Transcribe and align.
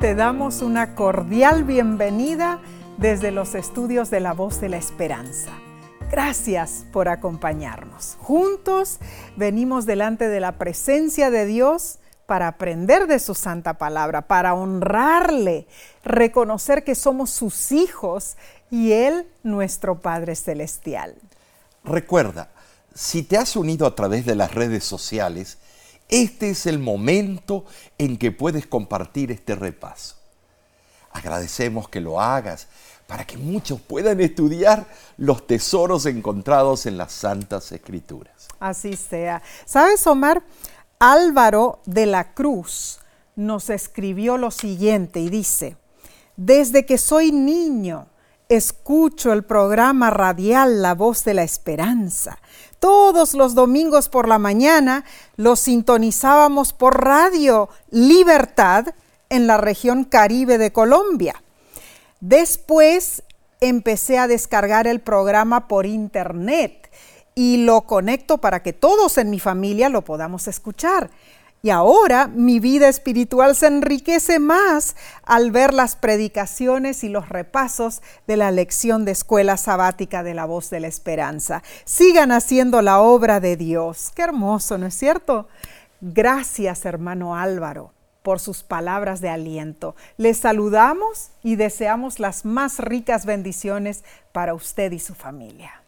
te 0.00 0.14
damos 0.14 0.62
una 0.62 0.94
cordial 0.94 1.64
bienvenida 1.64 2.60
desde 2.98 3.32
los 3.32 3.56
estudios 3.56 4.10
de 4.10 4.20
la 4.20 4.32
voz 4.32 4.60
de 4.60 4.68
la 4.68 4.76
esperanza. 4.76 5.50
Gracias 6.08 6.84
por 6.92 7.08
acompañarnos. 7.08 8.16
Juntos 8.20 8.98
venimos 9.36 9.86
delante 9.86 10.28
de 10.28 10.38
la 10.38 10.52
presencia 10.52 11.30
de 11.30 11.46
Dios 11.46 11.98
para 12.26 12.46
aprender 12.46 13.08
de 13.08 13.18
su 13.18 13.34
santa 13.34 13.74
palabra, 13.74 14.28
para 14.28 14.54
honrarle, 14.54 15.66
reconocer 16.04 16.84
que 16.84 16.94
somos 16.94 17.30
sus 17.30 17.72
hijos 17.72 18.36
y 18.70 18.92
Él 18.92 19.26
nuestro 19.42 19.98
Padre 20.00 20.36
Celestial. 20.36 21.16
Recuerda, 21.82 22.50
si 22.94 23.24
te 23.24 23.36
has 23.36 23.56
unido 23.56 23.84
a 23.84 23.96
través 23.96 24.24
de 24.26 24.36
las 24.36 24.54
redes 24.54 24.84
sociales, 24.84 25.58
este 26.08 26.50
es 26.50 26.66
el 26.66 26.78
momento 26.78 27.64
en 27.98 28.16
que 28.16 28.32
puedes 28.32 28.66
compartir 28.66 29.30
este 29.30 29.54
repaso. 29.54 30.16
Agradecemos 31.12 31.88
que 31.88 32.00
lo 32.00 32.20
hagas 32.20 32.68
para 33.06 33.26
que 33.26 33.38
muchos 33.38 33.80
puedan 33.80 34.20
estudiar 34.20 34.86
los 35.16 35.46
tesoros 35.46 36.04
encontrados 36.06 36.86
en 36.86 36.98
las 36.98 37.12
Santas 37.12 37.72
Escrituras. 37.72 38.48
Así 38.60 38.96
sea. 38.96 39.42
¿Sabes, 39.64 40.06
Omar? 40.06 40.42
Álvaro 40.98 41.80
de 41.86 42.06
la 42.06 42.34
Cruz 42.34 43.00
nos 43.34 43.70
escribió 43.70 44.36
lo 44.36 44.50
siguiente 44.50 45.20
y 45.20 45.30
dice, 45.30 45.76
desde 46.36 46.84
que 46.84 46.98
soy 46.98 47.32
niño, 47.32 48.08
escucho 48.48 49.32
el 49.32 49.44
programa 49.44 50.10
radial 50.10 50.82
La 50.82 50.94
Voz 50.94 51.24
de 51.24 51.34
la 51.34 51.44
Esperanza. 51.44 52.38
Todos 52.78 53.34
los 53.34 53.54
domingos 53.54 54.08
por 54.08 54.28
la 54.28 54.38
mañana 54.38 55.04
lo 55.36 55.56
sintonizábamos 55.56 56.72
por 56.72 57.04
radio 57.04 57.68
Libertad 57.90 58.86
en 59.30 59.46
la 59.46 59.56
región 59.56 60.04
Caribe 60.04 60.58
de 60.58 60.72
Colombia. 60.72 61.42
Después 62.20 63.22
empecé 63.60 64.18
a 64.18 64.28
descargar 64.28 64.86
el 64.86 65.00
programa 65.00 65.66
por 65.66 65.86
internet 65.86 66.90
y 67.34 67.58
lo 67.58 67.82
conecto 67.82 68.38
para 68.38 68.62
que 68.62 68.72
todos 68.72 69.18
en 69.18 69.30
mi 69.30 69.40
familia 69.40 69.88
lo 69.88 70.02
podamos 70.02 70.48
escuchar. 70.48 71.10
Y 71.60 71.70
ahora 71.70 72.28
mi 72.28 72.60
vida 72.60 72.88
espiritual 72.88 73.56
se 73.56 73.66
enriquece 73.66 74.38
más 74.38 74.94
al 75.24 75.50
ver 75.50 75.74
las 75.74 75.96
predicaciones 75.96 77.02
y 77.02 77.08
los 77.08 77.28
repasos 77.28 78.00
de 78.28 78.36
la 78.36 78.52
lección 78.52 79.04
de 79.04 79.12
escuela 79.12 79.56
sabática 79.56 80.22
de 80.22 80.34
la 80.34 80.44
voz 80.44 80.70
de 80.70 80.78
la 80.78 80.86
esperanza. 80.86 81.64
Sigan 81.84 82.30
haciendo 82.30 82.80
la 82.80 83.00
obra 83.00 83.40
de 83.40 83.56
Dios. 83.56 84.12
Qué 84.14 84.22
hermoso, 84.22 84.78
¿no 84.78 84.86
es 84.86 84.94
cierto? 84.94 85.48
Gracias, 86.00 86.84
hermano 86.84 87.34
Álvaro, 87.34 87.92
por 88.22 88.38
sus 88.38 88.62
palabras 88.62 89.20
de 89.20 89.28
aliento. 89.28 89.96
Les 90.16 90.38
saludamos 90.38 91.30
y 91.42 91.56
deseamos 91.56 92.20
las 92.20 92.44
más 92.44 92.78
ricas 92.78 93.26
bendiciones 93.26 94.04
para 94.30 94.54
usted 94.54 94.92
y 94.92 95.00
su 95.00 95.16
familia. 95.16 95.82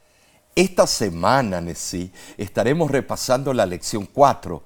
Esta 0.56 0.88
semana, 0.88 1.60
Nessie, 1.60 2.10
estaremos 2.36 2.90
repasando 2.90 3.54
la 3.54 3.66
lección 3.66 4.04
4 4.04 4.64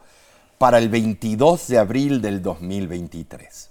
para 0.58 0.78
el 0.78 0.88
22 0.88 1.69
de 1.69 1.78
abril 1.78 2.20
del 2.20 2.42
2023. 2.42 3.70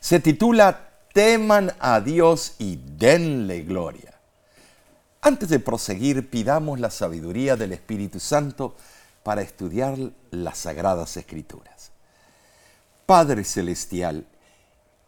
Se 0.00 0.20
titula 0.20 0.90
Teman 1.12 1.72
a 1.78 2.00
Dios 2.00 2.54
y 2.58 2.76
denle 2.76 3.62
gloria. 3.62 4.14
Antes 5.22 5.48
de 5.48 5.58
proseguir, 5.58 6.30
pidamos 6.30 6.78
la 6.78 6.90
sabiduría 6.90 7.56
del 7.56 7.72
Espíritu 7.72 8.20
Santo 8.20 8.76
para 9.22 9.42
estudiar 9.42 9.96
las 10.30 10.58
sagradas 10.58 11.16
escrituras. 11.16 11.90
Padre 13.06 13.44
Celestial, 13.44 14.26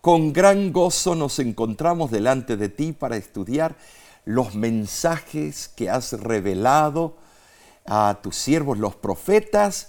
con 0.00 0.32
gran 0.32 0.72
gozo 0.72 1.14
nos 1.14 1.38
encontramos 1.38 2.10
delante 2.10 2.56
de 2.56 2.68
ti 2.68 2.92
para 2.92 3.16
estudiar 3.16 3.76
los 4.24 4.54
mensajes 4.54 5.68
que 5.68 5.90
has 5.90 6.12
revelado 6.12 7.16
a 7.86 8.18
tus 8.22 8.36
siervos 8.36 8.78
los 8.78 8.94
profetas 8.94 9.88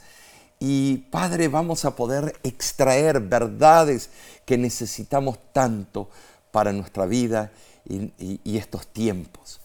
y 0.59 0.97
Padre, 1.09 1.47
vamos 1.47 1.86
a 1.86 1.96
poder 1.96 2.38
extraer 2.44 3.22
verdades 3.22 4.09
que 4.46 4.58
necesitamos 4.58 5.40
tanto 5.53 6.09
para 6.52 6.74
nuestra 6.74 7.06
vida 7.06 7.52
y, 7.88 8.58
estos 8.58 8.88
tiempos. 8.88 9.62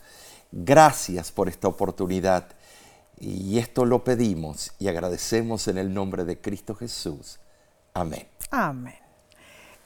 Gracias 0.53 1.33
por 1.33 1.49
esta 1.49 1.67
oportunidad 1.67 2.47
y 3.19 3.59
esto 3.59 3.85
lo 3.85 4.05
pedimos 4.05 4.73
y 4.79 4.87
agradecemos 4.87 5.67
en 5.67 5.79
el 5.79 5.93
nombre 5.93 6.25
de 6.25 6.41
Cristo 6.41 6.77
Jesús. 6.77 7.41
Amén. 7.93 8.29
Amén. 8.51 8.99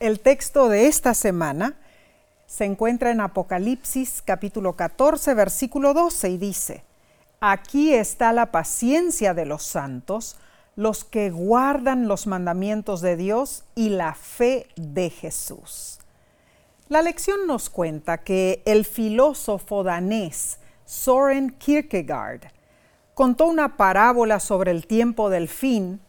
El 0.00 0.20
texto 0.20 0.68
de 0.68 0.88
esta 0.88 1.14
semana 1.14 1.74
se 2.46 2.66
encuentra 2.66 3.10
en 3.10 3.20
Apocalipsis 3.20 4.22
capítulo 4.22 4.74
14, 4.74 5.32
versículo 5.34 5.94
12 5.94 6.28
y 6.28 6.38
dice, 6.38 6.84
Aquí 7.40 7.94
está 7.94 8.32
la 8.32 8.52
paciencia 8.52 9.32
de 9.32 9.46
los 9.46 9.62
santos 9.62 10.36
los 10.78 11.02
que 11.04 11.30
guardan 11.30 12.06
los 12.06 12.28
mandamientos 12.28 13.00
de 13.00 13.16
Dios 13.16 13.64
y 13.74 13.88
la 13.88 14.14
fe 14.14 14.68
de 14.76 15.10
Jesús. 15.10 15.98
La 16.88 17.02
lección 17.02 17.48
nos 17.48 17.68
cuenta 17.68 18.18
que 18.18 18.62
el 18.64 18.84
filósofo 18.84 19.82
danés 19.82 20.60
Soren 20.84 21.50
Kierkegaard 21.50 22.52
contó 23.14 23.46
una 23.46 23.76
parábola 23.76 24.38
sobre 24.38 24.70
el 24.70 24.86
tiempo 24.86 25.30
del 25.30 25.48
fin 25.48 26.00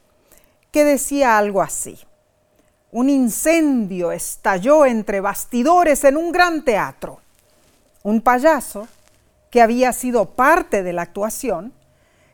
que 0.70 0.84
decía 0.84 1.40
algo 1.40 1.64
así. 1.64 1.98
Un 2.92 3.10
incendio 3.10 4.12
estalló 4.12 4.86
entre 4.86 5.20
bastidores 5.20 6.04
en 6.04 6.16
un 6.16 6.32
gran 6.32 6.64
teatro. 6.64 7.22
Un 8.04 8.22
payaso, 8.22 8.88
que 9.50 9.64
había 9.64 9.94
sido 9.94 10.36
parte 10.36 10.84
de 10.84 10.94
la 10.94 11.02
actuación, 11.02 11.74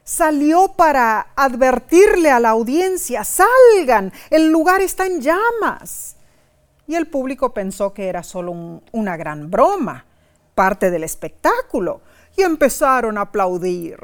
salió 0.06 0.74
para 0.78 1.32
advertirle 1.36 2.30
a 2.30 2.40
la 2.40 2.52
audiencia, 2.52 3.24
salgan, 3.24 4.14
el 4.30 4.50
lugar 4.50 4.80
está 4.80 5.08
en 5.08 5.20
llamas. 5.20 6.16
Y 6.88 6.94
el 6.94 7.08
público 7.08 7.54
pensó 7.54 7.94
que 7.94 8.08
era 8.08 8.22
solo 8.22 8.82
una 8.92 9.18
gran 9.18 9.50
broma, 9.50 10.06
parte 10.54 10.92
del 10.92 11.04
espectáculo, 11.04 12.02
y 12.38 12.44
empezaron 12.44 13.18
a 13.18 13.22
aplaudir. 13.22 13.98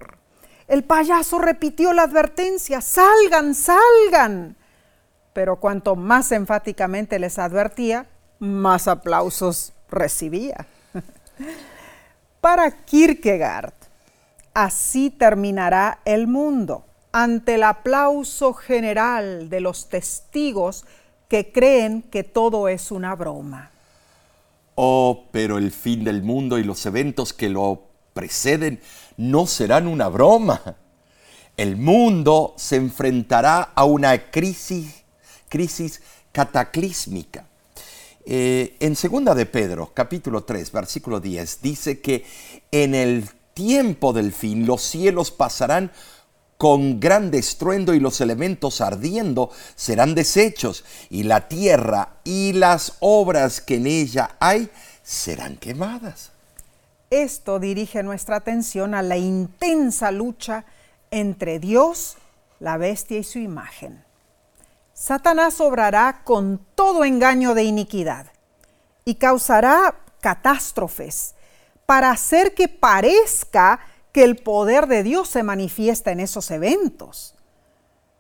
El 0.68 0.84
payaso 0.84 1.38
repitió 1.38 1.94
la 1.94 2.04
advertencia, 2.04 2.82
salgan, 2.82 3.54
salgan. 3.54 4.56
Pero 5.34 5.58
cuanto 5.58 5.96
más 5.96 6.32
enfáticamente 6.32 7.20
les 7.20 7.38
advertía, 7.38 8.08
más 8.40 8.88
aplausos 8.88 9.74
recibía. 9.90 10.66
Para 12.42 12.72
Kierkegaard, 12.72 13.74
Así 14.54 15.10
terminará 15.10 16.00
el 16.04 16.28
mundo, 16.28 16.86
ante 17.12 17.56
el 17.56 17.64
aplauso 17.64 18.54
general 18.54 19.50
de 19.50 19.62
los 19.62 19.88
testigos 19.88 20.86
que 21.30 21.52
creen 21.54 22.02
que 22.02 22.24
todo 22.24 22.68
es 22.68 22.92
una 22.92 23.16
broma. 23.16 23.72
Oh, 24.76 25.26
pero 25.32 25.58
el 25.58 25.72
fin 25.72 26.04
del 26.04 26.22
mundo 26.22 26.58
y 26.58 26.64
los 26.64 26.86
eventos 26.86 27.32
que 27.32 27.50
lo 27.50 27.84
preceden 28.14 28.82
no 29.16 29.48
serán 29.48 29.88
una 29.88 30.10
broma. 30.10 30.76
El 31.56 31.78
mundo 31.78 32.54
se 32.58 32.76
enfrentará 32.76 33.72
a 33.76 33.86
una 33.86 34.32
crisis, 34.32 35.04
crisis 35.48 36.02
cataclísmica. 36.32 37.46
Eh, 38.26 38.76
en 38.80 38.96
segunda 38.96 39.34
de 39.34 39.46
Pedro, 39.46 39.92
capítulo 39.94 40.44
3, 40.44 40.72
versículo 40.72 41.20
10, 41.20 41.62
dice 41.62 42.02
que 42.02 42.26
en 42.72 42.96
el 42.96 43.30
tiempo 43.54 44.14
del 44.14 44.32
fin 44.32 44.66
los 44.66 44.82
cielos 44.82 45.32
pasarán 45.32 45.92
con 46.58 47.00
gran 47.00 47.34
estruendo 47.34 47.96
y 47.96 48.00
los 48.00 48.22
elementos 48.22 48.82
ardiendo 48.82 49.50
serán 49.76 50.14
deshechos 50.14 50.86
y 51.09 51.24
la 51.24 51.48
tierra 51.48 52.18
y 52.24 52.53
las 52.53 52.98
obras 53.00 53.62
que 53.62 53.78
en 53.78 53.88
ella 53.88 54.36
hay 54.40 54.70
serán 55.02 55.58
quemadas. 55.58 56.32
Esto 57.09 57.59
dirige 57.59 58.03
nuestra 58.03 58.36
atención 58.36 58.94
a 58.94 59.02
la 59.02 59.18
intensa 59.18 60.12
lucha 60.12 60.66
entre 61.09 61.58
Dios, 61.58 62.18
la 62.59 62.78
bestia 62.78 63.18
y 63.18 63.24
su 63.24 63.40
imagen. 63.40 64.04
Satanás 64.94 65.59
obrará 65.62 66.22
con 66.24 66.64
todo 66.76 67.04
engaño 67.06 67.56
de 67.56 67.64
iniquidad 67.64 68.28
y 69.04 69.16
causará 69.16 69.96
catástrofes 70.22 71.34
para 71.86 72.12
hacer 72.12 72.54
que 72.54 72.68
parezca 72.68 73.80
que 74.12 74.24
el 74.24 74.38
poder 74.38 74.88
de 74.88 75.04
Dios 75.04 75.30
se 75.30 75.44
manifiesta 75.44 76.12
en 76.12 76.20
esos 76.20 76.52
eventos. 76.52 77.36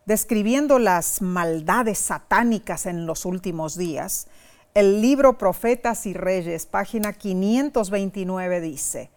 Describiendo 0.05 0.79
las 0.79 1.21
maldades 1.21 1.99
satánicas 1.99 2.85
en 2.85 3.05
los 3.05 3.25
últimos 3.25 3.77
días, 3.77 4.27
el 4.73 5.01
libro 5.01 5.37
Profetas 5.37 6.05
y 6.05 6.13
Reyes, 6.13 6.65
página 6.65 7.13
529, 7.13 8.61
dice, 8.61 9.11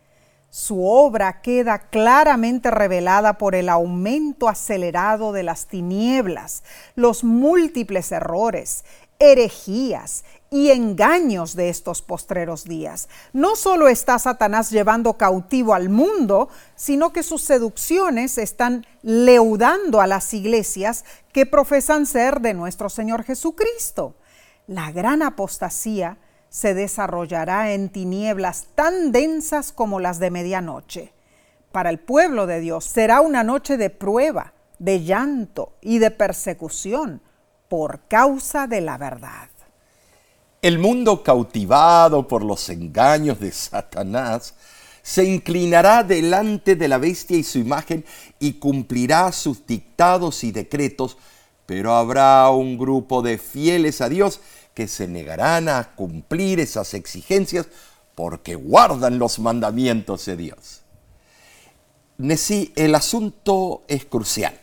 su 0.51 0.85
obra 0.87 1.41
queda 1.41 1.79
claramente 1.91 2.71
revelada 2.71 3.39
por 3.39 3.57
el 3.57 3.69
aumento 3.69 4.49
acelerado 4.49 5.33
de 5.33 5.43
las 5.43 5.67
tinieblas, 5.67 6.63
los 6.95 7.25
múltiples 7.25 8.13
errores, 8.13 8.85
herejías 9.19 10.25
y 10.55 10.71
engaños 10.71 11.57
de 11.57 11.69
estos 11.69 12.01
postreros 12.01 12.63
días. 12.63 13.09
No 13.33 13.57
solo 13.57 13.89
está 13.89 14.21
Satanás 14.21 14.71
llevando 14.71 15.15
cautivo 15.15 15.75
al 15.75 15.89
mundo, 15.89 16.49
sino 16.77 17.13
que 17.13 17.25
sus 17.25 17.43
seducciones 17.43 18.39
están 18.39 18.87
leudando 19.03 20.01
a 20.01 20.07
las 20.07 20.33
iglesias 20.33 21.05
que 21.33 21.45
profesan 21.45 22.07
ser 22.07 22.41
de 22.41 22.55
nuestro 22.55 22.89
Señor 22.89 23.25
Jesucristo. 23.25 24.15
La 24.69 24.93
gran 24.93 25.23
apostasía 25.23 26.19
se 26.51 26.73
desarrollará 26.73 27.73
en 27.73 27.89
tinieblas 27.89 28.69
tan 28.77 29.11
densas 29.11 29.73
como 29.73 29.99
las 29.99 30.21
de 30.21 30.31
medianoche. 30.31 31.15
Para 31.73 31.91
el 31.91 31.99
pueblo 31.99 32.47
de 32.47 32.61
Dios 32.61 32.85
será 32.85 33.23
una 33.23 33.43
noche 33.43 33.77
de 33.77 33.91
prueba, 33.91 34.55
de 34.79 35.03
llanto 35.03 35.73
y 35.81 35.99
de 35.99 36.13
persecución 36.13 37.23
por 37.69 38.07
causa 38.07 38.69
de 38.69 38.83
la 38.83 38.99
verdad. 38.99 39.49
El 40.65 40.79
mundo 40.79 41.23
cautivado 41.23 42.27
por 42.27 42.43
los 42.43 42.71
engaños 42.71 43.39
de 43.39 43.53
Satanás 43.53 44.55
se 45.03 45.23
inclinará 45.23 46.03
delante 46.03 46.75
de 46.75 46.89
la 46.89 46.97
bestia 46.97 47.37
y 47.37 47.43
su 47.43 47.59
imagen 47.59 48.03
y 48.41 48.55
cumplirá 48.55 49.31
sus 49.33 49.67
dictados 49.67 50.43
y 50.43 50.53
decretos, 50.53 51.19
pero 51.67 51.95
habrá 51.95 52.49
un 52.49 52.79
grupo 52.79 53.21
de 53.21 53.37
fieles 53.37 54.01
a 54.01 54.09
Dios 54.09 54.41
que 54.73 54.89
se 54.89 55.07
negarán 55.07 55.69
a 55.69 55.95
cumplir 55.95 56.61
esas 56.61 56.95
exigencias 56.95 57.67
porque 58.15 58.55
guardan 58.55 59.19
los 59.19 59.39
mandamientos 59.39 60.25
de 60.25 60.39
Dios. 60.39 60.81
Nesí, 62.17 62.73
el 62.75 62.95
asunto 62.95 63.83
es 63.87 64.07
crucial. 64.07 64.59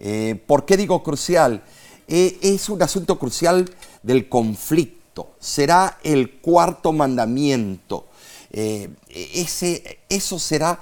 Eh, 0.00 0.42
¿Por 0.44 0.64
qué 0.64 0.76
digo 0.76 1.04
crucial? 1.04 1.62
Eh, 2.08 2.36
es 2.42 2.68
un 2.68 2.82
asunto 2.82 3.16
crucial 3.16 3.70
del 4.02 4.28
conflicto. 4.28 5.32
Será 5.38 5.98
el 6.02 6.40
cuarto 6.40 6.92
mandamiento. 6.92 8.06
Eh, 8.50 8.90
ese, 9.08 10.00
eso 10.08 10.38
será 10.38 10.80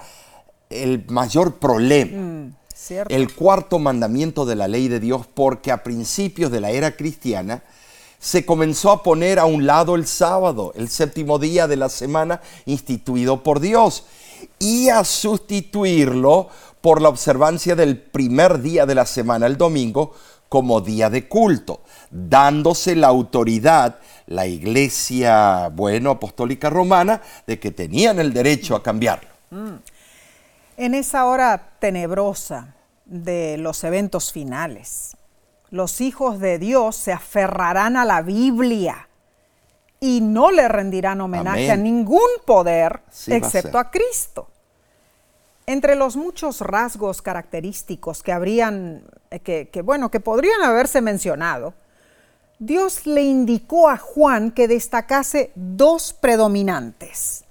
el 0.69 1.05
mayor 1.09 1.57
problema. 1.57 2.17
Mm, 2.17 2.55
el 3.09 3.35
cuarto 3.35 3.79
mandamiento 3.79 4.47
de 4.47 4.57
la 4.57 4.67
ley 4.67 4.89
de 4.89 5.01
Dios, 5.01 5.27
porque 5.33 5.71
a 5.71 5.83
principios 5.83 6.51
de 6.51 6.61
la 6.61 6.71
era 6.71 6.97
cristiana 6.97 7.63
se 8.19 8.45
comenzó 8.45 8.91
a 8.91 9.03
poner 9.03 9.39
a 9.39 9.47
un 9.47 9.67
lado 9.67 9.95
el 9.95 10.07
sábado, 10.07 10.73
el 10.77 10.89
séptimo 10.89 11.39
día 11.39 11.67
de 11.67 11.77
la 11.77 11.89
semana 11.89 12.41
instituido 12.67 13.43
por 13.43 13.61
Dios, 13.61 14.05
y 14.59 14.89
a 14.89 15.05
sustituirlo 15.05 16.49
por 16.81 17.01
la 17.01 17.09
observancia 17.09 17.75
del 17.77 17.99
primer 17.99 18.61
día 18.61 18.87
de 18.87 18.95
la 18.95 19.07
semana, 19.07 19.47
el 19.47 19.57
domingo, 19.57 20.15
como 20.49 20.81
día 20.81 21.09
de 21.09 21.29
culto, 21.29 21.81
dándose 22.11 22.97
la 22.97 23.09
autoridad, 23.09 23.99
la 24.27 24.47
iglesia, 24.47 25.69
bueno, 25.73 26.11
apostólica 26.11 26.71
romana, 26.71 27.23
de 27.47 27.59
que 27.59 27.71
tenían 27.71 28.19
el 28.19 28.33
derecho 28.33 28.75
a 28.77 28.83
cambiarlo. 28.83 29.29
Mm. 29.51 29.77
En 30.77 30.95
esa 30.95 31.27
hora 31.27 31.73
tenebrosa 31.79 32.75
de 33.05 33.59
los 33.59 33.85
eventos 33.85 34.33
finales, 34.33 35.17
los 35.71 36.01
hijos 36.01 36.41
de 36.41 36.59
Dios 36.59 36.97
se 36.97 37.13
aferrarán 37.13 37.97
a 37.97 38.05
la 38.05 38.23
Biblia 38.23 39.09
y 40.01 40.21
no 40.21 40.51
le 40.51 40.67
rendirán 40.69 41.21
homenaje 41.21 41.71
a 41.71 41.77
ningún 41.77 42.29
poder 42.47 43.03
excepto 43.27 43.79
a 43.79 43.91
Cristo. 43.91 44.49
Entre 45.67 45.95
los 45.95 46.17
muchos 46.17 46.63
rasgos 46.63 47.23
característicos 47.23 48.23
que 48.23 48.33
habrían, 48.33 49.05
eh, 49.31 49.41
que, 49.41 49.83
bueno, 49.83 50.11
que 50.11 50.19
podrían 50.19 50.63
haberse 50.63 51.01
mencionado, 51.01 51.75
Dios 52.61 53.07
le 53.07 53.23
indicó 53.23 53.89
a 53.89 53.97
Juan 53.97 54.51
que 54.51 54.69
destacase 54.69 55.51
dos 55.55 56.13
predominantes. 56.13 57.45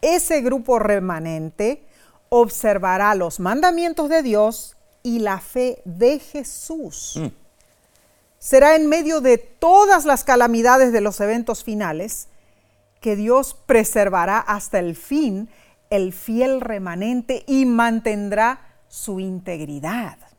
Ese 0.00 0.40
grupo 0.40 0.78
remanente 0.78 1.84
observará 2.28 3.16
los 3.16 3.40
mandamientos 3.40 4.08
de 4.08 4.22
Dios 4.22 4.76
y 5.02 5.18
la 5.18 5.40
fe 5.40 5.82
de 5.84 6.20
Jesús. 6.20 7.14
Mm. 7.16 7.26
Será 8.38 8.76
en 8.76 8.86
medio 8.86 9.20
de 9.20 9.36
todas 9.36 10.04
las 10.04 10.22
calamidades 10.22 10.92
de 10.92 11.00
los 11.00 11.20
eventos 11.20 11.64
finales 11.64 12.28
que 13.00 13.16
Dios 13.16 13.56
preservará 13.66 14.38
hasta 14.38 14.78
el 14.78 14.94
fin 14.94 15.48
el 15.90 16.12
fiel 16.12 16.60
remanente 16.60 17.42
y 17.48 17.66
mantendrá 17.66 18.60
su 18.86 19.18
integridad. 19.18 20.29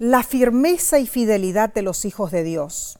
La 0.00 0.22
firmeza 0.22 0.98
y 0.98 1.06
fidelidad 1.06 1.74
de 1.74 1.82
los 1.82 2.06
hijos 2.06 2.30
de 2.30 2.42
Dios 2.42 2.98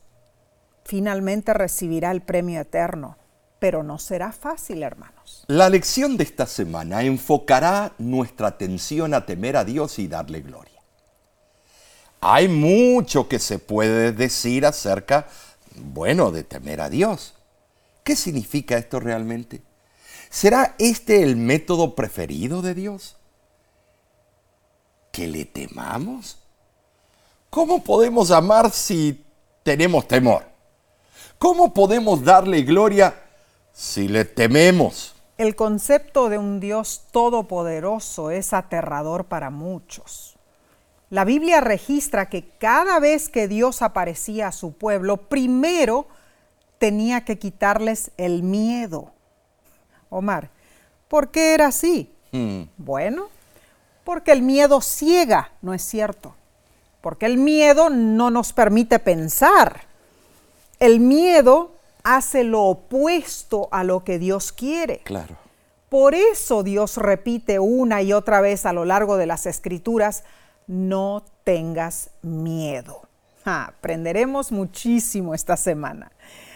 finalmente 0.85 1.55
recibirá 1.55 2.11
el 2.11 2.21
premio 2.21 2.61
eterno, 2.61 3.17
pero 3.59 3.83
no 3.83 3.99
será 3.99 4.33
fácil, 4.33 4.83
hermanos. 4.83 5.45
La 5.47 5.71
lección 5.71 6.19
de 6.19 6.25
esta 6.25 6.45
semana 6.45 7.03
enfocará 7.03 7.95
nuestra 7.97 8.49
atención 8.49 9.15
a 9.15 9.25
temer 9.25 9.57
a 9.57 9.65
Dios 9.65 9.99
y 9.99 10.09
darle 10.09 10.43
gloria. 10.43 10.83
Hay 12.21 12.49
mucho 12.49 13.29
que 13.29 13.39
se 13.39 13.59
puede 13.59 14.13
decir 14.13 14.67
acerca, 14.67 15.27
bueno, 15.77 16.31
de 16.31 16.45
temer 16.45 16.83
a 16.83 16.91
Dios. 16.91 17.33
¿Qué 18.05 18.15
significa 18.15 18.77
esto 18.77 19.01
realmente? 19.01 19.63
¿Será 20.29 20.75
este 20.79 21.23
el 21.23 21.37
método 21.37 21.95
preferido 21.95 22.61
de 22.61 22.75
Dios? 22.75 23.17
¿Que 25.13 25.29
le 25.29 25.47
temamos? 25.47 26.40
¿Cómo 27.51 27.83
podemos 27.83 28.31
amar 28.31 28.71
si 28.71 29.25
tenemos 29.65 30.07
temor? 30.07 30.45
¿Cómo 31.37 31.75
podemos 31.75 32.23
darle 32.23 32.63
gloria 32.63 33.13
si 33.73 34.07
le 34.07 34.25
tememos? 34.25 35.17
El 35.37 35.57
concepto 35.57 36.29
de 36.29 36.39
un 36.39 36.61
Dios 36.61 37.07
todopoderoso 37.11 38.31
es 38.31 38.53
aterrador 38.53 39.25
para 39.25 39.51
muchos. 39.51 40.37
La 41.09 41.25
Biblia 41.25 41.61
registra 41.61 42.29
que 42.29 42.49
cada 42.59 43.01
vez 43.01 43.29
que 43.29 43.49
Dios 43.49 43.83
aparecía 43.83 44.47
a 44.47 44.53
su 44.53 44.75
pueblo, 44.75 45.17
primero 45.17 46.07
tenía 46.79 47.25
que 47.25 47.41
quitarles 47.41 48.13
el 48.17 48.45
miedo. 48.45 49.11
Omar, 50.09 50.51
¿por 51.09 51.33
qué 51.33 51.55
era 51.55 51.67
así? 51.67 52.15
Hmm. 52.31 52.63
Bueno, 52.77 53.27
porque 54.05 54.31
el 54.31 54.43
miedo 54.43 54.81
ciega, 54.81 55.51
¿no 55.63 55.75
es 55.75 55.83
cierto? 55.83 56.37
Porque 57.01 57.27
el 57.27 57.39
miedo 57.39 57.91
no 57.91 58.31
nos 58.31 58.53
permite 58.53 58.99
pensar. 58.99 59.83
El 60.79 61.01
miedo 61.01 61.73
hace 62.03 62.45
lo 62.45 62.63
opuesto 62.65 63.69
a 63.71 63.85
lo 63.85 64.05
que 64.05 64.19
Dios 64.19 64.53
quiere. 64.53 65.01
Claro. 65.05 65.37
Por 65.89 66.15
eso 66.15 66.63
Dios 66.63 66.97
repite 66.97 67.59
una 67.59 68.01
y 68.01 68.13
otra 68.13 68.41
vez 68.41 68.65
a 68.65 68.73
lo 68.73 68.85
largo 68.85 69.17
de 69.17 69.27
las 69.27 69.47
escrituras, 69.47 70.23
no 70.69 71.25
tengas 71.43 72.11
miedo. 72.23 73.03
aprenderemos 73.45 74.53
muchísimo 74.53 75.35
esta 75.35 75.57
semana. 75.57 76.13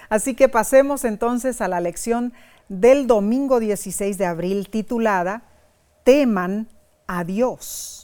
Así 0.08 0.34
que 0.34 0.48
pasemos 0.48 1.04
entonces 1.04 1.60
a 1.60 1.66
la 1.66 1.80
lección 1.80 2.32
del 2.68 3.08
domingo 3.08 3.58
16 3.58 4.16
de 4.18 4.26
abril 4.26 4.68
titulada 4.68 5.42
Teman 6.04 6.68
a 7.08 7.24
Dios. 7.24 8.03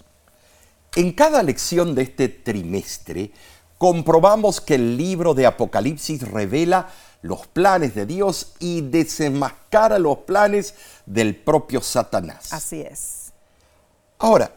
En 0.97 1.13
cada 1.13 1.43
lección 1.45 1.95
de 1.95 2.03
este 2.03 2.29
trimestre 2.29 3.31
comprobamos 3.79 4.61
que 4.61 4.75
el 4.75 4.97
libro 4.97 5.35
de 5.35 5.47
Apocalipsis 5.47 6.29
revela 6.29 6.89
los 7.23 7.47
planes 7.47 7.95
de 7.95 8.07
Dios 8.07 8.55
y 8.59 8.81
desenmascara 8.81 10.01
los 10.01 10.19
planes 10.19 10.75
del 11.07 11.37
propio 11.37 11.81
Satanás. 11.81 12.53
Así 12.53 12.81
es. 12.81 13.33
Ahora, 14.19 14.51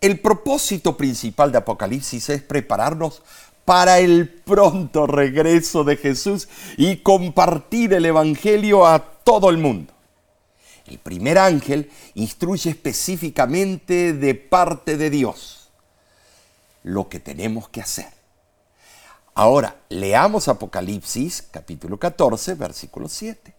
el 0.00 0.20
propósito 0.20 0.94
principal 0.94 1.50
de 1.52 1.58
Apocalipsis 1.58 2.28
es 2.28 2.42
prepararnos 2.42 3.22
para 3.64 3.98
el 3.98 4.28
pronto 4.28 5.06
regreso 5.06 5.84
de 5.84 5.96
Jesús 5.96 6.48
y 6.76 6.98
compartir 6.98 7.94
el 7.94 8.04
Evangelio 8.04 8.86
a 8.86 8.98
todo 8.98 9.48
el 9.48 9.56
mundo. 9.56 9.94
El 10.86 10.98
primer 10.98 11.38
ángel 11.38 11.90
instruye 12.14 12.68
específicamente 12.68 14.12
de 14.12 14.34
parte 14.34 14.98
de 14.98 15.08
Dios 15.08 15.61
lo 16.82 17.08
que 17.08 17.20
tenemos 17.20 17.68
que 17.68 17.80
hacer. 17.80 18.12
Ahora, 19.34 19.76
leamos 19.88 20.48
Apocalipsis 20.48 21.44
capítulo 21.50 21.98
14, 21.98 22.54
versículo 22.54 23.08
7. 23.08 23.54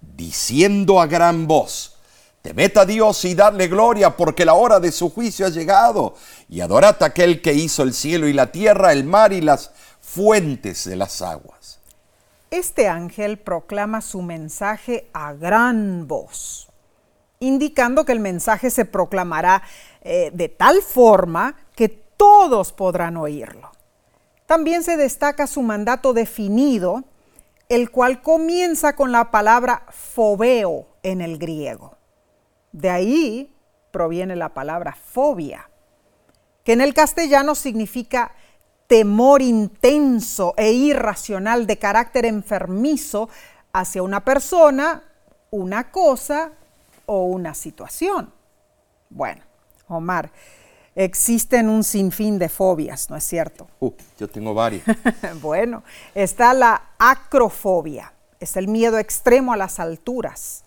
Diciendo 0.00 1.00
a 1.00 1.06
gran 1.06 1.46
voz, 1.46 1.94
Temed 2.44 2.76
a 2.76 2.84
Dios 2.84 3.24
y 3.24 3.34
darle 3.34 3.68
gloria, 3.68 4.18
porque 4.18 4.44
la 4.44 4.52
hora 4.52 4.78
de 4.78 4.92
su 4.92 5.08
juicio 5.08 5.46
ha 5.46 5.48
llegado. 5.48 6.14
Y 6.50 6.60
adorad 6.60 7.02
a 7.02 7.06
aquel 7.06 7.40
que 7.40 7.54
hizo 7.54 7.82
el 7.82 7.94
cielo 7.94 8.28
y 8.28 8.34
la 8.34 8.52
tierra, 8.52 8.92
el 8.92 9.04
mar 9.04 9.32
y 9.32 9.40
las 9.40 9.70
fuentes 10.02 10.84
de 10.84 10.96
las 10.96 11.22
aguas. 11.22 11.80
Este 12.50 12.86
ángel 12.86 13.38
proclama 13.38 14.02
su 14.02 14.20
mensaje 14.20 15.08
a 15.14 15.32
gran 15.32 16.06
voz, 16.06 16.68
indicando 17.40 18.04
que 18.04 18.12
el 18.12 18.20
mensaje 18.20 18.68
se 18.68 18.84
proclamará 18.84 19.62
eh, 20.02 20.30
de 20.34 20.50
tal 20.50 20.82
forma 20.82 21.56
que 21.74 22.03
todos 22.16 22.72
podrán 22.72 23.16
oírlo. 23.16 23.72
También 24.46 24.82
se 24.82 24.96
destaca 24.96 25.46
su 25.46 25.62
mandato 25.62 26.12
definido, 26.12 27.04
el 27.68 27.90
cual 27.90 28.22
comienza 28.22 28.94
con 28.94 29.12
la 29.12 29.30
palabra 29.30 29.86
fobeo 29.90 30.86
en 31.02 31.20
el 31.20 31.38
griego. 31.38 31.96
De 32.72 32.90
ahí 32.90 33.54
proviene 33.90 34.36
la 34.36 34.50
palabra 34.50 34.94
fobia, 34.94 35.70
que 36.64 36.72
en 36.72 36.80
el 36.80 36.94
castellano 36.94 37.54
significa 37.54 38.32
temor 38.86 39.40
intenso 39.42 40.54
e 40.56 40.72
irracional 40.72 41.66
de 41.66 41.78
carácter 41.78 42.26
enfermizo 42.26 43.28
hacia 43.72 44.02
una 44.02 44.24
persona, 44.24 45.04
una 45.50 45.90
cosa 45.90 46.52
o 47.06 47.24
una 47.24 47.54
situación. 47.54 48.32
Bueno, 49.10 49.42
Omar, 49.88 50.32
existen 50.94 51.68
un 51.68 51.84
sinfín 51.84 52.38
de 52.38 52.48
fobias, 52.48 53.10
¿no 53.10 53.16
es 53.16 53.24
cierto? 53.24 53.68
Uh, 53.80 53.90
yo 54.18 54.28
tengo 54.28 54.54
varias. 54.54 54.84
bueno, 55.42 55.82
está 56.14 56.54
la 56.54 56.90
acrofobia, 56.98 58.12
es 58.40 58.56
el 58.56 58.68
miedo 58.68 58.98
extremo 58.98 59.52
a 59.52 59.56
las 59.56 59.80
alturas. 59.80 60.64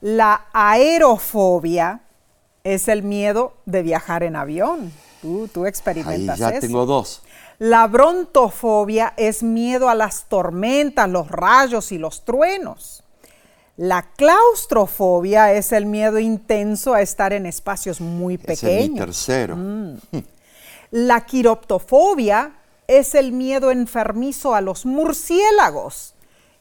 La 0.00 0.46
aerofobia 0.52 2.02
es 2.64 2.88
el 2.88 3.02
miedo 3.02 3.54
de 3.64 3.82
viajar 3.82 4.22
en 4.22 4.36
avión. 4.36 4.92
Tú, 5.22 5.48
tú 5.48 5.66
experimentas 5.66 6.40
Ahí 6.40 6.52
ya 6.52 6.60
tengo 6.60 6.84
dos. 6.84 7.22
La 7.58 7.86
brontofobia 7.86 9.14
es 9.16 9.42
miedo 9.42 9.88
a 9.88 9.94
las 9.94 10.24
tormentas, 10.28 11.08
los 11.08 11.30
rayos 11.30 11.90
y 11.90 11.98
los 11.98 12.24
truenos. 12.24 13.02
La 13.76 14.02
claustrofobia 14.16 15.52
es 15.52 15.72
el 15.72 15.84
miedo 15.84 16.18
intenso 16.18 16.94
a 16.94 17.02
estar 17.02 17.32
en 17.32 17.44
espacios 17.44 18.00
muy 18.00 18.38
pequeños. 18.38 18.84
Es 18.84 18.90
mi 18.90 18.98
tercero. 18.98 19.56
Mm. 19.56 19.96
La 20.90 21.26
quiroptofobia 21.26 22.52
es 22.86 23.14
el 23.14 23.32
miedo 23.32 23.70
enfermizo 23.70 24.54
a 24.54 24.60
los 24.60 24.86
murciélagos. 24.86 26.14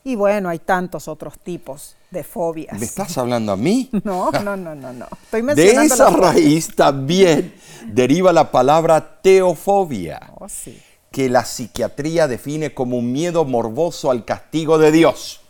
Y 0.03 0.15
bueno, 0.15 0.49
hay 0.49 0.59
tantos 0.59 1.07
otros 1.07 1.39
tipos 1.39 1.95
de 2.11 2.23
fobias. 2.23 2.77
¿Me 2.77 2.85
estás 2.85 3.17
hablando 3.17 3.51
a 3.51 3.57
mí? 3.57 3.89
No, 4.03 4.31
no, 4.31 4.57
no, 4.57 4.75
no, 4.75 4.93
no. 4.93 5.07
Estoy 5.23 5.41
de 5.55 5.71
esa 5.85 6.09
raíz 6.09 6.75
también 6.75 7.55
deriva 7.87 8.33
la 8.33 8.51
palabra 8.51 9.21
teofobia, 9.21 10.31
oh, 10.37 10.49
sí. 10.49 10.79
que 11.11 11.29
la 11.29 11.45
psiquiatría 11.45 12.27
define 12.27 12.73
como 12.73 12.97
un 12.97 13.11
miedo 13.11 13.45
morboso 13.45 14.11
al 14.11 14.25
castigo 14.25 14.77
de 14.77 14.91
Dios. 14.91 15.44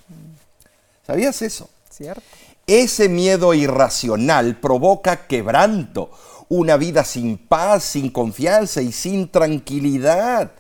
¿Sabías 1.05 1.41
eso? 1.41 1.69
Cierto. 1.89 2.21
Ese 2.67 3.09
miedo 3.09 3.53
irracional 3.53 4.59
provoca 4.59 5.27
quebranto, 5.27 6.09
una 6.50 6.77
vida 6.77 7.03
sin 7.03 7.38
paz, 7.38 7.83
sin 7.83 8.09
confianza 8.09 8.81
y 8.81 8.91
sin 8.91 9.29
tranquilidad. 9.29 10.51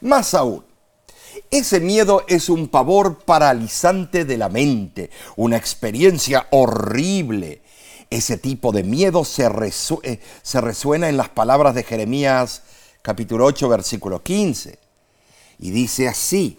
Más 0.00 0.34
aún, 0.34 0.64
ese 1.50 1.80
miedo 1.80 2.24
es 2.28 2.48
un 2.48 2.68
pavor 2.68 3.24
paralizante 3.24 4.24
de 4.24 4.36
la 4.36 4.48
mente, 4.48 5.10
una 5.36 5.56
experiencia 5.56 6.46
horrible. 6.50 7.62
Ese 8.10 8.36
tipo 8.38 8.72
de 8.72 8.84
miedo 8.84 9.24
se, 9.24 9.46
eh, 10.02 10.20
se 10.42 10.60
resuena 10.60 11.08
en 11.08 11.16
las 11.16 11.28
palabras 11.30 11.74
de 11.74 11.82
Jeremías 11.82 12.62
capítulo 13.02 13.46
8, 13.46 13.68
versículo 13.68 14.22
15. 14.22 14.78
Y 15.60 15.70
dice 15.70 16.08
así, 16.08 16.58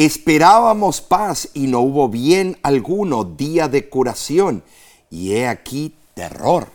Esperábamos 0.00 1.02
paz 1.02 1.50
y 1.52 1.66
no 1.66 1.80
hubo 1.80 2.08
bien 2.08 2.56
alguno, 2.62 3.22
día 3.22 3.68
de 3.68 3.90
curación, 3.90 4.62
y 5.10 5.34
he 5.34 5.46
aquí 5.46 5.94
terror. 6.14 6.68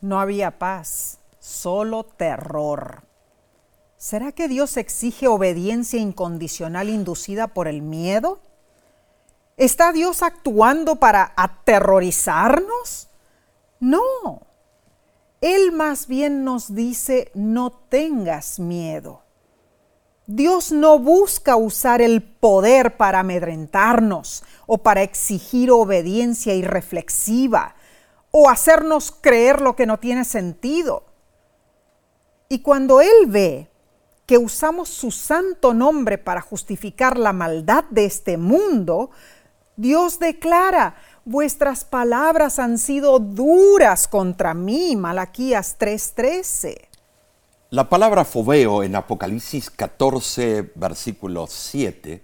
No 0.00 0.18
había 0.18 0.58
paz, 0.58 1.18
solo 1.38 2.02
terror. 2.02 3.02
¿Será 3.98 4.32
que 4.32 4.48
Dios 4.48 4.76
exige 4.78 5.28
obediencia 5.28 6.00
incondicional 6.00 6.88
inducida 6.88 7.46
por 7.46 7.68
el 7.68 7.82
miedo? 7.82 8.40
¿Está 9.56 9.92
Dios 9.92 10.24
actuando 10.24 10.96
para 10.96 11.34
aterrorizarnos? 11.36 13.10
No. 13.78 14.40
Él 15.40 15.70
más 15.70 16.08
bien 16.08 16.42
nos 16.42 16.74
dice, 16.74 17.30
no 17.34 17.70
tengas 17.70 18.58
miedo. 18.58 19.23
Dios 20.26 20.72
no 20.72 20.98
busca 20.98 21.56
usar 21.56 22.00
el 22.00 22.22
poder 22.22 22.96
para 22.96 23.20
amedrentarnos 23.20 24.42
o 24.66 24.78
para 24.78 25.02
exigir 25.02 25.70
obediencia 25.70 26.54
irreflexiva 26.54 27.74
o 28.30 28.48
hacernos 28.48 29.12
creer 29.12 29.60
lo 29.60 29.76
que 29.76 29.86
no 29.86 29.98
tiene 29.98 30.24
sentido. 30.24 31.04
Y 32.48 32.60
cuando 32.60 33.00
Él 33.02 33.26
ve 33.26 33.68
que 34.26 34.38
usamos 34.38 34.88
su 34.88 35.10
santo 35.10 35.74
nombre 35.74 36.16
para 36.16 36.40
justificar 36.40 37.18
la 37.18 37.34
maldad 37.34 37.84
de 37.90 38.06
este 38.06 38.38
mundo, 38.38 39.10
Dios 39.76 40.18
declara, 40.18 40.94
vuestras 41.26 41.84
palabras 41.84 42.58
han 42.58 42.78
sido 42.78 43.18
duras 43.18 44.08
contra 44.08 44.54
mí, 44.54 44.96
Malaquías 44.96 45.76
3:13. 45.78 46.93
La 47.74 47.88
palabra 47.88 48.24
fobeo 48.24 48.84
en 48.84 48.94
Apocalipsis 48.94 49.68
14, 49.68 50.70
versículo 50.76 51.48
7, 51.48 52.22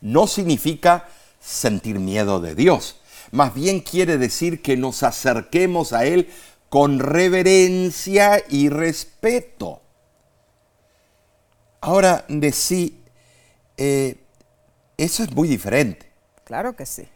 no 0.00 0.26
significa 0.26 1.06
sentir 1.38 2.00
miedo 2.00 2.40
de 2.40 2.56
Dios. 2.56 2.96
Más 3.30 3.54
bien 3.54 3.82
quiere 3.82 4.18
decir 4.18 4.62
que 4.62 4.76
nos 4.76 5.04
acerquemos 5.04 5.92
a 5.92 6.06
Él 6.06 6.28
con 6.68 6.98
reverencia 6.98 8.42
y 8.48 8.68
respeto. 8.68 9.80
Ahora, 11.80 12.24
de 12.26 12.50
sí, 12.50 13.04
eh, 13.76 14.16
eso 14.96 15.22
es 15.22 15.30
muy 15.30 15.46
diferente. 15.46 16.10
Claro 16.42 16.74
que 16.74 16.84
sí. 16.84 17.06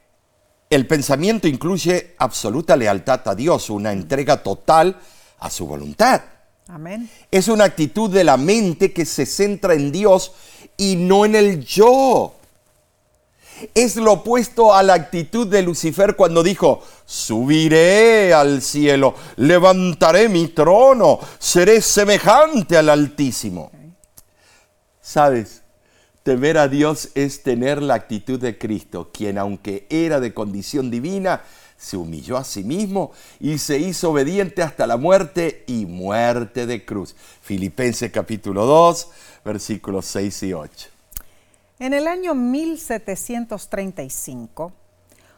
El 0.70 0.86
pensamiento 0.86 1.48
incluye 1.48 2.14
absoluta 2.18 2.76
lealtad 2.76 3.26
a 3.26 3.34
Dios, 3.34 3.68
una 3.68 3.90
entrega 3.90 4.44
total 4.44 4.96
a 5.40 5.50
su 5.50 5.66
voluntad. 5.66 6.22
Amén. 6.68 7.10
Es 7.30 7.48
una 7.48 7.64
actitud 7.64 8.10
de 8.10 8.24
la 8.24 8.36
mente 8.36 8.92
que 8.92 9.04
se 9.04 9.26
centra 9.26 9.74
en 9.74 9.92
Dios 9.92 10.32
y 10.76 10.96
no 10.96 11.24
en 11.24 11.34
el 11.34 11.64
yo. 11.64 12.34
Es 13.74 13.96
lo 13.96 14.12
opuesto 14.12 14.74
a 14.74 14.82
la 14.82 14.94
actitud 14.94 15.46
de 15.46 15.62
Lucifer 15.62 16.16
cuando 16.16 16.42
dijo, 16.42 16.82
subiré 17.04 18.34
al 18.34 18.62
cielo, 18.62 19.14
levantaré 19.36 20.28
mi 20.28 20.48
trono, 20.48 21.20
seré 21.38 21.80
semejante 21.80 22.76
al 22.76 22.88
Altísimo. 22.88 23.70
¿Sabes? 25.00 25.62
Temer 26.24 26.56
a 26.56 26.68
Dios 26.68 27.10
es 27.14 27.42
tener 27.42 27.82
la 27.82 27.94
actitud 27.94 28.40
de 28.40 28.56
Cristo, 28.56 29.10
quien 29.12 29.36
aunque 29.36 29.86
era 29.90 30.18
de 30.20 30.32
condición 30.32 30.90
divina, 30.90 31.42
se 31.76 31.96
humilló 31.96 32.36
a 32.36 32.44
sí 32.44 32.62
mismo 32.64 33.12
y 33.40 33.58
se 33.58 33.78
hizo 33.78 34.10
obediente 34.10 34.62
hasta 34.62 34.86
la 34.86 34.96
muerte 34.96 35.64
y 35.66 35.86
muerte 35.86 36.66
de 36.66 36.84
cruz. 36.84 37.16
Filipenses 37.42 38.12
capítulo 38.12 38.66
2, 38.66 39.10
versículos 39.44 40.06
6 40.06 40.42
y 40.44 40.52
8. 40.52 40.88
En 41.78 41.94
el 41.94 42.06
año 42.06 42.34
1735, 42.34 44.72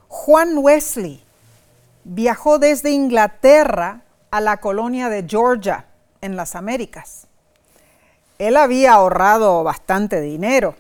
Juan 0.09 0.59
Wesley 0.59 1.23
viajó 2.05 2.59
desde 2.59 2.91
Inglaterra 2.91 4.03
a 4.31 4.41
la 4.41 4.59
colonia 4.59 5.09
de 5.09 5.25
Georgia, 5.27 5.87
en 6.21 6.37
las 6.37 6.55
Américas. 6.55 7.27
Él 8.39 8.57
había 8.57 8.95
ahorrado 8.95 9.65
bastante 9.65 10.21
dinero 10.21 10.75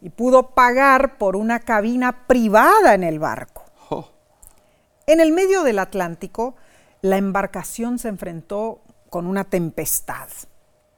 y 0.00 0.10
pudo 0.10 0.50
pagar 0.50 1.16
por 1.16 1.36
una 1.36 1.60
cabina 1.60 2.26
privada 2.26 2.94
en 2.94 3.04
el 3.04 3.18
barco. 3.18 3.57
En 5.08 5.20
el 5.20 5.32
medio 5.32 5.62
del 5.62 5.78
Atlántico, 5.78 6.54
la 7.00 7.16
embarcación 7.16 7.98
se 7.98 8.08
enfrentó 8.08 8.82
con 9.08 9.26
una 9.26 9.44
tempestad 9.44 10.28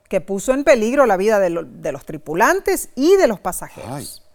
que 0.09 0.21
puso 0.21 0.53
en 0.53 0.65
peligro 0.65 1.07
la 1.07 1.17
vida 1.17 1.39
de, 1.39 1.49
los 1.49 2.05
tripulantes 2.05 2.89
y 2.97 3.17
de 3.17 3.29
los 3.29 3.39
pasajeros. 3.39 4.27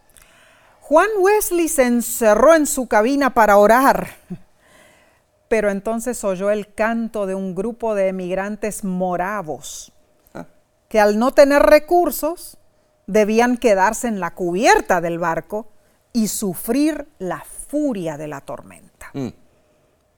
Juan 0.79 1.09
Wesley 1.19 1.67
se 1.67 1.83
encerró 1.83 2.55
en 2.55 2.67
su 2.67 2.87
cabina 2.87 3.33
para 3.33 3.57
orar, 3.57 4.15
pero 5.49 5.69
entonces 5.69 6.23
oyó 6.23 6.51
el 6.51 6.73
canto 6.73 7.25
de 7.25 7.35
un 7.35 7.53
grupo 7.53 7.95
de 7.95 8.07
emigrantes 8.07 8.85
moravos 8.85 9.91
ah. 10.33 10.45
que 10.87 11.01
al 11.01 11.19
no 11.19 11.33
tener 11.33 11.63
recursos 11.63 12.57
debían 13.07 13.57
quedarse 13.57 14.07
en 14.07 14.21
la 14.21 14.35
cubierta 14.35 15.01
del 15.01 15.19
barco 15.19 15.67
y 16.13 16.29
sufrir 16.29 17.09
la 17.19 17.43
furia 17.67 18.15
de 18.15 18.29
la 18.29 18.39
tormenta. 18.39 19.09
Mm. 19.13 19.44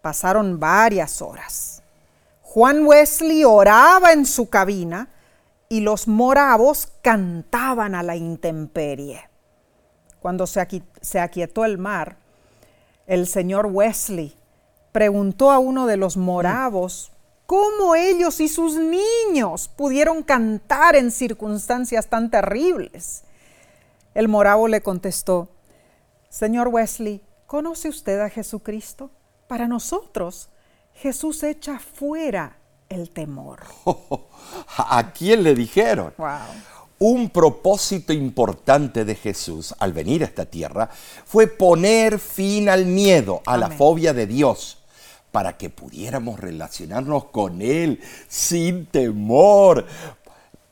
Pasaron 0.01 0.59
varias 0.59 1.21
horas. 1.21 1.81
Juan 2.41 2.85
Wesley 2.85 3.43
oraba 3.43 4.13
en 4.13 4.25
su 4.25 4.49
cabina 4.49 5.09
y 5.69 5.81
los 5.81 6.07
moravos 6.07 6.91
cantaban 7.01 7.93
a 7.93 8.03
la 8.03 8.15
intemperie. 8.15 9.29
Cuando 10.19 10.47
se, 10.47 11.19
aquietó 11.19 11.65
el 11.65 11.77
mar, 11.77 12.17
el 13.05 13.27
señor 13.27 13.67
Wesley 13.67 14.35
preguntó 14.91 15.51
a 15.51 15.59
uno 15.59 15.85
de 15.85 15.97
los 15.97 16.17
moravos 16.17 17.11
¿Cómo 17.47 17.95
ellos 17.95 18.41
y 18.41 18.49
sus 18.49 18.75
niños 18.75 19.69
pudieron 19.69 20.21
cantar 20.21 20.97
en 20.97 21.11
circunstancias 21.11 22.07
tan 22.07 22.29
terribles? 22.29 23.23
El 24.13 24.27
moravo 24.27 24.67
le 24.67 24.81
contestó, 24.81 25.47
Señor 26.27 26.67
Wesley, 26.67 27.23
¿conoce 27.45 27.87
usted 27.87 28.19
a 28.19 28.29
Jesucristo? 28.29 29.11
Para 29.47 29.67
nosotros, 29.67 30.49
Jesús 30.93 31.43
echa 31.43 31.79
fuera 31.79 32.57
el 32.89 33.09
temor. 33.09 33.63
¿A 34.77 35.11
quién 35.13 35.43
le 35.43 35.55
dijeron? 35.55 36.13
Wow. 36.17 36.27
Un 36.99 37.29
propósito 37.29 38.11
importante 38.11 39.05
de 39.05 39.13
Jesús 39.13 39.75
al 39.77 39.93
venir 39.93 40.23
a 40.23 40.25
esta 40.25 40.45
tierra 40.45 40.89
fue 41.25 41.45
poner 41.45 42.19
fin 42.19 42.69
al 42.69 42.87
miedo, 42.87 43.43
a 43.45 43.55
la 43.55 43.69
fobia 43.69 44.13
de 44.13 44.25
Dios, 44.25 44.79
para 45.31 45.57
que 45.57 45.69
pudiéramos 45.69 46.39
relacionarnos 46.39 47.25
con 47.25 47.61
Él 47.61 48.01
sin 48.27 48.87
temor. 48.87 49.85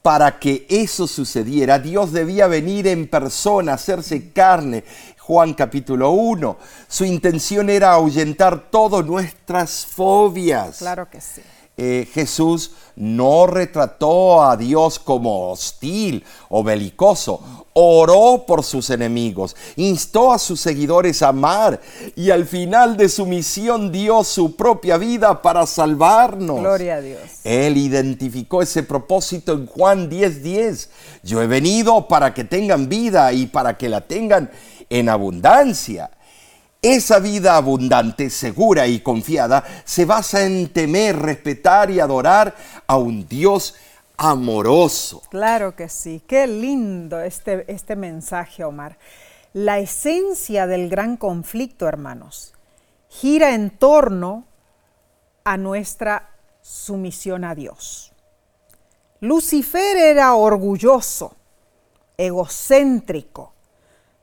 Para 0.02 0.40
que 0.40 0.66
eso 0.70 1.08
sucediera, 1.08 1.80
Dios 1.80 2.12
debía 2.12 2.48
venir 2.48 2.88
en 2.88 3.08
persona, 3.08 3.74
hacerse 3.74 4.32
carne. 4.32 4.84
Juan 5.26 5.56
capítulo 5.56 6.12
1. 6.12 6.56
Su 6.88 7.04
intención 7.04 7.72
era 7.72 7.94
ahuyentar 7.94 8.70
todas 8.70 9.04
nuestras 9.04 9.84
fobias. 9.84 10.78
Claro 10.78 11.10
que 11.10 11.20
sí. 11.20 11.42
Eh, 11.78 12.08
Jesús 12.14 12.72
no 12.96 13.48
retrató 13.48 14.44
a 14.44 14.56
Dios 14.56 14.98
como 14.98 15.52
hostil 15.52 16.24
o 16.48 16.64
belicoso, 16.64 17.42
oró 17.74 18.46
por 18.48 18.64
sus 18.64 18.90
enemigos, 18.92 19.58
instó 19.76 20.32
a 20.32 20.40
sus 20.40 20.62
seguidores 20.62 21.22
a 21.22 21.30
amar 21.30 21.82
y 22.16 22.30
al 22.30 22.46
final 22.46 22.96
de 22.96 23.10
su 23.10 23.26
misión 23.26 23.92
dio 23.92 24.24
su 24.24 24.56
propia 24.56 24.98
vida 24.98 25.42
para 25.42 25.66
salvarnos. 25.66 26.62
Gloria 26.62 26.96
a 26.96 27.02
Dios. 27.02 27.20
Él 27.44 27.76
identificó 27.76 28.62
ese 28.62 28.84
propósito 28.84 29.52
en 29.52 29.66
Juan 29.66 30.08
10:10. 30.08 30.90
Yo 31.24 31.42
he 31.42 31.48
venido 31.48 32.08
para 32.08 32.34
que 32.34 32.46
tengan 32.46 32.88
vida 32.88 33.34
y 33.34 33.48
para 33.48 33.78
que 33.78 33.90
la 33.90 34.00
tengan 34.00 34.50
en 34.90 35.10
abundancia. 35.10 36.12
Esa 36.82 37.20
vida 37.20 37.56
abundante, 37.56 38.30
segura 38.30 38.86
y 38.86 39.00
confiada 39.00 39.64
se 39.86 40.06
basa 40.06 40.46
en 40.46 40.70
temer, 40.70 41.18
respetar 41.18 41.90
y 41.90 42.00
adorar 42.00 42.56
a 42.86 42.98
un 42.98 43.28
Dios 43.28 43.76
amoroso. 44.18 45.24
Claro 45.30 45.76
que 45.76 45.90
sí. 45.90 46.22
Qué 46.28 46.46
lindo 46.46 47.20
este, 47.22 47.66
este 47.72 47.96
mensaje, 47.96 48.64
Omar. 48.64 48.98
La 49.54 49.80
esencia 49.80 50.68
del 50.68 50.90
gran 50.90 51.18
conflicto, 51.18 51.88
hermanos, 51.88 52.54
gira 53.10 53.56
en 53.56 53.72
torno 53.72 54.46
a 55.44 55.58
nuestra 55.58 56.30
sumisión 56.62 57.44
a 57.44 57.56
Dios. 57.56 58.12
Lucifer 59.22 59.98
era 59.98 60.36
orgulloso, 60.36 61.36
egocéntrico, 62.18 63.55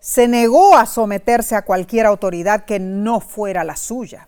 se 0.02 0.26
negó 0.26 0.76
a 0.76 0.84
someterse 0.84 1.54
a 1.54 1.62
cualquier 1.62 2.06
autoridad 2.06 2.64
que 2.64 2.80
no 2.80 3.20
fuera 3.20 3.62
la 3.62 3.76
suya. 3.76 4.26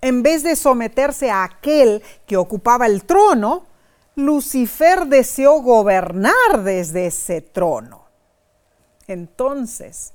En 0.00 0.22
vez 0.22 0.42
de 0.42 0.56
someterse 0.56 1.30
a 1.30 1.44
aquel 1.44 2.02
que 2.26 2.38
ocupaba 2.38 2.86
el 2.86 3.04
trono, 3.04 3.66
Lucifer 4.14 5.08
deseó 5.08 5.60
gobernar 5.60 6.62
desde 6.64 7.08
ese 7.08 7.42
trono. 7.42 8.06
Entonces, 9.06 10.14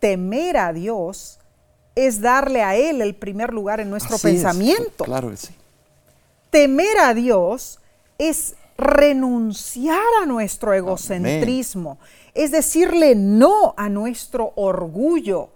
temer 0.00 0.56
a 0.56 0.72
Dios 0.72 1.38
es 1.94 2.22
darle 2.22 2.62
a 2.62 2.76
Él 2.76 3.02
el 3.02 3.14
primer 3.14 3.52
lugar 3.52 3.78
en 3.78 3.90
nuestro 3.90 4.16
Así 4.16 4.28
es, 4.28 4.34
pensamiento. 4.36 5.04
claro 5.04 5.28
que 5.28 5.36
sí. 5.36 5.54
Temer 6.48 6.98
a 6.98 7.12
Dios 7.12 7.78
es 8.16 8.54
renunciar 8.78 10.00
a 10.22 10.26
nuestro 10.26 10.72
egocentrismo, 10.72 11.98
es 12.34 12.50
decirle 12.50 13.14
no 13.14 13.74
a 13.76 13.88
nuestro 13.88 14.52
orgullo, 14.56 15.50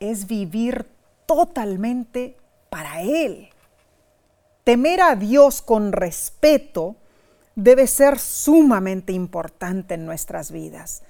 es 0.00 0.26
vivir 0.26 0.86
totalmente 1.26 2.36
para 2.68 3.02
Él. 3.02 3.48
Temer 4.64 5.00
a 5.00 5.16
Dios 5.16 5.62
con 5.62 5.92
respeto 5.92 6.96
debe 7.56 7.86
ser 7.86 8.18
sumamente 8.18 9.12
importante 9.12 9.94
en 9.94 10.06
nuestras 10.06 10.52
vidas, 10.52 11.02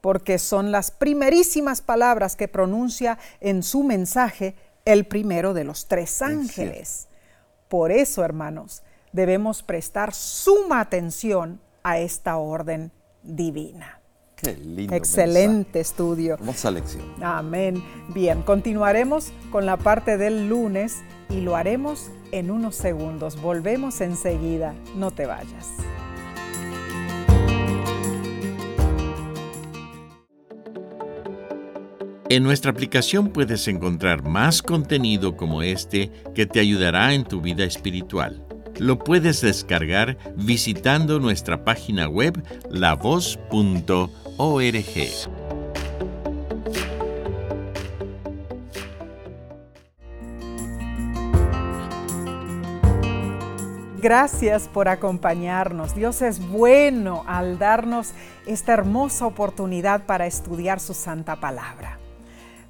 porque 0.00 0.38
son 0.38 0.72
las 0.72 0.90
primerísimas 0.90 1.80
palabras 1.80 2.36
que 2.36 2.48
pronuncia 2.48 3.18
en 3.40 3.62
su 3.62 3.82
mensaje 3.82 4.54
el 4.84 5.06
primero 5.06 5.54
de 5.54 5.64
los 5.64 5.86
tres 5.86 6.20
ángeles. 6.22 7.08
Por 7.68 7.92
eso, 7.92 8.24
hermanos, 8.24 8.82
debemos 9.12 9.62
prestar 9.62 10.14
suma 10.14 10.80
atención 10.80 11.60
a 11.82 11.98
esta 11.98 12.36
orden 12.36 12.92
divina. 13.22 13.99
Qué 14.40 14.56
lindo. 14.56 14.94
Excelente 14.94 15.80
estudio. 15.80 16.38
mensaje. 16.38 16.42
Hermosa 16.42 16.70
lección. 16.70 17.04
Amén. 17.22 17.82
Bien, 18.14 18.42
continuaremos 18.42 19.32
con 19.50 19.66
la 19.66 19.76
parte 19.76 20.16
del 20.16 20.48
lunes 20.48 21.02
y 21.28 21.40
lo 21.40 21.56
haremos 21.56 22.10
en 22.32 22.50
unos 22.50 22.76
segundos. 22.76 23.40
Volvemos 23.40 24.00
enseguida. 24.00 24.74
No 24.96 25.10
te 25.10 25.26
vayas. 25.26 25.68
En 32.30 32.44
nuestra 32.44 32.70
aplicación 32.70 33.30
puedes 33.30 33.66
encontrar 33.66 34.22
más 34.22 34.62
contenido 34.62 35.36
como 35.36 35.62
este 35.62 36.12
que 36.32 36.46
te 36.46 36.60
ayudará 36.60 37.12
en 37.12 37.24
tu 37.24 37.40
vida 37.40 37.64
espiritual. 37.64 38.46
Lo 38.78 39.00
puedes 39.00 39.40
descargar 39.40 40.16
visitando 40.36 41.18
nuestra 41.18 41.64
página 41.64 42.08
web 42.08 42.40
Gracias 54.00 54.66
por 54.66 54.88
acompañarnos. 54.88 55.94
Dios 55.94 56.22
es 56.22 56.48
bueno 56.48 57.22
al 57.26 57.58
darnos 57.58 58.12
esta 58.46 58.72
hermosa 58.72 59.26
oportunidad 59.26 60.06
para 60.06 60.24
estudiar 60.24 60.80
su 60.80 60.94
santa 60.94 61.36
palabra. 61.36 61.98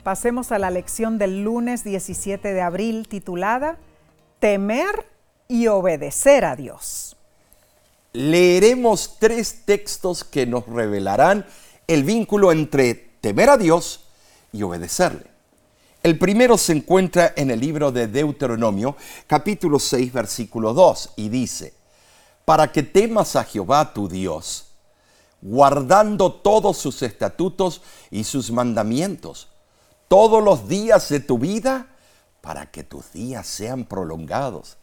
Pasemos 0.03 0.51
a 0.51 0.59
la 0.59 0.71
lección 0.71 1.19
del 1.19 1.45
lunes 1.45 1.85
17 1.85 2.53
de 2.53 2.63
abril 2.63 3.07
titulada 3.07 3.79
Temer 4.41 5.07
y 5.47 5.69
obedecer 5.69 6.45
a 6.45 6.57
Dios. 6.57 7.20
Leeremos 8.13 9.17
tres 9.19 9.65
textos 9.65 10.25
que 10.25 10.47
nos 10.47 10.67
revelarán 10.67 11.47
el 11.87 12.03
vínculo 12.05 12.51
entre 12.51 12.95
temer 13.21 13.51
a 13.51 13.57
Dios 13.57 14.05
y 14.53 14.63
obedecerle. 14.63 15.27
El 16.03 16.19
primero 16.19 16.57
se 16.57 16.73
encuentra 16.73 17.33
en 17.37 17.51
el 17.51 17.61
libro 17.61 17.93
de 17.93 18.09
Deuteronomio, 18.09 18.97
capítulo 19.27 19.79
6, 19.79 20.13
versículo 20.13 20.73
2, 20.73 21.11
y 21.17 21.29
dice, 21.29 21.75
para 22.45 22.73
que 22.73 22.83
temas 22.83 23.37
a 23.37 23.45
Jehová 23.45 23.93
tu 23.93 24.09
Dios, 24.09 24.67
guardando 25.43 26.33
todos 26.33 26.79
sus 26.79 27.03
estatutos 27.03 27.83
y 28.11 28.25
sus 28.25 28.51
mandamientos, 28.51 29.49
todos 30.09 30.43
los 30.43 30.69
días 30.69 31.09
de 31.11 31.21
tu 31.21 31.39
vida, 31.39 31.87
para 32.41 32.71
que 32.71 32.83
tus 32.83 33.13
días 33.13 33.47
sean 33.47 33.85
prolongados. 33.85 34.79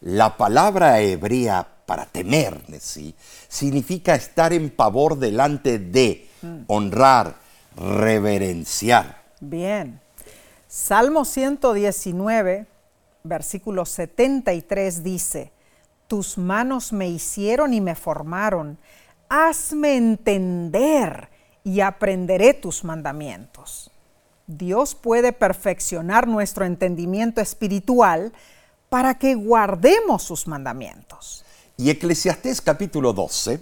La 0.00 0.36
palabra 0.36 1.00
hebrea 1.00 1.71
para 1.86 2.06
temer, 2.06 2.60
¿sí? 2.80 3.14
significa 3.48 4.14
estar 4.14 4.52
en 4.52 4.70
pavor 4.70 5.18
delante 5.18 5.78
de, 5.78 6.28
honrar, 6.66 7.36
reverenciar. 7.76 9.22
Bien. 9.40 10.00
Salmo 10.68 11.24
119, 11.24 12.66
versículo 13.24 13.84
73 13.84 15.02
dice, 15.02 15.52
Tus 16.06 16.38
manos 16.38 16.92
me 16.92 17.08
hicieron 17.08 17.74
y 17.74 17.80
me 17.80 17.94
formaron, 17.94 18.78
hazme 19.28 19.96
entender 19.96 21.28
y 21.64 21.80
aprenderé 21.80 22.54
tus 22.54 22.84
mandamientos. 22.84 23.90
Dios 24.46 24.94
puede 24.94 25.32
perfeccionar 25.32 26.26
nuestro 26.26 26.64
entendimiento 26.64 27.40
espiritual 27.40 28.32
para 28.88 29.18
que 29.18 29.34
guardemos 29.34 30.22
sus 30.22 30.46
mandamientos. 30.46 31.41
Y 31.82 31.90
Eclesiastés 31.90 32.60
capítulo 32.60 33.12
12, 33.12 33.58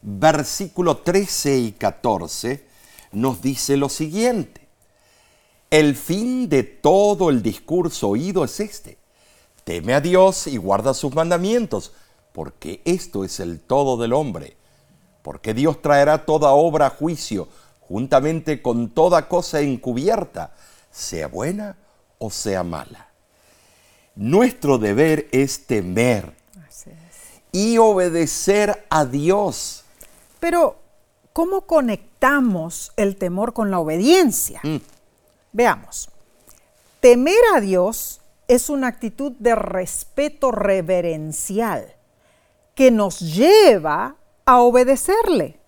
versículo 0.00 0.98
13 0.98 1.58
y 1.58 1.72
14 1.72 2.64
nos 3.10 3.42
dice 3.42 3.76
lo 3.76 3.88
siguiente. 3.88 4.60
El 5.68 5.96
fin 5.96 6.48
de 6.48 6.62
todo 6.62 7.30
el 7.30 7.42
discurso 7.42 8.10
oído 8.10 8.44
es 8.44 8.60
este. 8.60 8.96
Teme 9.64 9.92
a 9.92 10.00
Dios 10.00 10.46
y 10.46 10.56
guarda 10.56 10.94
sus 10.94 11.16
mandamientos, 11.16 11.90
porque 12.32 12.80
esto 12.84 13.24
es 13.24 13.40
el 13.40 13.58
todo 13.58 13.96
del 13.96 14.12
hombre. 14.12 14.56
Porque 15.22 15.52
Dios 15.52 15.82
traerá 15.82 16.24
toda 16.24 16.52
obra 16.52 16.86
a 16.86 16.90
juicio, 16.90 17.48
juntamente 17.80 18.62
con 18.62 18.90
toda 18.90 19.26
cosa 19.26 19.62
encubierta, 19.62 20.54
sea 20.92 21.26
buena 21.26 21.76
o 22.18 22.30
sea 22.30 22.62
mala. 22.62 23.08
Nuestro 24.14 24.78
deber 24.78 25.26
es 25.32 25.66
temer 25.66 26.40
y 27.52 27.76
obedecer 27.76 28.86
a 28.88 29.04
Dios. 29.04 29.84
Pero, 30.40 30.76
¿cómo 31.34 31.66
conectamos 31.66 32.92
el 32.96 33.16
temor 33.16 33.52
con 33.52 33.70
la 33.70 33.78
obediencia? 33.78 34.60
Mm. 34.64 34.78
Veamos. 35.52 36.08
Temer 37.00 37.42
a 37.54 37.60
Dios 37.60 38.22
es 38.48 38.70
una 38.70 38.88
actitud 38.88 39.32
de 39.38 39.54
respeto 39.54 40.50
reverencial 40.50 41.94
que 42.74 42.90
nos 42.90 43.20
lleva 43.20 44.16
a 44.46 44.60
obedecerle. 44.62 45.58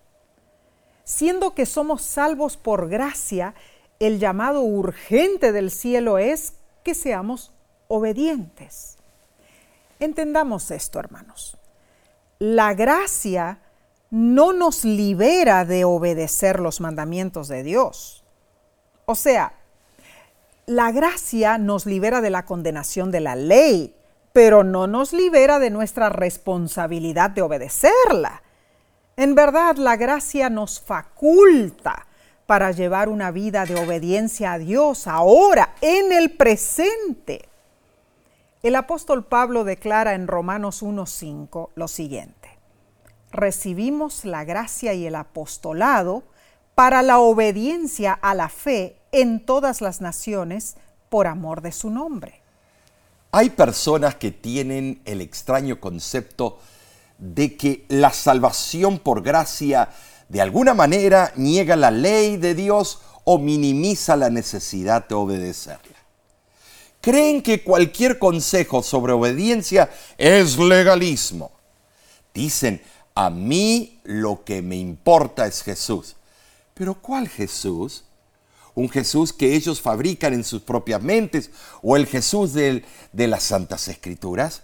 Siendo 1.03 1.53
que 1.53 1.67
somos 1.67 2.01
salvos 2.01 2.57
por 2.57 2.89
gracia, 2.89 3.53
el 3.99 4.19
llamado 4.19 4.61
urgente 4.61 5.51
del 5.51 5.69
cielo 5.69 6.17
es 6.17 6.53
que 6.83 6.95
seamos 6.95 7.51
obedientes. 7.87 8.97
Entendamos 9.99 10.71
esto, 10.71 10.99
hermanos. 10.99 11.57
La 12.39 12.73
gracia 12.73 13.59
no 14.09 14.53
nos 14.53 14.83
libera 14.83 15.65
de 15.65 15.85
obedecer 15.85 16.59
los 16.59 16.81
mandamientos 16.81 17.47
de 17.47 17.63
Dios. 17.63 18.23
O 19.05 19.15
sea, 19.15 19.53
la 20.65 20.91
gracia 20.91 21.57
nos 21.57 21.85
libera 21.85 22.21
de 22.21 22.29
la 22.29 22.45
condenación 22.45 23.11
de 23.11 23.19
la 23.19 23.35
ley, 23.35 23.95
pero 24.33 24.63
no 24.63 24.87
nos 24.87 25.13
libera 25.13 25.59
de 25.59 25.69
nuestra 25.69 26.09
responsabilidad 26.09 27.29
de 27.29 27.41
obedecerla. 27.41 28.41
En 29.15 29.33
verdad, 29.35 29.77
la 29.77 29.95
gracia 29.95 30.49
nos 30.49 30.81
faculta 30.81 32.07
para 32.45 32.71
llevar 32.71 33.09
una 33.09 33.31
vida 33.31 33.65
de 33.65 33.75
obediencia 33.75 34.53
a 34.53 34.59
Dios 34.59 35.07
ahora, 35.07 35.75
en 35.81 36.11
el 36.11 36.31
presente. 36.31 37.47
El 38.65 38.75
apóstol 38.75 39.23
Pablo 39.23 39.63
declara 39.63 40.15
en 40.15 40.25
Romanos 40.25 40.81
1.5 40.81 41.69
lo 41.75 41.87
siguiente. 41.87 42.57
Recibimos 43.31 44.25
la 44.25 44.43
gracia 44.43 44.95
y 44.95 45.05
el 45.05 45.13
apostolado 45.13 46.23
para 46.73 47.03
la 47.03 47.19
obediencia 47.19 48.13
a 48.13 48.33
la 48.33 48.49
fe 48.49 48.97
en 49.11 49.45
todas 49.45 49.81
las 49.81 50.01
naciones 50.01 50.77
por 51.09 51.27
amor 51.27 51.61
de 51.61 51.71
su 51.71 51.91
nombre. 51.91 52.41
Hay 53.31 53.51
personas 53.51 54.15
que 54.15 54.31
tienen 54.31 54.99
el 55.05 55.21
extraño 55.21 55.79
concepto 55.79 56.57
de 57.19 57.57
que 57.57 57.85
la 57.87 58.09
salvación 58.13 58.97
por 58.97 59.21
gracia 59.21 59.89
de 60.27 60.41
alguna 60.41 60.73
manera 60.73 61.31
niega 61.35 61.75
la 61.75 61.91
ley 61.91 62.37
de 62.37 62.55
Dios 62.55 63.03
o 63.25 63.37
minimiza 63.37 64.15
la 64.15 64.31
necesidad 64.31 65.07
de 65.07 65.13
obedecerla. 65.13 65.94
Creen 67.05 67.43
que 67.43 67.63
cualquier 67.63 68.17
consejo 68.17 68.81
sobre 68.81 69.13
obediencia 69.13 69.91
es 70.17 70.57
legalismo. 70.57 71.51
Dicen, 72.33 72.81
a 73.13 73.29
mí 73.29 73.99
lo 74.05 74.43
que 74.43 74.63
me 74.63 74.75
importa 74.77 75.45
es 75.45 75.61
Jesús. 75.61 76.15
Pero 76.73 76.95
¿cuál 76.95 77.29
Jesús? 77.29 78.05
¿Un 78.73 78.89
Jesús 78.89 79.33
que 79.33 79.53
ellos 79.53 79.81
fabrican 79.81 80.33
en 80.33 80.43
sus 80.43 80.63
propias 80.63 80.99
mentes 80.99 81.51
o 81.83 81.95
el 81.95 82.07
Jesús 82.07 82.53
de, 82.53 82.83
las 83.13 83.43
Santas 83.43 83.87
Escrituras? 83.87 84.63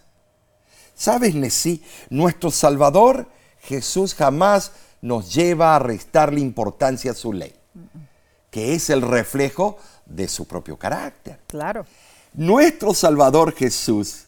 ¿Sabes, 0.95 1.35
Nesí? 1.35 1.83
Nuestro 2.09 2.49
Salvador, 2.49 3.29
Jesús, 3.59 4.15
jamás 4.15 4.71
nos 4.99 5.31
lleva 5.31 5.75
a 5.75 5.79
restarle 5.79 6.39
importancia 6.39 7.11
a 7.11 7.13
su 7.13 7.33
ley, 7.33 7.53
que 8.49 8.73
es 8.73 8.89
el 8.89 9.03
reflejo 9.03 9.77
de 10.07 10.27
su 10.27 10.47
propio 10.47 10.79
carácter. 10.79 11.37
Claro. 11.45 11.85
Nuestro 12.33 12.93
Salvador 12.93 13.53
Jesús 13.53 14.25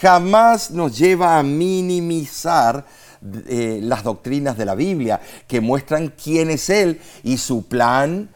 jamás 0.00 0.70
nos 0.70 0.96
lleva 0.98 1.38
a 1.38 1.42
minimizar 1.42 2.84
eh, 3.48 3.80
las 3.82 4.02
doctrinas 4.02 4.58
de 4.58 4.66
la 4.66 4.74
Biblia 4.74 5.20
que 5.48 5.60
muestran 5.60 6.12
quién 6.22 6.50
es 6.50 6.68
Él 6.68 7.00
y 7.22 7.38
su 7.38 7.66
plan 7.66 8.28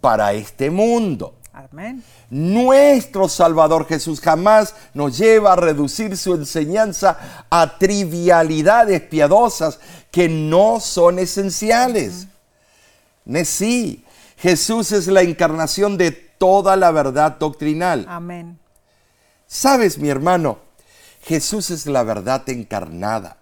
para 0.00 0.32
este 0.32 0.70
mundo. 0.70 1.34
Amén. 1.52 2.02
Nuestro 2.30 3.28
Salvador 3.28 3.86
Jesús 3.86 4.20
jamás 4.20 4.74
nos 4.94 5.18
lleva 5.18 5.52
a 5.52 5.56
reducir 5.56 6.16
su 6.16 6.34
enseñanza 6.34 7.46
a 7.50 7.78
trivialidades 7.78 9.00
piadosas 9.02 9.80
que 10.12 10.28
no 10.28 10.78
son 10.78 11.18
esenciales. 11.18 12.28
Sí, 13.44 14.04
Jesús 14.38 14.92
es 14.92 15.08
la 15.08 15.22
encarnación 15.22 15.98
de 15.98 16.29
toda 16.40 16.74
la 16.76 16.90
verdad 16.90 17.36
doctrinal. 17.38 18.06
Amén. 18.08 18.58
Sabes, 19.46 19.98
mi 19.98 20.08
hermano, 20.08 20.58
Jesús 21.20 21.70
es 21.70 21.84
la 21.84 22.02
verdad 22.02 22.48
encarnada. 22.48 23.36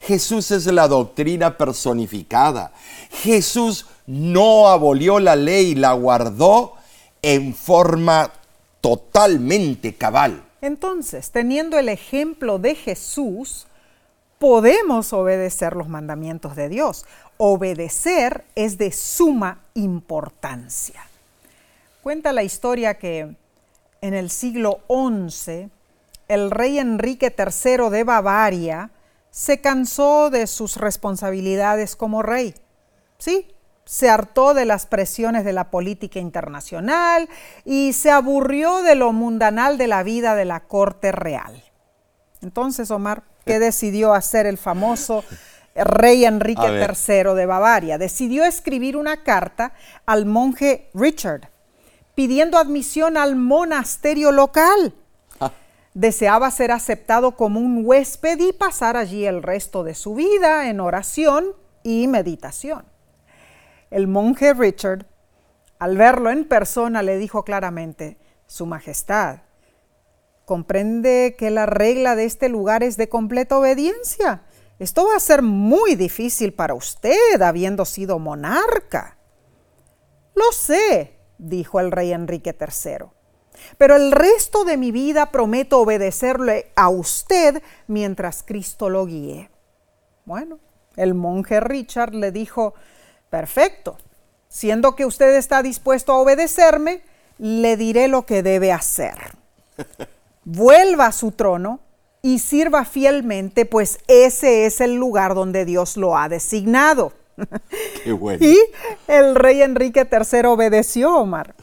Jesús 0.00 0.52
es 0.52 0.66
la 0.66 0.86
doctrina 0.86 1.58
personificada. 1.58 2.72
Jesús 3.10 3.86
no 4.06 4.68
abolió 4.68 5.18
la 5.18 5.34
ley, 5.34 5.74
la 5.74 5.94
guardó 5.94 6.74
en 7.22 7.54
forma 7.54 8.30
totalmente 8.80 9.96
cabal. 9.96 10.44
Entonces, 10.60 11.32
teniendo 11.32 11.76
el 11.76 11.88
ejemplo 11.88 12.60
de 12.60 12.76
Jesús, 12.76 13.66
podemos 14.38 15.12
obedecer 15.12 15.74
los 15.74 15.88
mandamientos 15.88 16.54
de 16.54 16.68
Dios. 16.68 17.04
Obedecer 17.36 18.44
es 18.54 18.78
de 18.78 18.92
suma 18.92 19.64
importancia. 19.74 21.00
Cuenta 22.04 22.34
la 22.34 22.42
historia 22.42 22.98
que 22.98 23.34
en 24.02 24.12
el 24.12 24.28
siglo 24.28 24.80
XI, 24.90 25.70
el 26.28 26.50
rey 26.50 26.78
Enrique 26.78 27.34
III 27.34 27.88
de 27.88 28.04
Bavaria 28.04 28.90
se 29.30 29.62
cansó 29.62 30.28
de 30.28 30.46
sus 30.46 30.76
responsabilidades 30.76 31.96
como 31.96 32.20
rey. 32.22 32.54
Sí, 33.16 33.48
se 33.86 34.10
hartó 34.10 34.52
de 34.52 34.66
las 34.66 34.84
presiones 34.84 35.46
de 35.46 35.54
la 35.54 35.70
política 35.70 36.18
internacional 36.18 37.26
y 37.64 37.94
se 37.94 38.10
aburrió 38.10 38.82
de 38.82 38.96
lo 38.96 39.14
mundanal 39.14 39.78
de 39.78 39.86
la 39.86 40.02
vida 40.02 40.34
de 40.34 40.44
la 40.44 40.60
corte 40.60 41.10
real. 41.10 41.64
Entonces, 42.42 42.90
Omar, 42.90 43.22
¿qué 43.46 43.58
decidió 43.58 44.12
hacer 44.12 44.44
el 44.44 44.58
famoso 44.58 45.24
rey 45.74 46.26
Enrique 46.26 46.68
III 46.68 47.34
de 47.34 47.46
Bavaria? 47.46 47.96
Decidió 47.96 48.44
escribir 48.44 48.98
una 48.98 49.22
carta 49.22 49.72
al 50.04 50.26
monje 50.26 50.90
Richard 50.92 51.53
pidiendo 52.14 52.58
admisión 52.58 53.16
al 53.16 53.36
monasterio 53.36 54.32
local. 54.32 54.94
Ah. 55.40 55.52
Deseaba 55.94 56.50
ser 56.50 56.72
aceptado 56.72 57.36
como 57.36 57.60
un 57.60 57.82
huésped 57.84 58.38
y 58.40 58.52
pasar 58.52 58.96
allí 58.96 59.26
el 59.26 59.42
resto 59.42 59.84
de 59.84 59.94
su 59.94 60.14
vida 60.14 60.68
en 60.68 60.80
oración 60.80 61.52
y 61.82 62.08
meditación. 62.08 62.84
El 63.90 64.08
monje 64.08 64.54
Richard, 64.54 65.06
al 65.78 65.96
verlo 65.96 66.30
en 66.30 66.44
persona, 66.44 67.02
le 67.02 67.18
dijo 67.18 67.44
claramente, 67.44 68.16
Su 68.46 68.66
Majestad, 68.66 69.40
comprende 70.44 71.36
que 71.38 71.50
la 71.50 71.66
regla 71.66 72.16
de 72.16 72.24
este 72.24 72.48
lugar 72.48 72.82
es 72.82 72.96
de 72.96 73.08
completa 73.08 73.58
obediencia. 73.58 74.42
Esto 74.78 75.06
va 75.06 75.16
a 75.16 75.20
ser 75.20 75.42
muy 75.42 75.94
difícil 75.94 76.52
para 76.52 76.74
usted, 76.74 77.40
habiendo 77.40 77.84
sido 77.84 78.18
monarca. 78.18 79.16
Lo 80.34 80.50
sé, 80.52 81.13
dijo 81.38 81.80
el 81.80 81.90
rey 81.90 82.12
Enrique 82.12 82.56
III, 82.58 83.06
pero 83.78 83.96
el 83.96 84.12
resto 84.12 84.64
de 84.64 84.76
mi 84.76 84.90
vida 84.92 85.30
prometo 85.30 85.80
obedecerle 85.80 86.72
a 86.76 86.88
usted 86.88 87.62
mientras 87.86 88.42
Cristo 88.42 88.90
lo 88.90 89.06
guíe. 89.06 89.50
Bueno, 90.24 90.58
el 90.96 91.14
monje 91.14 91.60
Richard 91.60 92.14
le 92.14 92.32
dijo, 92.32 92.74
Perfecto. 93.34 93.96
Siendo 94.46 94.94
que 94.94 95.04
usted 95.04 95.34
está 95.34 95.60
dispuesto 95.64 96.12
a 96.12 96.18
obedecerme, 96.18 97.02
le 97.38 97.76
diré 97.76 98.06
lo 98.06 98.26
que 98.26 98.44
debe 98.44 98.70
hacer. 98.70 99.16
Vuelva 100.44 101.06
a 101.06 101.12
su 101.12 101.32
trono 101.32 101.80
y 102.22 102.38
sirva 102.38 102.84
fielmente, 102.84 103.66
pues 103.66 103.98
ese 104.06 104.66
es 104.66 104.80
el 104.80 104.94
lugar 104.94 105.34
donde 105.34 105.64
Dios 105.64 105.96
lo 105.96 106.16
ha 106.16 106.28
designado. 106.28 107.12
Qué 108.04 108.12
bueno. 108.12 108.44
Y 108.44 108.58
el 109.08 109.34
rey 109.34 109.62
Enrique 109.62 110.08
III 110.10 110.46
obedeció, 110.46 111.16
Omar. 111.16 111.54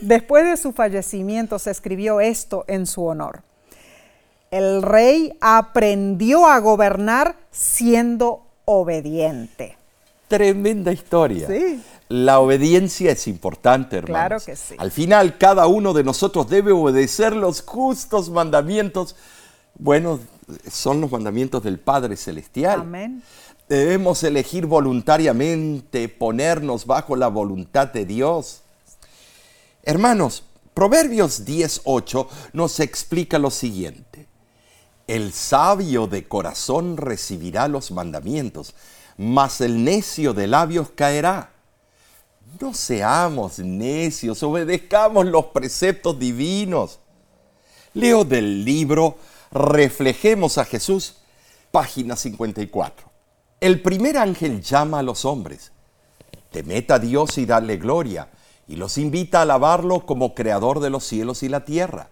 Después 0.00 0.44
de 0.44 0.56
su 0.56 0.72
fallecimiento 0.72 1.58
se 1.58 1.70
escribió 1.70 2.20
esto 2.20 2.64
en 2.68 2.86
su 2.86 3.04
honor. 3.04 3.42
El 4.50 4.82
rey 4.82 5.32
aprendió 5.40 6.46
a 6.46 6.58
gobernar 6.58 7.36
siendo 7.50 8.46
obediente. 8.64 9.76
Tremenda 10.28 10.92
historia. 10.92 11.48
La 12.08 12.40
obediencia 12.40 13.12
es 13.12 13.26
importante, 13.26 13.98
hermanos. 13.98 14.44
Claro 14.44 14.44
que 14.44 14.56
sí. 14.56 14.74
Al 14.78 14.90
final, 14.90 15.36
cada 15.36 15.66
uno 15.66 15.92
de 15.92 16.04
nosotros 16.04 16.48
debe 16.48 16.72
obedecer 16.72 17.36
los 17.36 17.62
justos 17.62 18.30
mandamientos. 18.30 19.16
Bueno, 19.78 20.18
son 20.70 21.00
los 21.00 21.10
mandamientos 21.10 21.62
del 21.62 21.78
Padre 21.78 22.16
Celestial. 22.16 22.80
Amén. 22.80 23.22
Debemos 23.68 24.22
elegir 24.22 24.66
voluntariamente 24.66 26.08
ponernos 26.08 26.86
bajo 26.86 27.16
la 27.16 27.28
voluntad 27.28 27.88
de 27.88 28.06
Dios. 28.06 28.62
Hermanos, 29.82 30.44
Proverbios 30.72 31.44
10.8 31.44 32.28
nos 32.52 32.78
explica 32.80 33.38
lo 33.38 33.50
siguiente. 33.50 34.26
El 35.06 35.32
sabio 35.32 36.06
de 36.06 36.28
corazón 36.28 36.96
recibirá 36.96 37.66
los 37.66 37.90
mandamientos, 37.90 38.74
mas 39.16 39.60
el 39.60 39.82
necio 39.82 40.34
de 40.34 40.46
labios 40.46 40.90
caerá. 40.94 41.50
No 42.60 42.72
seamos 42.74 43.58
necios, 43.58 44.42
obedezcamos 44.42 45.26
los 45.26 45.46
preceptos 45.46 46.18
divinos. 46.18 47.00
Leo 47.92 48.24
del 48.24 48.64
libro 48.64 49.18
Reflejemos 49.50 50.58
a 50.58 50.64
Jesús, 50.64 51.16
página 51.70 52.16
54. 52.16 53.07
El 53.60 53.82
primer 53.82 54.16
ángel 54.18 54.62
llama 54.62 55.00
a 55.00 55.02
los 55.02 55.24
hombres, 55.24 55.72
temed 56.52 56.88
a 56.92 57.00
Dios 57.00 57.38
y 57.38 57.46
darle 57.46 57.76
gloria, 57.76 58.28
y 58.68 58.76
los 58.76 58.98
invita 58.98 59.40
a 59.40 59.42
alabarlo 59.42 60.06
como 60.06 60.32
creador 60.32 60.78
de 60.78 60.90
los 60.90 61.02
cielos 61.02 61.42
y 61.42 61.48
la 61.48 61.64
tierra. 61.64 62.10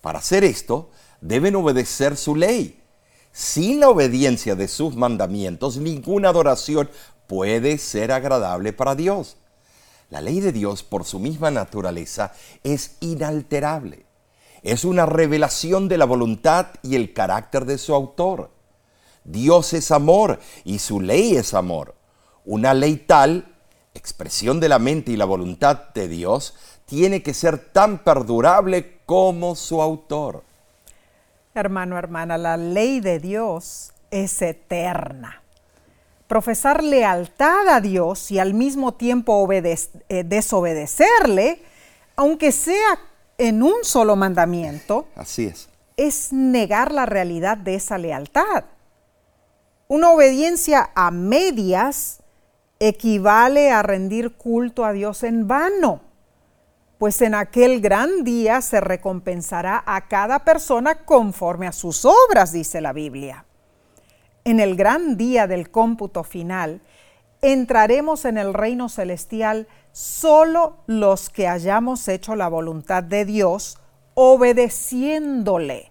Para 0.00 0.20
hacer 0.20 0.44
esto, 0.44 0.88
deben 1.20 1.56
obedecer 1.56 2.16
su 2.16 2.36
ley. 2.36 2.82
Sin 3.32 3.80
la 3.80 3.90
obediencia 3.90 4.54
de 4.54 4.66
sus 4.66 4.96
mandamientos, 4.96 5.76
ninguna 5.76 6.30
adoración 6.30 6.88
puede 7.26 7.76
ser 7.76 8.10
agradable 8.10 8.72
para 8.72 8.94
Dios. 8.94 9.36
La 10.08 10.22
ley 10.22 10.40
de 10.40 10.52
Dios, 10.52 10.82
por 10.82 11.04
su 11.04 11.18
misma 11.18 11.50
naturaleza, 11.50 12.32
es 12.62 12.96
inalterable. 13.00 14.06
Es 14.62 14.86
una 14.86 15.04
revelación 15.04 15.88
de 15.88 15.98
la 15.98 16.06
voluntad 16.06 16.68
y 16.82 16.96
el 16.96 17.12
carácter 17.12 17.66
de 17.66 17.76
su 17.76 17.94
autor. 17.94 18.50
Dios 19.24 19.72
es 19.72 19.90
amor 19.90 20.38
y 20.64 20.78
su 20.78 21.00
ley 21.00 21.36
es 21.36 21.54
amor. 21.54 21.94
Una 22.44 22.74
ley 22.74 22.96
tal, 22.96 23.54
expresión 23.94 24.60
de 24.60 24.68
la 24.68 24.78
mente 24.78 25.12
y 25.12 25.16
la 25.16 25.24
voluntad 25.24 25.92
de 25.94 26.08
Dios, 26.08 26.54
tiene 26.86 27.22
que 27.22 27.34
ser 27.34 27.58
tan 27.58 27.98
perdurable 27.98 29.00
como 29.06 29.54
su 29.54 29.80
autor. 29.80 30.42
Hermano, 31.54 31.98
hermana, 31.98 32.38
la 32.38 32.56
ley 32.56 33.00
de 33.00 33.18
Dios 33.18 33.92
es 34.10 34.42
eterna 34.42 35.42
profesar 36.32 36.82
lealtad 36.82 37.68
a 37.68 37.82
Dios 37.82 38.30
y 38.30 38.38
al 38.38 38.54
mismo 38.54 38.94
tiempo 38.94 39.46
eh, 39.52 40.24
desobedecerle, 40.24 41.60
aunque 42.16 42.52
sea 42.52 42.98
en 43.36 43.62
un 43.62 43.74
solo 43.82 44.16
mandamiento, 44.16 45.08
así 45.14 45.44
es. 45.44 45.68
Es 45.98 46.32
negar 46.32 46.90
la 46.90 47.04
realidad 47.04 47.58
de 47.58 47.74
esa 47.74 47.98
lealtad. 47.98 48.64
Una 49.92 50.10
obediencia 50.10 50.90
a 50.94 51.10
medias 51.10 52.22
equivale 52.78 53.70
a 53.70 53.82
rendir 53.82 54.36
culto 54.36 54.86
a 54.86 54.92
Dios 54.92 55.22
en 55.22 55.46
vano, 55.46 56.00
pues 56.96 57.20
en 57.20 57.34
aquel 57.34 57.82
gran 57.82 58.24
día 58.24 58.62
se 58.62 58.80
recompensará 58.80 59.82
a 59.84 60.08
cada 60.08 60.44
persona 60.44 61.04
conforme 61.04 61.66
a 61.66 61.72
sus 61.72 62.06
obras, 62.06 62.52
dice 62.52 62.80
la 62.80 62.94
Biblia 62.94 63.44
en 64.44 64.60
el 64.60 64.76
gran 64.76 65.16
día 65.16 65.46
del 65.46 65.70
cómputo 65.70 66.24
final, 66.24 66.80
entraremos 67.40 68.24
en 68.24 68.38
el 68.38 68.54
reino 68.54 68.88
celestial 68.88 69.68
solo 69.92 70.78
los 70.86 71.30
que 71.30 71.48
hayamos 71.48 72.08
hecho 72.08 72.34
la 72.34 72.48
voluntad 72.48 73.02
de 73.02 73.24
Dios 73.24 73.78
obedeciéndole. 74.14 75.90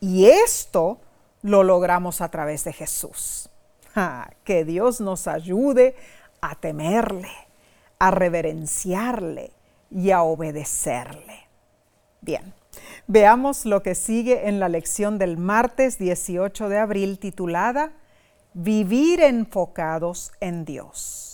Y 0.00 0.26
esto 0.26 0.98
lo 1.42 1.62
logramos 1.62 2.20
a 2.20 2.30
través 2.30 2.64
de 2.64 2.72
Jesús. 2.72 3.50
que 4.44 4.64
Dios 4.64 5.00
nos 5.00 5.26
ayude 5.26 5.96
a 6.40 6.54
temerle, 6.54 7.32
a 7.98 8.12
reverenciarle 8.12 9.50
y 9.90 10.12
a 10.12 10.22
obedecerle. 10.22 11.48
Bien, 12.20 12.54
Veamos 13.06 13.64
lo 13.64 13.82
que 13.82 13.94
sigue 13.94 14.48
en 14.48 14.60
la 14.60 14.68
lección 14.68 15.18
del 15.18 15.38
martes 15.38 15.98
18 15.98 16.68
de 16.68 16.78
abril 16.78 17.18
titulada 17.18 17.92
Vivir 18.52 19.20
enfocados 19.20 20.32
en 20.40 20.64
Dios. 20.64 21.27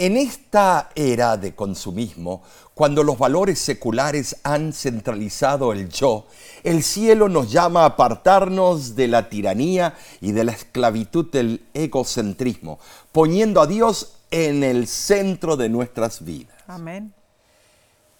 En 0.00 0.16
esta 0.16 0.88
era 0.94 1.36
de 1.36 1.54
consumismo, 1.54 2.42
cuando 2.72 3.04
los 3.04 3.18
valores 3.18 3.58
seculares 3.58 4.34
han 4.44 4.72
centralizado 4.72 5.74
el 5.74 5.90
yo, 5.90 6.26
el 6.64 6.82
cielo 6.82 7.28
nos 7.28 7.52
llama 7.52 7.82
a 7.82 7.88
apartarnos 7.88 8.96
de 8.96 9.08
la 9.08 9.28
tiranía 9.28 9.94
y 10.22 10.32
de 10.32 10.44
la 10.44 10.52
esclavitud 10.52 11.30
del 11.30 11.66
egocentrismo, 11.74 12.78
poniendo 13.12 13.60
a 13.60 13.66
Dios 13.66 14.14
en 14.30 14.64
el 14.64 14.88
centro 14.88 15.58
de 15.58 15.68
nuestras 15.68 16.24
vidas. 16.24 16.56
Amén. 16.66 17.12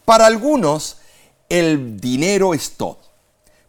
Para 0.04 0.26
algunos, 0.26 0.98
el 1.48 1.98
dinero 1.98 2.52
es 2.52 2.72
todo. 2.72 2.98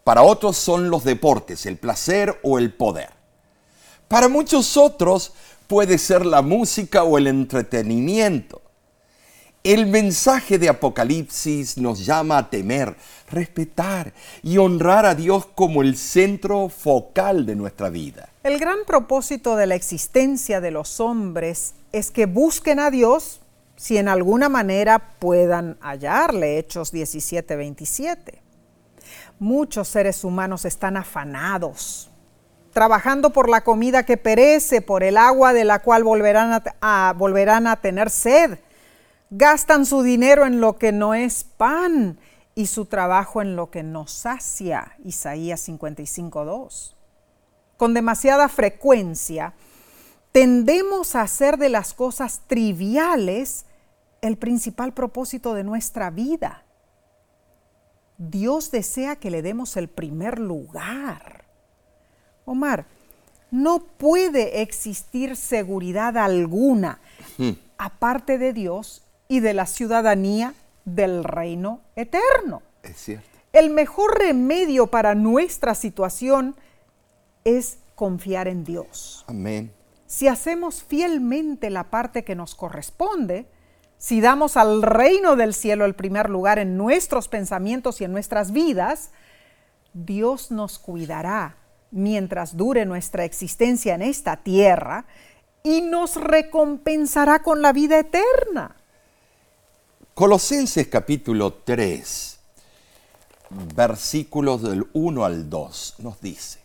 Para 0.03 0.23
otros 0.23 0.57
son 0.57 0.89
los 0.89 1.05
deportes, 1.05 1.65
el 1.65 1.77
placer 1.77 2.41
o 2.43 2.59
el 2.59 2.73
poder. 2.73 3.21
Para 4.09 4.27
muchos 4.27 4.75
otros 4.75 5.31
puede 5.71 5.97
ser 5.99 6.25
la 6.25 6.41
música 6.41 7.05
o 7.05 7.17
el 7.17 7.27
entretenimiento. 7.27 8.61
El 9.63 9.87
mensaje 9.87 10.59
de 10.59 10.67
Apocalipsis 10.67 11.77
nos 11.77 12.05
llama 12.05 12.39
a 12.39 12.49
temer, 12.49 12.97
respetar 13.29 14.13
y 14.43 14.57
honrar 14.57 15.05
a 15.05 15.15
Dios 15.15 15.45
como 15.55 15.81
el 15.81 15.95
centro 15.95 16.67
focal 16.67 17.45
de 17.45 17.55
nuestra 17.55 17.89
vida. 17.89 18.27
El 18.43 18.59
gran 18.59 18.79
propósito 18.85 19.55
de 19.55 19.65
la 19.65 19.75
existencia 19.75 20.59
de 20.59 20.71
los 20.71 20.99
hombres 20.99 21.75
es 21.93 22.11
que 22.11 22.25
busquen 22.25 22.81
a 22.81 22.91
Dios 22.91 23.39
si 23.77 23.95
en 23.95 24.09
alguna 24.09 24.49
manera 24.49 25.15
puedan 25.19 25.77
hallarle, 25.79 26.57
Hechos 26.57 26.91
17, 26.91 27.55
27. 27.55 28.41
Muchos 29.39 29.87
seres 29.87 30.25
humanos 30.25 30.65
están 30.65 30.97
afanados, 30.97 32.10
trabajando 32.71 33.31
por 33.31 33.49
la 33.49 33.61
comida 33.61 34.03
que 34.03 34.17
perece, 34.17 34.81
por 34.81 35.03
el 35.03 35.17
agua 35.17 35.53
de 35.53 35.65
la 35.65 35.79
cual 35.79 36.03
volverán 36.03 36.63
a, 36.81 37.13
volverán 37.17 37.67
a 37.67 37.77
tener 37.77 38.09
sed. 38.09 38.59
Gastan 39.29 39.85
su 39.85 40.03
dinero 40.03 40.45
en 40.45 40.59
lo 40.59 40.77
que 40.77 40.91
no 40.91 41.13
es 41.13 41.43
pan 41.43 42.17
y 42.55 42.67
su 42.67 42.85
trabajo 42.85 43.41
en 43.41 43.55
lo 43.55 43.69
que 43.69 43.83
no 43.83 44.07
sacia. 44.07 44.95
Isaías 45.03 45.61
55, 45.61 46.45
2. 46.45 46.97
Con 47.77 47.93
demasiada 47.93 48.49
frecuencia, 48.49 49.53
tendemos 50.31 51.15
a 51.15 51.21
hacer 51.21 51.57
de 51.57 51.69
las 51.69 51.93
cosas 51.93 52.41
triviales 52.47 53.65
el 54.21 54.37
principal 54.37 54.93
propósito 54.93 55.53
de 55.53 55.63
nuestra 55.63 56.09
vida. 56.09 56.63
Dios 58.17 58.69
desea 58.69 59.15
que 59.15 59.31
le 59.31 59.41
demos 59.41 59.77
el 59.77 59.87
primer 59.89 60.39
lugar. 60.39 61.50
Omar, 62.45 62.85
no 63.51 63.79
puede 63.79 64.61
existir 64.61 65.35
seguridad 65.35 66.17
alguna 66.17 66.99
hmm. 67.37 67.51
aparte 67.77 68.37
de 68.37 68.53
Dios 68.53 69.03
y 69.27 69.41
de 69.41 69.53
la 69.53 69.65
ciudadanía 69.65 70.53
del 70.85 71.23
reino 71.23 71.81
eterno. 71.95 72.61
Es 72.83 72.97
cierto. 72.97 73.27
El 73.53 73.69
mejor 73.69 74.17
remedio 74.17 74.87
para 74.87 75.13
nuestra 75.13 75.75
situación 75.75 76.55
es 77.43 77.79
confiar 77.95 78.47
en 78.47 78.63
Dios. 78.63 79.25
Amén. 79.27 79.73
Si 80.07 80.27
hacemos 80.27 80.83
fielmente 80.83 81.69
la 81.69 81.85
parte 81.85 82.23
que 82.23 82.35
nos 82.35 82.55
corresponde, 82.55 83.45
si 83.97 84.19
damos 84.19 84.57
al 84.57 84.81
reino 84.81 85.35
del 85.35 85.53
cielo 85.53 85.85
el 85.85 85.95
primer 85.95 86.29
lugar 86.29 86.59
en 86.59 86.77
nuestros 86.77 87.27
pensamientos 87.27 88.01
y 88.01 88.05
en 88.05 88.11
nuestras 88.11 88.51
vidas, 88.51 89.11
Dios 89.93 90.51
nos 90.51 90.79
cuidará 90.79 91.57
mientras 91.91 92.57
dure 92.57 92.85
nuestra 92.85 93.25
existencia 93.25 93.95
en 93.95 94.01
esta 94.01 94.37
tierra 94.37 95.05
y 95.63 95.81
nos 95.81 96.15
recompensará 96.15 97.43
con 97.43 97.61
la 97.61 97.73
vida 97.73 97.99
eterna. 97.99 98.75
Colosenses 100.13 100.87
capítulo 100.87 101.53
3, 101.53 102.39
versículos 103.75 104.61
del 104.61 104.87
1 104.93 105.25
al 105.25 105.49
2 105.49 105.95
nos 105.99 106.19
dice, 106.21 106.59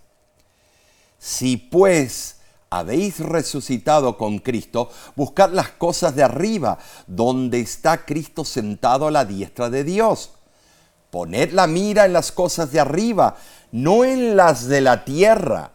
si 1.19 1.57
pues 1.57 2.37
habéis 2.71 3.21
resucitado 3.21 4.17
con 4.17 4.39
Cristo, 4.39 4.91
buscad 5.15 5.51
las 5.53 5.71
cosas 5.71 6.15
de 6.15 6.23
arriba, 6.23 6.79
donde 7.07 7.61
está 7.61 8.05
Cristo 8.05 8.45
sentado 8.45 9.07
a 9.07 9.11
la 9.11 9.25
diestra 9.25 9.71
de 9.71 9.85
Dios. 9.85 10.33
Poned 11.11 11.53
la 11.53 11.67
mira 11.67 12.05
en 12.05 12.13
las 12.13 12.33
cosas 12.33 12.73
de 12.73 12.81
arriba, 12.81 13.37
no 13.73 14.05
en 14.05 14.37
las 14.37 14.67
de 14.69 14.81
la 14.81 15.05
tierra. 15.05 15.73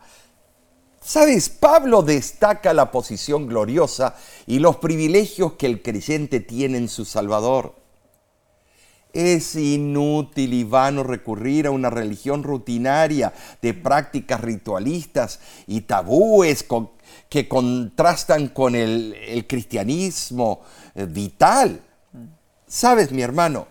Sabes, 1.04 1.50
Pablo 1.50 2.04
destaca 2.04 2.74
la 2.74 2.92
posición 2.92 3.48
gloriosa 3.48 4.16
y 4.46 4.60
los 4.60 4.78
privilegios 4.78 5.54
que 5.54 5.66
el 5.66 5.82
creyente 5.82 6.40
tiene 6.40 6.78
en 6.78 6.90
su 6.90 7.06
Salvador. 7.06 7.76
Es 9.12 9.56
inútil 9.56 10.54
y 10.54 10.64
vano 10.64 11.04
recurrir 11.04 11.68
a 11.68 11.72
una 11.72 11.90
religión 11.90 12.44
rutinaria 12.44 13.34
de 13.62 13.74
prácticas 13.74 14.40
ritualistas 14.40 15.40
y 15.68 15.82
tabúes 15.82 16.66
que 17.28 17.48
contrastan 17.50 18.50
con 18.50 18.76
el, 18.76 19.46
cristianismo 19.50 20.62
eh, 20.96 21.08
vital. 21.08 21.82
Sabes, 22.68 23.12
mi 23.12 23.22
hermano, 23.22 23.68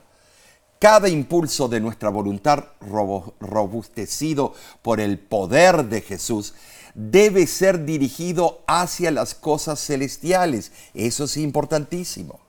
cada 0.81 1.11
impulso 1.11 1.69
de 1.69 1.79
nuestra 1.79 2.09
voluntad 2.09 2.65
robustecido 2.81 4.55
por 4.81 4.99
el 4.99 5.19
poder 5.19 5.85
de 5.85 6.01
Jesús 6.01 6.55
debe 6.95 7.47
ser 7.47 7.85
dirigido 7.85 8.63
hacia 8.67 9.11
las 9.11 9.35
cosas 9.35 9.79
celestiales. 9.79 10.73
Eso 10.95 11.25
es 11.25 11.37
importantísimo. 11.37 12.41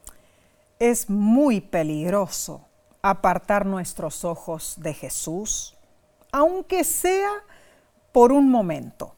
Es 0.79 1.09
muy 1.09 1.59
peligroso 1.59 2.61
apartar 3.01 3.65
nuestros 3.65 4.23
ojos 4.23 4.75
de 4.77 4.93
Jesús, 4.93 5.75
aunque 6.31 6.85
sea 6.85 7.31
por 8.13 8.31
un 8.31 8.49
momento, 8.49 9.13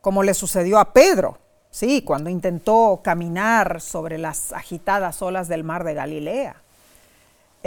como 0.00 0.22
le 0.22 0.32
sucedió 0.32 0.78
a 0.78 0.94
Pedro, 0.94 1.36
sí, 1.70 2.00
cuando 2.00 2.30
intentó 2.30 3.02
caminar 3.04 3.82
sobre 3.82 4.16
las 4.16 4.54
agitadas 4.54 5.20
olas 5.20 5.48
del 5.48 5.64
mar 5.64 5.84
de 5.84 5.92
Galilea. 5.92 6.62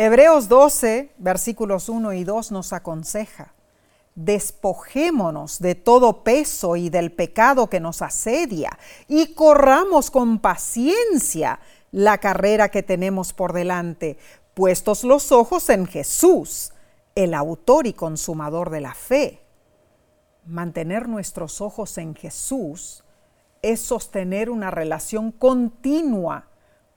Hebreos 0.04 0.50
12, 0.50 1.12
versículos 1.20 1.88
1 1.88 2.14
y 2.14 2.24
2 2.24 2.52
nos 2.52 2.74
aconseja, 2.74 3.54
despojémonos 4.16 5.60
de 5.60 5.76
todo 5.76 6.24
peso 6.24 6.76
y 6.76 6.90
del 6.90 7.12
pecado 7.12 7.70
que 7.70 7.80
nos 7.80 8.02
asedia 8.02 8.80
y 9.08 9.36
corramos 9.36 10.10
con 10.10 10.40
paciencia 10.40 11.60
la 11.92 12.18
carrera 12.18 12.70
que 12.70 12.82
tenemos 12.82 13.32
por 13.32 13.54
delante, 13.54 14.18
puestos 14.56 15.04
los 15.04 15.32
ojos 15.32 15.70
en 15.70 15.86
Jesús, 15.86 16.72
el 17.14 17.36
autor 17.36 17.86
y 17.86 17.94
consumador 17.94 18.72
de 18.72 18.82
la 18.82 18.96
fe. 18.96 19.44
Mantener 20.48 21.08
nuestros 21.10 21.62
ojos 21.62 22.00
en 22.00 22.16
Jesús 22.16 23.04
es 23.62 23.82
sostener 23.82 24.50
una 24.50 24.72
relación 24.72 25.32
continua 25.32 26.48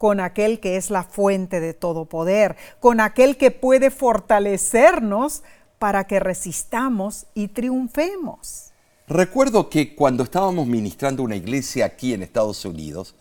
con 0.04 0.20
aquel 0.20 0.60
que 0.60 0.76
es 0.76 0.90
la 0.90 1.02
fuente 1.02 1.60
de 1.60 1.72
todo 1.72 2.04
poder, 2.04 2.56
con 2.78 3.00
aquel 3.00 3.38
que 3.38 3.50
puede 3.50 3.90
fortalecernos 3.90 5.42
para 5.78 6.06
que 6.06 6.20
resistamos 6.20 7.24
y 7.32 7.48
triunfemos. 7.48 8.72
Recuerdo 9.08 9.70
que 9.70 9.94
cuando 9.94 10.24
estábamos 10.24 10.66
ministrando 10.66 11.22
una 11.22 11.36
iglesia 11.36 11.86
aquí 11.86 12.12
en 12.12 12.22
Estados 12.22 12.66
Unidos, 12.66 13.14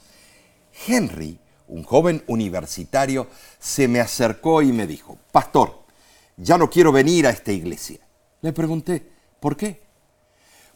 Henry, 0.86 1.40
un 1.70 1.84
joven 1.84 2.22
universitario, 2.28 3.28
se 3.60 3.88
me 3.88 4.02
acercó 4.02 4.62
y 4.62 4.74
me 4.74 4.86
dijo, 4.86 5.18
Pastor, 5.32 5.86
ya 6.36 6.58
no 6.58 6.70
quiero 6.70 6.92
venir 6.92 7.28
a 7.28 7.30
esta 7.30 7.54
iglesia. 7.54 8.00
Le 8.42 8.52
pregunté, 8.52 9.10
¿por 9.40 9.56
qué? 9.56 9.84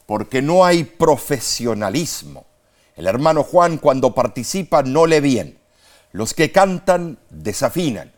Porque 0.06 0.40
no 0.40 0.64
hay 0.64 0.84
profesionalismo. 0.84 2.46
El 2.96 3.06
hermano 3.06 3.42
Juan 3.42 3.76
cuando 3.76 4.14
participa 4.14 4.82
no 4.82 5.04
le 5.04 5.20
bien. 5.20 5.58
Los 6.12 6.34
que 6.34 6.52
cantan 6.52 7.18
desafinan. 7.30 8.12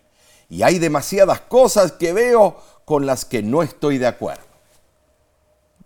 Y 0.49 0.63
hay 0.63 0.79
demasiadas 0.79 1.41
cosas 1.43 1.93
que 1.93 2.13
veo 2.13 2.57
con 2.85 3.07
las 3.07 3.25
que 3.25 3.43
no 3.43 3.63
estoy 3.63 3.99
de 3.99 4.07
acuerdo. 4.07 4.43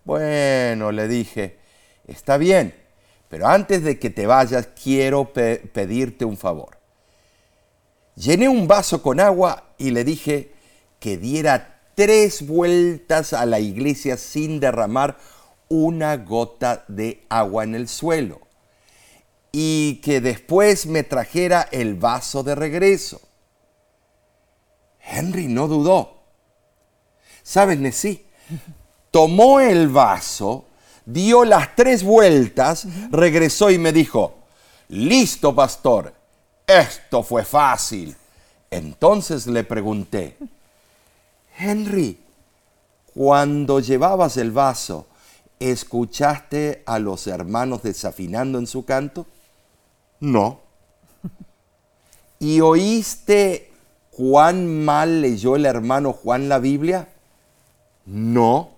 Bueno, 0.03 0.91
le 0.91 1.07
dije, 1.07 1.57
está 2.07 2.37
bien, 2.37 2.75
pero 3.29 3.47
antes 3.47 3.83
de 3.83 3.99
que 3.99 4.09
te 4.09 4.27
vayas 4.27 4.69
quiero 4.81 5.31
pedirte 5.33 6.25
un 6.25 6.37
favor. 6.37 6.77
Llené 8.15 8.47
un 8.47 8.67
vaso 8.67 9.01
con 9.01 9.19
agua 9.19 9.71
y 9.77 9.91
le 9.91 10.03
dije 10.03 10.53
que 10.99 11.17
diera 11.17 11.81
tres 11.95 12.45
vueltas 12.45 13.33
a 13.33 13.45
la 13.45 13.59
iglesia 13.59 14.17
sin 14.17 14.59
derramar 14.59 15.17
una 15.69 16.17
gota 16.17 16.85
de 16.87 17.23
agua 17.29 17.63
en 17.63 17.75
el 17.75 17.87
suelo 17.87 18.44
y 19.57 20.01
que 20.01 20.19
después 20.19 20.85
me 20.85 21.03
trajera 21.03 21.69
el 21.71 21.95
vaso 21.95 22.43
de 22.43 22.55
regreso. 22.55 23.21
Henry 24.99 25.47
no 25.47 25.69
dudó. 25.69 26.23
¿Sabes, 27.41 27.79
Nessie? 27.79 28.25
Tomó 29.11 29.61
el 29.61 29.87
vaso, 29.87 30.65
dio 31.05 31.45
las 31.45 31.73
tres 31.73 32.03
vueltas, 32.03 32.85
regresó 33.11 33.71
y 33.71 33.77
me 33.77 33.93
dijo, 33.93 34.39
listo, 34.89 35.55
pastor, 35.55 36.13
esto 36.67 37.23
fue 37.23 37.45
fácil. 37.45 38.13
Entonces 38.69 39.47
le 39.47 39.63
pregunté, 39.63 40.37
Henry, 41.57 42.19
cuando 43.13 43.79
llevabas 43.79 44.35
el 44.35 44.51
vaso, 44.51 45.07
¿escuchaste 45.61 46.83
a 46.85 46.99
los 46.99 47.25
hermanos 47.27 47.83
desafinando 47.83 48.59
en 48.59 48.67
su 48.67 48.83
canto? 48.83 49.27
No. 50.25 50.59
¿Y 52.39 52.59
oíste 52.61 53.71
cuán 54.09 54.83
mal 54.83 55.21
leyó 55.21 55.55
el 55.55 55.67
hermano 55.67 56.13
Juan 56.13 56.49
la 56.49 56.57
Biblia? 56.57 57.09
No. 58.07 58.71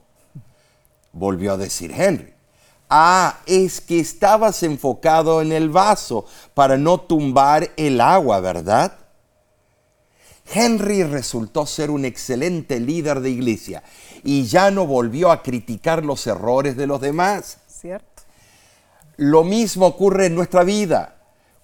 Volvió 1.14 1.54
a 1.54 1.58
decir 1.58 1.94
Henry. 1.96 2.34
Ah, 2.90 3.40
es 3.46 3.80
que 3.80 4.00
estabas 4.00 4.62
enfocado 4.64 5.42
en 5.42 5.54
el 5.54 5.70
vaso 5.70 6.26
para 6.54 6.78
no 6.78 7.00
tumbar 7.00 7.72
el 7.78 8.02
agua, 8.02 8.42
¿verdad? 8.42 8.98
Henry 10.54 11.04
resultó 11.04 11.66
ser 11.66 11.92
un 11.92 12.04
excelente 12.04 12.80
líder 12.80 13.22
de 13.22 13.30
iglesia 13.30 13.84
y 14.24 14.46
ya 14.48 14.70
no 14.70 14.86
volvió 14.86 15.32
a 15.32 15.44
criticar 15.44 16.04
los 16.04 16.28
errores 16.28 16.76
de 16.76 16.88
los 16.88 17.00
demás. 17.00 17.60
Cierto. 17.68 18.24
Lo 19.16 19.46
mismo 19.46 19.86
ocurre 19.86 20.26
en 20.26 20.36
nuestra 20.36 20.64
vida. 20.64 21.17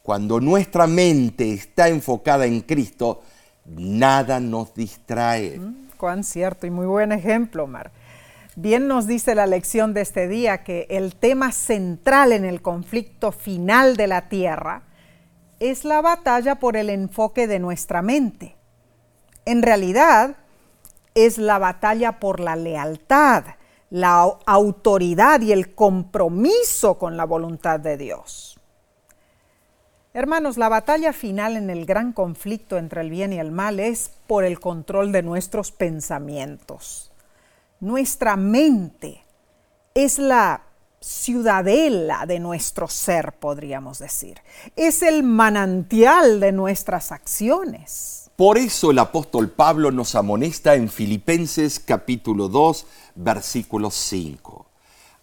Cuando 0.04 0.42
nuestra 0.42 0.86
mente 0.86 1.54
está 1.54 1.88
enfocada 1.88 2.46
en 2.46 2.60
Cristo, 2.60 3.22
nada 3.66 4.42
nos 4.42 4.74
distrae. 4.74 5.58
Mm, 5.58 5.92
cuán 5.96 6.26
cierto 6.26 6.68
y 6.68 6.72
muy 6.72 6.86
buen 6.86 7.14
ejemplo, 7.14 7.68
Mar. 7.68 7.94
Bien 8.58 8.90
nos 8.90 9.08
dice 9.08 9.34
la 9.34 9.48
lección 9.48 9.94
de 9.94 10.02
este 10.02 10.28
día 10.28 10.66
que 10.66 10.88
el 10.90 11.16
tema 11.16 11.54
central 11.54 12.34
en 12.34 12.44
el 12.44 12.62
conflicto 12.62 13.32
final 13.32 13.96
de 13.96 14.08
la 14.08 14.28
tierra 14.28 14.84
es 15.62 15.86
la 15.86 16.02
batalla 16.02 16.56
por 16.56 16.76
el 16.76 16.90
enfoque 16.90 17.48
de 17.48 17.60
nuestra 17.60 18.02
mente. 18.02 18.58
En 19.46 19.62
realidad, 19.62 20.36
es 21.16 21.38
la 21.38 21.60
batalla 21.60 22.20
por 22.20 22.42
la 22.42 22.58
lealtad, 22.58 23.46
la 23.90 24.20
autoridad 24.46 25.40
y 25.40 25.54
el 25.54 25.74
compromiso 25.74 26.98
con 26.98 27.16
la 27.16 27.24
voluntad 27.24 27.80
de 27.80 27.96
Dios. 27.96 28.53
Hermanos, 30.16 30.58
la 30.58 30.70
batalla 30.70 31.12
final 31.12 31.58
en 31.58 31.72
el 31.72 31.88
gran 31.88 32.14
conflicto 32.14 32.78
entre 32.78 33.02
el 33.02 33.10
bien 33.10 33.34
y 33.34 33.40
el 33.40 33.52
mal 33.52 33.80
es 33.80 34.12
por 34.28 34.44
el 34.44 34.60
control 34.60 35.12
de 35.12 35.24
nuestros 35.24 35.72
pensamientos. 35.72 37.12
Nuestra 37.80 38.36
mente 38.36 39.24
es 39.96 40.20
la 40.20 40.62
ciudadela 41.00 42.28
de 42.28 42.40
nuestro 42.40 42.88
ser, 42.88 43.34
podríamos 43.34 43.98
decir. 43.98 44.40
Es 44.76 45.02
el 45.02 45.24
manantial 45.24 46.40
de 46.40 46.52
nuestras 46.52 47.12
acciones. 47.12 48.30
Por 48.36 48.60
eso 48.60 48.92
el 48.92 49.00
apóstol 49.00 49.50
Pablo 49.50 49.90
nos 49.90 50.14
amonesta 50.14 50.76
en 50.76 50.90
Filipenses 50.90 51.80
capítulo 51.80 52.50
2, 52.50 52.86
versículo 53.16 53.90
5. 53.90 54.68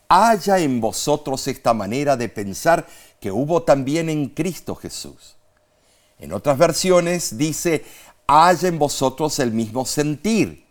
Haya 0.08 0.58
en 0.58 0.80
vosotros 0.80 1.46
esta 1.46 1.72
manera 1.74 2.16
de 2.16 2.28
pensar 2.28 2.84
que 3.20 3.30
hubo 3.30 3.62
también 3.62 4.08
en 4.08 4.30
Cristo 4.30 4.74
Jesús. 4.74 5.36
En 6.18 6.32
otras 6.32 6.58
versiones 6.58 7.36
dice, 7.38 7.84
haya 8.26 8.68
en 8.68 8.78
vosotros 8.78 9.38
el 9.38 9.52
mismo 9.52 9.84
sentir. 9.84 10.66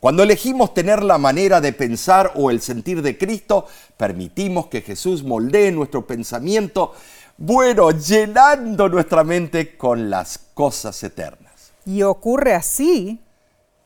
Cuando 0.00 0.22
elegimos 0.22 0.74
tener 0.74 1.02
la 1.02 1.18
manera 1.18 1.60
de 1.60 1.72
pensar 1.72 2.32
o 2.34 2.50
el 2.50 2.60
sentir 2.60 3.02
de 3.02 3.16
Cristo, 3.16 3.66
permitimos 3.96 4.66
que 4.66 4.82
Jesús 4.82 5.22
moldee 5.22 5.70
nuestro 5.70 6.06
pensamiento, 6.06 6.92
bueno, 7.38 7.90
llenando 7.92 8.88
nuestra 8.88 9.24
mente 9.24 9.76
con 9.76 10.10
las 10.10 10.38
cosas 10.54 11.02
eternas. 11.02 11.72
Y 11.86 12.02
ocurre 12.02 12.54
así 12.54 13.20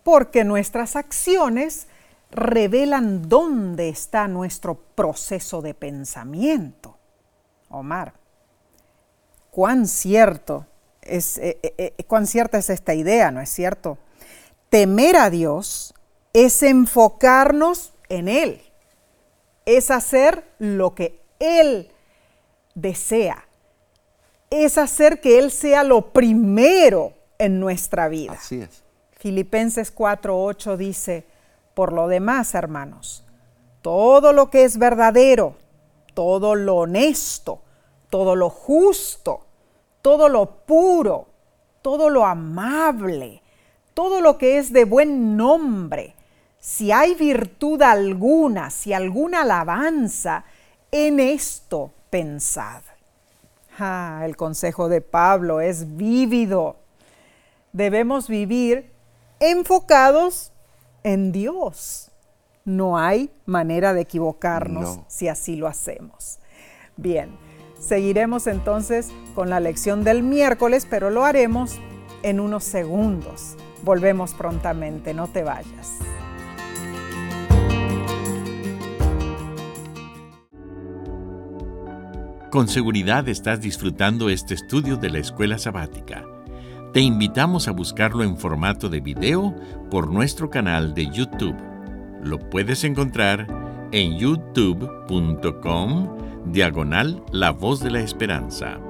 porque 0.02 0.44
nuestras 0.44 0.96
acciones 0.96 1.86
revelan 2.30 3.28
dónde 3.28 3.88
está 3.88 4.26
nuestro 4.26 4.74
proceso 4.94 5.62
de 5.62 5.74
pensamiento. 5.74 6.95
Omar, 7.70 8.14
cuán 9.50 9.86
cierto 9.86 10.66
es, 11.02 11.38
eh, 11.38 11.58
eh, 11.62 11.94
eh, 11.96 12.04
cuán 12.04 12.26
cierta 12.26 12.58
es 12.58 12.70
esta 12.70 12.94
idea, 12.94 13.30
¿no 13.30 13.40
es 13.40 13.50
cierto? 13.50 13.98
Temer 14.70 15.16
a 15.16 15.30
Dios 15.30 15.94
es 16.32 16.62
enfocarnos 16.62 17.94
en 18.08 18.28
Él, 18.28 18.60
es 19.64 19.90
hacer 19.90 20.44
lo 20.58 20.94
que 20.94 21.20
Él 21.38 21.90
desea, 22.74 23.46
es 24.50 24.78
hacer 24.78 25.20
que 25.20 25.38
Él 25.38 25.50
sea 25.50 25.84
lo 25.84 26.12
primero 26.12 27.12
en 27.38 27.60
nuestra 27.60 28.08
vida. 28.08 28.32
Así 28.32 28.60
es. 28.60 28.82
Filipenses 29.12 29.94
4:8 29.94 30.76
dice, 30.76 31.24
por 31.74 31.92
lo 31.92 32.08
demás, 32.08 32.54
hermanos, 32.54 33.24
todo 33.82 34.32
lo 34.32 34.50
que 34.50 34.64
es 34.64 34.78
verdadero, 34.78 35.56
todo 36.16 36.54
lo 36.54 36.76
honesto, 36.76 37.60
todo 38.08 38.36
lo 38.36 38.48
justo, 38.48 39.44
todo 40.00 40.30
lo 40.30 40.46
puro, 40.64 41.26
todo 41.82 42.08
lo 42.08 42.24
amable, 42.24 43.42
todo 43.92 44.22
lo 44.22 44.38
que 44.38 44.56
es 44.56 44.72
de 44.72 44.86
buen 44.86 45.36
nombre, 45.36 46.14
si 46.58 46.90
hay 46.90 47.14
virtud 47.14 47.82
alguna, 47.82 48.70
si 48.70 48.94
alguna 48.94 49.42
alabanza, 49.42 50.46
en 50.90 51.20
esto 51.20 51.92
pensad. 52.08 52.80
Ah, 53.78 54.22
el 54.24 54.38
consejo 54.38 54.88
de 54.88 55.02
Pablo 55.02 55.60
es 55.60 55.98
vívido. 55.98 56.76
Debemos 57.74 58.26
vivir 58.26 58.90
enfocados 59.38 60.50
en 61.02 61.30
Dios. 61.30 62.05
No 62.66 62.98
hay 62.98 63.30
manera 63.46 63.94
de 63.94 64.00
equivocarnos 64.00 64.98
si 65.06 65.28
así 65.28 65.54
lo 65.54 65.68
hacemos. 65.68 66.40
Bien, 66.96 67.30
seguiremos 67.78 68.48
entonces 68.48 69.12
con 69.36 69.50
la 69.50 69.60
lección 69.60 70.02
del 70.02 70.24
miércoles, 70.24 70.84
pero 70.90 71.10
lo 71.10 71.24
haremos 71.24 71.78
en 72.24 72.40
unos 72.40 72.64
segundos. 72.64 73.54
Volvemos 73.84 74.34
prontamente, 74.34 75.14
no 75.14 75.28
te 75.28 75.44
vayas. 75.44 75.92
Con 82.50 82.66
seguridad 82.66 83.28
estás 83.28 83.60
disfrutando 83.60 84.28
este 84.28 84.54
estudio 84.54 84.96
de 84.96 85.10
la 85.10 85.18
escuela 85.18 85.58
sabática. 85.58 86.24
Te 86.92 86.98
invitamos 86.98 87.68
a 87.68 87.70
buscarlo 87.70 88.24
en 88.24 88.36
formato 88.36 88.88
de 88.88 89.00
video 89.00 89.54
por 89.88 90.10
nuestro 90.10 90.50
canal 90.50 90.94
de 90.94 91.06
YouTube. 91.12 91.75
Lo 92.26 92.40
puedes 92.40 92.82
encontrar 92.82 93.46
en 93.92 94.18
youtube.com 94.18 96.08
diagonal 96.46 97.22
La 97.30 97.52
Voz 97.52 97.78
de 97.78 97.92
la 97.92 98.00
Esperanza. 98.00 98.80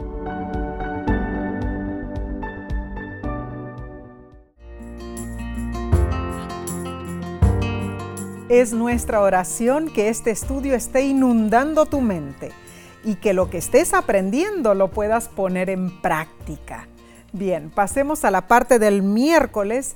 Es 8.49 8.73
nuestra 8.73 9.21
oración 9.21 9.91
que 9.93 10.09
este 10.09 10.31
estudio 10.31 10.75
esté 10.75 11.03
inundando 11.03 11.85
tu 11.85 12.01
mente 12.01 12.53
y 13.05 13.17
que 13.17 13.35
lo 13.35 13.51
que 13.51 13.59
estés 13.59 13.93
aprendiendo 13.93 14.75
lo 14.75 14.91
puedas 14.91 15.29
poner 15.29 15.69
en 15.69 16.01
práctica. 16.01 16.89
Bien, 17.35 17.69
pasemos 17.69 18.25
a 18.25 18.31
la 18.31 18.49
parte 18.49 18.79
del 18.79 19.03
miércoles 19.03 19.95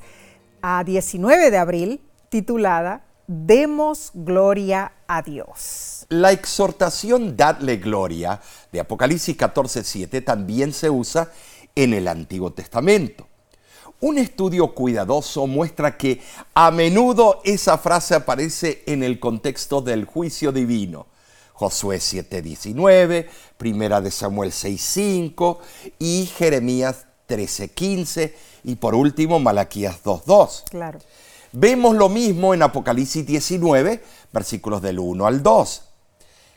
a 0.61 0.85
19 0.85 1.51
de 1.51 1.57
abril 1.57 2.03
titulada 2.29 3.07
Demos 3.33 4.11
gloria 4.13 4.91
a 5.07 5.23
Dios. 5.23 6.05
La 6.09 6.33
exhortación 6.33 7.37
Dadle 7.37 7.77
gloria 7.77 8.41
de 8.73 8.81
Apocalipsis 8.81 9.37
14:7 9.37 10.21
también 10.21 10.73
se 10.73 10.91
usa 10.91 11.31
en 11.77 11.95
el 11.95 12.09
Antiguo 12.09 12.53
Testamento. 12.53 13.29
Un 14.01 14.19
estudio 14.19 14.75
cuidadoso 14.75 15.47
muestra 15.47 15.97
que 15.97 16.21
a 16.55 16.73
menudo 16.73 17.41
esa 17.45 17.79
frase 17.79 18.17
aparece 18.17 18.83
en 18.87 19.05
el 19.05 19.21
contexto 19.21 19.81
del 19.81 20.07
juicio 20.07 20.51
divino 20.51 21.07
Josué 21.53 21.99
7:19, 22.01 23.29
Primera 23.57 24.01
de 24.01 24.11
Samuel 24.11 24.51
6:5 24.51 25.61
y 26.01 26.27
Jeremías 26.37 27.07
13:15 27.29 28.35
y 28.65 28.75
por 28.75 28.97
último 28.97 29.39
Malaquías 29.39 30.03
2:2. 30.03 30.65
Claro. 30.69 30.99
Vemos 31.53 31.97
lo 31.97 32.09
mismo 32.09 32.55
en 32.55 32.63
Apocalipsis 32.63 33.27
19, 33.27 34.03
versículos 34.33 34.81
del 34.81 35.01
1 35.01 35.27
al 35.27 35.43
2. 35.43 35.85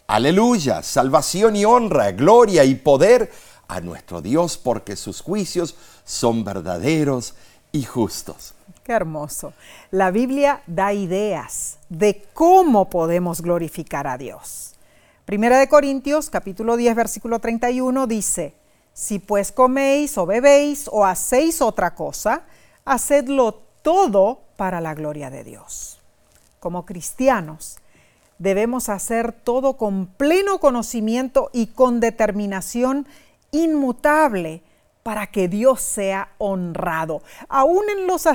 Aleluya, 0.06 0.84
salvación 0.84 1.56
y 1.56 1.66
honra, 1.66 2.12
gloria 2.12 2.64
y 2.64 2.76
poder 2.76 3.32
a 3.68 3.82
nuestro 3.82 4.22
Dios 4.22 4.58
porque 4.58 4.96
sus 4.96 5.22
juicios 5.22 5.76
son 6.04 6.44
verdaderos 6.44 7.34
y 7.72 7.84
justos. 7.84 8.54
Qué 8.84 8.92
hermoso. 8.92 9.54
La 9.90 10.12
Biblia 10.12 10.62
da 10.68 10.94
ideas 10.94 11.80
de 11.90 12.28
cómo 12.34 12.90
podemos 12.90 13.42
glorificar 13.42 14.06
a 14.06 14.20
Dios. 14.20 14.76
Primera 15.26 15.58
de 15.58 15.70
Corintios, 15.70 16.30
capítulo 16.30 16.78
10, 16.78 16.96
versículo 16.96 17.40
31 17.40 18.06
dice, 18.06 18.54
si 18.94 19.18
pues 19.18 19.52
coméis 19.52 20.20
o 20.20 20.28
bebéis 20.28 20.88
o 20.92 21.04
hacéis 21.04 21.64
otra 21.64 21.96
cosa, 21.96 22.44
hacedlo 22.86 23.73
todo 23.84 24.42
para 24.58 24.82
la 24.82 24.96
gloria 24.96 25.30
de 25.30 25.44
Dios. 25.44 26.00
Como 26.60 26.86
cristianos, 26.86 27.78
debemos 28.40 28.90
hacer 28.90 29.32
todo 29.32 29.78
con 29.78 30.08
pleno 30.08 30.60
conocimiento 30.60 31.52
y 31.54 31.68
con 31.68 32.00
determinación 32.00 33.06
inmutable 33.52 34.64
para 35.04 35.28
que 35.28 35.50
Dios 35.50 35.82
sea 35.82 36.30
honrado, 36.38 37.22
aún 37.50 37.84
en 37.90 38.08
los, 38.08 38.26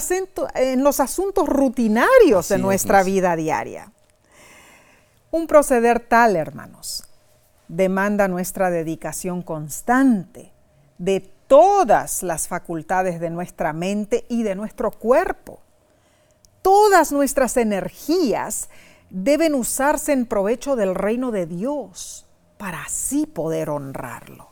en 0.54 0.84
los 0.84 1.00
asuntos 1.00 1.48
rutinarios 1.48 2.48
de 2.50 2.58
nuestra 2.58 3.02
vida 3.02 3.34
diaria. 3.34 3.90
Un 5.30 5.46
proceder 5.46 6.00
tal, 6.00 6.36
hermanos, 6.36 7.04
demanda 7.68 8.28
nuestra 8.28 8.70
dedicación 8.70 9.42
constante 9.42 10.52
de 10.98 11.30
todas 11.48 12.22
las 12.22 12.46
facultades 12.46 13.18
de 13.18 13.30
nuestra 13.30 13.72
mente 13.72 14.26
y 14.28 14.44
de 14.44 14.54
nuestro 14.54 14.90
cuerpo. 14.92 15.60
Todas 16.62 17.10
nuestras 17.10 17.56
energías 17.56 18.68
deben 19.10 19.54
usarse 19.54 20.12
en 20.12 20.26
provecho 20.26 20.76
del 20.76 20.94
reino 20.94 21.32
de 21.32 21.46
Dios 21.46 22.26
para 22.58 22.82
así 22.82 23.26
poder 23.26 23.70
honrarlo. 23.70 24.50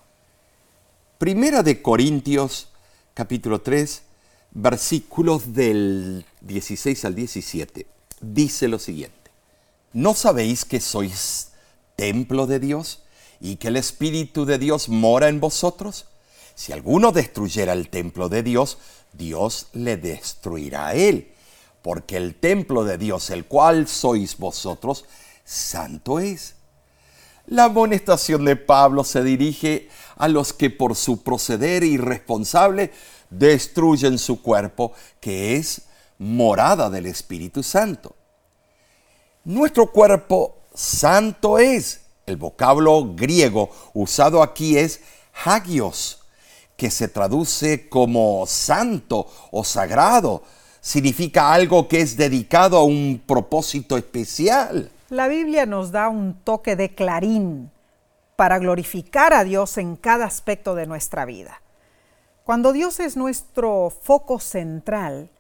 Primera 1.19 1.63
de 1.63 1.83
Corintios 1.83 2.73
capítulo 3.15 3.61
3 3.61 4.03
versículos 4.53 5.53
del 5.53 6.25
16 6.41 7.05
al 7.05 7.15
17 7.15 7.87
dice 8.21 8.69
lo 8.69 8.79
siguiente. 8.79 9.31
¿No 9.93 10.15
sabéis 10.15 10.65
que 10.65 10.81
sois 10.81 11.53
templo 11.97 12.47
de 12.47 12.59
Dios 12.59 13.03
y 13.41 13.57
que 13.57 13.69
el 13.69 13.77
Espíritu 13.77 14.47
de 14.47 14.59
Dios 14.59 14.89
mora 14.89 15.29
en 15.29 15.41
vosotros? 15.41 16.07
Si 16.57 16.73
alguno 16.73 17.13
destruyera 17.13 17.75
el 17.75 17.91
templo 17.91 18.31
de 18.31 18.43
Dios, 18.43 18.79
Dios 19.13 19.69
le 19.75 19.99
destruirá 19.99 20.89
a 20.89 20.95
él, 20.95 21.35
porque 21.83 22.17
el 22.17 22.35
templo 22.35 22.83
de 22.83 22.97
Dios, 22.97 23.29
el 23.29 23.45
cual 23.45 23.87
sois 23.87 24.39
vosotros, 24.39 25.05
santo 25.45 26.19
es. 26.19 26.55
La 27.47 27.65
amonestación 27.65 28.47
de 28.47 28.57
Pablo 28.57 29.05
se 29.05 29.23
dirige 29.23 29.91
a 30.17 30.29
los 30.29 30.55
que 30.55 30.71
por 30.71 30.97
su 30.97 31.23
proceder 31.23 31.85
irresponsable 31.85 32.91
destruyen 33.29 34.19
su 34.19 34.41
cuerpo, 34.41 34.95
que 35.21 35.57
es 35.57 35.83
morada 36.19 36.89
del 36.89 37.05
Espíritu 37.05 37.63
Santo. 37.63 38.17
Nuestro 39.45 39.93
cuerpo 39.93 40.63
santo 40.75 41.59
es. 41.59 42.01
El 42.25 42.39
vocablo 42.39 43.15
griego 43.15 43.71
usado 43.93 44.43
aquí 44.43 44.79
es 44.79 45.03
hagios, 45.45 46.23
que 46.77 46.91
se 46.91 47.09
traduce 47.09 47.89
como 47.89 48.45
santo 48.47 49.27
o 49.51 49.65
sagrado. 49.65 50.43
Significa 50.81 51.53
algo 51.53 51.89
que 51.89 52.01
es 52.01 52.17
dedicado 52.17 52.77
a 52.77 52.85
un 52.85 53.23
propósito 53.27 53.97
especial. 53.97 54.91
La 55.09 55.29
Biblia 55.29 55.67
nos 55.67 55.91
da 55.91 56.09
un 56.09 56.35
toque 56.45 56.77
de 56.77 56.95
clarín 56.95 57.71
para 58.37 58.59
glorificar 58.59 59.33
a 59.33 59.45
Dios 59.45 59.79
en 59.79 59.97
cada 59.97 60.27
aspecto 60.27 60.75
de 60.75 60.87
nuestra 60.87 61.25
vida. 61.25 61.61
Cuando 62.45 62.73
Dios 62.73 63.01
es 63.01 63.17
nuestro 63.17 63.91
foco 64.03 64.39
central, 64.39 65.31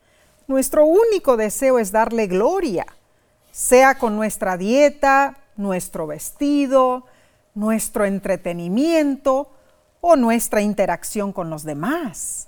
nuestro 0.49 0.85
único 0.87 1.37
deseo 1.37 1.79
es 1.79 1.93
darle 1.93 2.27
gloria 2.27 2.87
sea 3.57 3.95
con 3.95 4.17
nuestra 4.17 4.59
dieta, 4.59 5.39
nuestro 5.57 6.07
vestido, 6.07 7.07
nuestro 7.55 8.05
entretenimiento 8.05 9.49
o 10.09 10.15
nuestra 10.15 10.63
interacción 10.63 11.33
con 11.33 11.51
los 11.51 11.65
demás. 11.65 12.47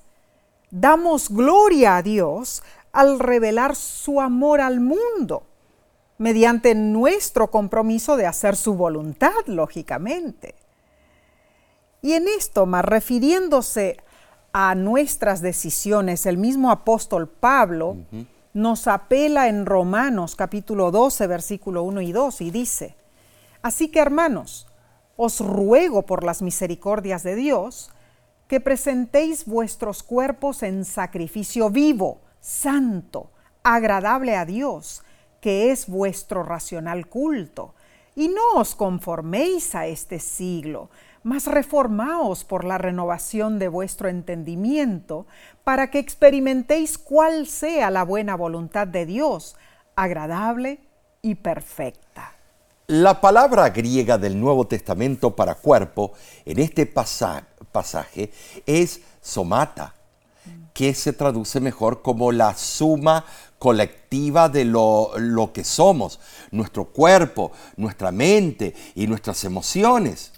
Damos 0.70 1.28
gloria 1.28 1.96
a 1.96 2.02
Dios 2.02 2.62
al 2.92 3.18
revelar 3.18 3.74
su 3.74 4.20
amor 4.20 4.60
al 4.60 4.78
mundo, 4.78 5.42
mediante 6.18 6.76
nuestro 6.76 7.50
compromiso 7.50 8.16
de 8.16 8.26
hacer 8.26 8.54
su 8.54 8.74
voluntad, 8.74 9.44
lógicamente. 9.46 10.54
Y 12.00 12.12
en 12.12 12.28
esto, 12.28 12.64
más 12.64 12.84
refiriéndose 12.84 13.96
a 14.52 14.76
nuestras 14.76 15.42
decisiones, 15.42 16.26
el 16.26 16.38
mismo 16.38 16.70
apóstol 16.70 17.28
Pablo, 17.28 17.96
nos 18.54 18.86
apela 18.86 19.48
en 19.48 19.66
Romanos 19.66 20.36
capítulo 20.36 20.92
12, 20.92 21.26
versículo 21.26 21.82
1 21.82 22.02
y 22.02 22.12
2 22.12 22.40
y 22.40 22.50
dice, 22.52 22.94
Así 23.62 23.88
que 23.88 23.98
hermanos, 23.98 24.67
os 25.20 25.40
ruego 25.40 26.06
por 26.06 26.22
las 26.22 26.42
misericordias 26.42 27.24
de 27.24 27.34
Dios, 27.34 27.90
que 28.46 28.60
presentéis 28.60 29.46
vuestros 29.46 30.04
cuerpos 30.04 30.62
en 30.62 30.84
sacrificio 30.84 31.70
vivo, 31.70 32.20
santo, 32.40 33.32
agradable 33.64 34.36
a 34.36 34.44
Dios, 34.44 35.02
que 35.40 35.72
es 35.72 35.88
vuestro 35.88 36.44
racional 36.44 37.08
culto, 37.08 37.74
Y 38.14 38.26
no 38.26 38.54
os 38.56 38.74
conforméis 38.74 39.76
a 39.76 39.86
este 39.86 40.18
siglo, 40.18 40.90
mas 41.22 41.46
reformaos 41.46 42.42
por 42.42 42.64
la 42.64 42.76
renovación 42.76 43.60
de 43.60 43.68
vuestro 43.68 44.08
entendimiento, 44.08 45.26
para 45.62 45.90
que 45.90 46.00
experimentéis 46.00 46.98
cuál 46.98 47.46
sea 47.46 47.90
la 47.90 48.04
buena 48.04 48.34
voluntad 48.34 48.88
de 48.88 49.06
Dios, 49.06 49.56
agradable 49.94 50.80
y 51.22 51.36
perfecta. 51.36 52.37
La 52.90 53.20
palabra 53.20 53.68
griega 53.68 54.16
del 54.16 54.40
Nuevo 54.40 54.66
Testamento 54.66 55.36
para 55.36 55.56
cuerpo 55.56 56.14
en 56.46 56.58
este 56.58 56.86
pasaje 56.86 58.32
es 58.64 59.02
somata, 59.20 59.94
que 60.72 60.94
se 60.94 61.12
traduce 61.12 61.60
mejor 61.60 62.00
como 62.00 62.32
la 62.32 62.56
suma 62.56 63.26
colectiva 63.58 64.48
de 64.48 64.64
lo, 64.64 65.10
lo, 65.18 65.52
que 65.52 65.64
somos, 65.64 66.18
nuestro 66.50 66.86
cuerpo, 66.86 67.52
nuestra 67.76 68.10
mente 68.10 68.74
y 68.94 69.06
nuestras 69.06 69.44
emociones. 69.44 70.32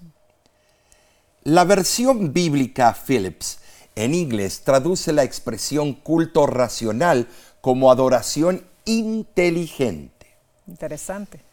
La 1.45 1.63
versión 1.63 2.33
bíblica 2.33 2.97
Phillips 3.07 3.61
en 3.95 4.13
inglés 4.13 4.63
traduce 4.65 5.13
la 5.13 5.23
expresión 5.23 5.93
culto 5.93 6.49
racional 6.49 7.29
como 7.61 7.93
adoración 7.93 8.67
inteligente. 8.87 10.27
Interesante. 10.67 11.50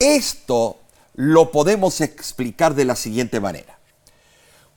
Esto 0.00 0.78
lo 1.14 1.52
podemos 1.52 2.00
explicar 2.00 2.74
de 2.74 2.86
la 2.86 2.96
siguiente 2.96 3.38
manera. 3.38 3.78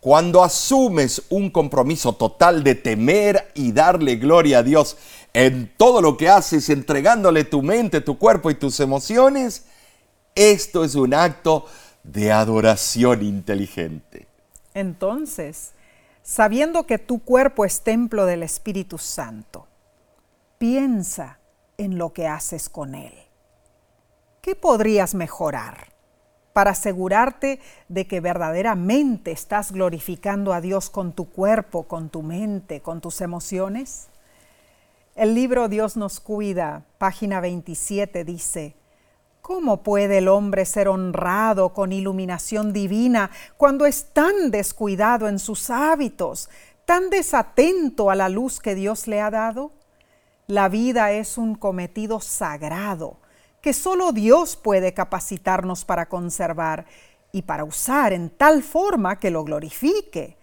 Cuando 0.01 0.43
asumes 0.43 1.23
un 1.29 1.49
compromiso 1.49 2.13
total 2.13 2.61
de 2.61 2.75
temer 2.75 3.49
y 3.55 3.71
darle 3.71 4.17
gloria 4.17 4.57
a 4.57 4.63
Dios 4.63 4.97
en 5.33 5.71
todo 5.77 6.01
lo 6.01 6.17
que 6.17 6.27
haces, 6.27 6.69
entregándole 6.69 7.45
tu 7.45 7.61
mente, 7.61 8.01
tu 8.01 8.17
cuerpo 8.17 8.51
y 8.51 8.55
tus 8.55 8.81
emociones, 8.81 9.63
esto 10.35 10.83
es 10.83 10.95
un 10.95 11.13
acto 11.13 11.67
de 12.03 12.33
adoración 12.33 13.23
inteligente. 13.23 14.27
Entonces, 14.73 15.71
sabiendo 16.21 16.85
que 16.85 16.97
tu 16.97 17.19
cuerpo 17.19 17.63
es 17.63 17.79
templo 17.79 18.25
del 18.25 18.43
Espíritu 18.43 18.97
Santo, 18.97 19.67
piensa 20.57 21.39
en 21.77 21.97
lo 21.97 22.11
que 22.11 22.27
haces 22.27 22.67
con 22.67 22.93
él. 22.93 23.22
¿Qué 24.43 24.55
podrías 24.55 25.15
mejorar 25.15 25.87
para 26.51 26.71
asegurarte 26.71 27.61
de 27.87 28.07
que 28.07 28.19
verdaderamente 28.19 29.31
estás 29.31 29.71
glorificando 29.71 30.51
a 30.51 30.59
Dios 30.59 30.89
con 30.89 31.13
tu 31.13 31.29
cuerpo, 31.29 31.83
con 31.83 32.09
tu 32.09 32.23
mente, 32.23 32.81
con 32.81 32.99
tus 32.99 33.21
emociones? 33.21 34.09
El 35.15 35.33
libro 35.33 35.69
Dios 35.69 35.95
nos 35.95 36.19
cuida, 36.19 36.83
página 36.97 37.39
27, 37.39 38.25
dice, 38.25 38.75
¿Cómo 39.41 39.81
puede 39.81 40.17
el 40.17 40.27
hombre 40.27 40.65
ser 40.65 40.89
honrado 40.89 41.69
con 41.69 41.93
iluminación 41.93 42.73
divina 42.73 43.31
cuando 43.55 43.85
es 43.85 44.07
tan 44.11 44.51
descuidado 44.51 45.29
en 45.29 45.39
sus 45.39 45.69
hábitos, 45.69 46.49
tan 46.83 47.09
desatento 47.09 48.09
a 48.09 48.15
la 48.15 48.27
luz 48.27 48.59
que 48.59 48.75
Dios 48.75 49.07
le 49.07 49.21
ha 49.21 49.31
dado? 49.31 49.71
La 50.47 50.67
vida 50.67 51.13
es 51.13 51.37
un 51.37 51.55
cometido 51.55 52.19
sagrado 52.19 53.22
que 53.63 53.71
solo 53.71 54.11
Dios 54.11 54.57
puede 54.57 54.93
capacitarnos 54.93 55.85
para 55.85 56.09
conservar 56.09 56.85
y 57.31 57.43
para 57.43 57.63
usar 57.63 58.11
en 58.11 58.29
tal 58.29 58.61
forma 58.61 59.19
que 59.19 59.31
lo 59.31 59.45
glorifique. 59.45 60.35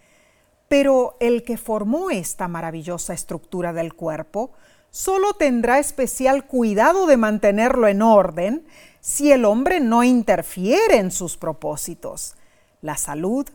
Pero 0.68 1.18
el 1.20 1.42
que 1.42 1.58
formó 1.58 2.10
esta 2.10 2.48
maravillosa 2.48 3.12
estructura 3.12 3.74
del 3.74 3.92
cuerpo 3.92 4.52
solo 4.90 5.34
tendrá 5.34 5.78
especial 5.78 6.46
cuidado 6.46 7.06
de 7.06 7.18
mantenerlo 7.18 7.88
en 7.88 8.00
orden 8.00 8.66
si 9.02 9.30
el 9.30 9.44
hombre 9.44 9.80
no 9.80 10.02
interfiere 10.02 10.96
en 10.96 11.10
sus 11.10 11.36
propósitos. 11.36 12.36
La 12.80 12.96
salud, 12.96 13.46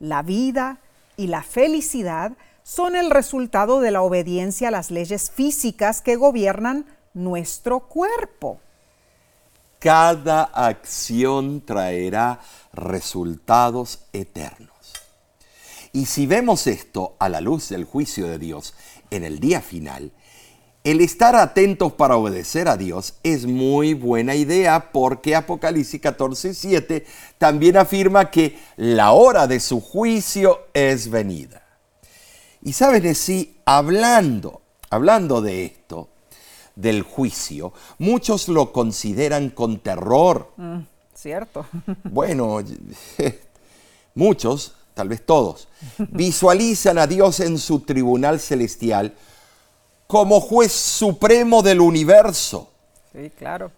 la 0.00 0.22
vida 0.22 0.80
y 1.16 1.28
la 1.28 1.44
felicidad 1.44 2.32
son 2.64 2.96
el 2.96 3.08
resultado 3.08 3.80
de 3.80 3.92
la 3.92 4.02
obediencia 4.02 4.66
a 4.66 4.72
las 4.72 4.90
leyes 4.90 5.30
físicas 5.30 6.02
que 6.02 6.16
gobiernan 6.16 6.86
nuestro 7.14 7.86
cuerpo. 7.86 8.58
Cada 9.82 10.44
acción 10.44 11.66
traerá 11.66 12.38
resultados 12.72 14.04
eternos. 14.12 14.70
Y 15.92 16.06
si 16.06 16.26
vemos 16.26 16.68
esto 16.68 17.16
a 17.18 17.28
la 17.28 17.40
luz 17.40 17.68
del 17.68 17.84
juicio 17.84 18.28
de 18.28 18.38
Dios 18.38 18.74
en 19.10 19.24
el 19.24 19.40
día 19.40 19.60
final, 19.60 20.12
el 20.84 21.00
estar 21.00 21.34
atentos 21.34 21.92
para 21.94 22.16
obedecer 22.16 22.68
a 22.68 22.76
Dios 22.76 23.14
es 23.24 23.46
muy 23.46 23.94
buena 23.94 24.36
idea 24.36 24.92
porque 24.92 25.34
Apocalipsis 25.34 26.00
14:7 26.00 27.04
también 27.38 27.76
afirma 27.76 28.30
que 28.30 28.60
la 28.76 29.10
hora 29.10 29.48
de 29.48 29.58
su 29.58 29.80
juicio 29.80 30.60
es 30.74 31.10
venida. 31.10 31.62
Y 32.62 32.72
saben, 32.74 33.12
sí, 33.16 33.60
hablando, 33.64 34.62
hablando 34.90 35.40
de 35.40 35.64
esto, 35.64 36.11
del 36.76 37.02
juicio, 37.02 37.72
muchos 37.98 38.48
lo 38.48 38.72
consideran 38.72 39.50
con 39.50 39.78
terror. 39.78 40.52
Mm, 40.56 40.78
cierto. 41.14 41.66
Bueno, 42.04 42.58
muchos, 44.14 44.74
tal 44.94 45.08
vez 45.08 45.24
todos, 45.24 45.68
visualizan 45.98 46.98
a 46.98 47.06
Dios 47.06 47.40
en 47.40 47.58
su 47.58 47.80
tribunal 47.80 48.40
celestial 48.40 49.14
como 50.06 50.40
juez 50.40 50.72
supremo 50.72 51.62
del 51.62 51.80
universo. 51.80 52.68
Sí, 53.12 53.30
claro. 53.30 53.70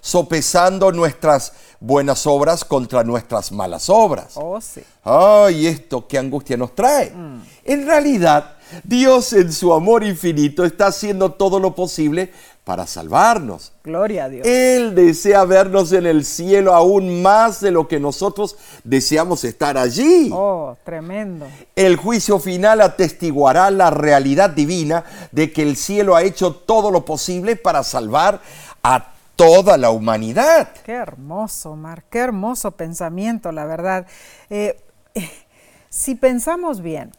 sopesando 0.00 0.92
nuestras 0.92 1.52
buenas 1.80 2.24
obras 2.26 2.64
contra 2.64 3.02
nuestras 3.02 3.50
malas 3.50 3.90
obras. 3.90 4.34
Oh, 4.36 4.60
sí. 4.60 4.80
Ay, 5.02 5.66
esto 5.66 6.06
qué 6.06 6.18
angustia 6.18 6.56
nos 6.56 6.74
trae. 6.74 7.10
Mm. 7.10 7.42
En 7.64 7.86
realidad, 7.86 8.58
Dios 8.84 9.32
en 9.32 9.52
su 9.52 9.72
amor 9.72 10.04
infinito 10.04 10.64
está 10.64 10.86
haciendo 10.86 11.32
todo 11.32 11.60
lo 11.60 11.74
posible 11.74 12.32
para 12.64 12.86
salvarnos. 12.86 13.72
Gloria 13.82 14.24
a 14.24 14.28
Dios. 14.28 14.46
Él 14.46 14.94
desea 14.94 15.44
vernos 15.44 15.92
en 15.92 16.06
el 16.06 16.24
cielo 16.24 16.74
aún 16.74 17.20
más 17.22 17.60
de 17.60 17.70
lo 17.70 17.88
que 17.88 17.98
nosotros 17.98 18.56
deseamos 18.84 19.44
estar 19.44 19.76
allí. 19.76 20.30
Oh, 20.32 20.76
tremendo. 20.84 21.46
El 21.74 21.96
juicio 21.96 22.38
final 22.38 22.80
atestiguará 22.80 23.70
la 23.70 23.90
realidad 23.90 24.50
divina 24.50 25.04
de 25.32 25.52
que 25.52 25.62
el 25.62 25.76
cielo 25.76 26.14
ha 26.14 26.22
hecho 26.22 26.54
todo 26.54 26.90
lo 26.90 27.04
posible 27.04 27.56
para 27.56 27.82
salvar 27.82 28.40
a 28.82 29.14
toda 29.34 29.78
la 29.78 29.90
humanidad. 29.90 30.68
Qué 30.84 30.92
hermoso, 30.92 31.74
Mar, 31.74 32.04
qué 32.10 32.18
hermoso 32.18 32.72
pensamiento, 32.72 33.52
la 33.52 33.64
verdad. 33.64 34.06
Eh, 34.50 34.78
eh, 35.14 35.30
si 35.88 36.14
pensamos 36.14 36.82
bien, 36.82 37.10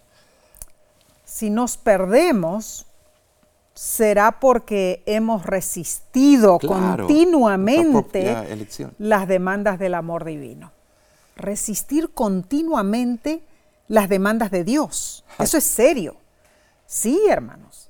si 1.32 1.50
nos 1.50 1.78
perdemos, 1.78 2.86
será 3.74 4.42
porque 4.42 5.02
hemos 5.06 5.46
resistido 5.46 6.60
continuamente 6.60 8.46
las 9.00 9.30
demandas 9.30 9.80
del 9.80 9.94
amor 9.94 10.26
divino. 10.26 10.74
Resistir 11.38 12.14
continuamente 12.14 13.42
las 13.88 14.10
demandas 14.10 14.52
de 14.52 14.66
Dios. 14.66 15.24
Eso 15.40 15.58
es 15.58 15.64
serio. 15.64 16.18
Sí, 16.86 17.18
hermanos. 17.30 17.90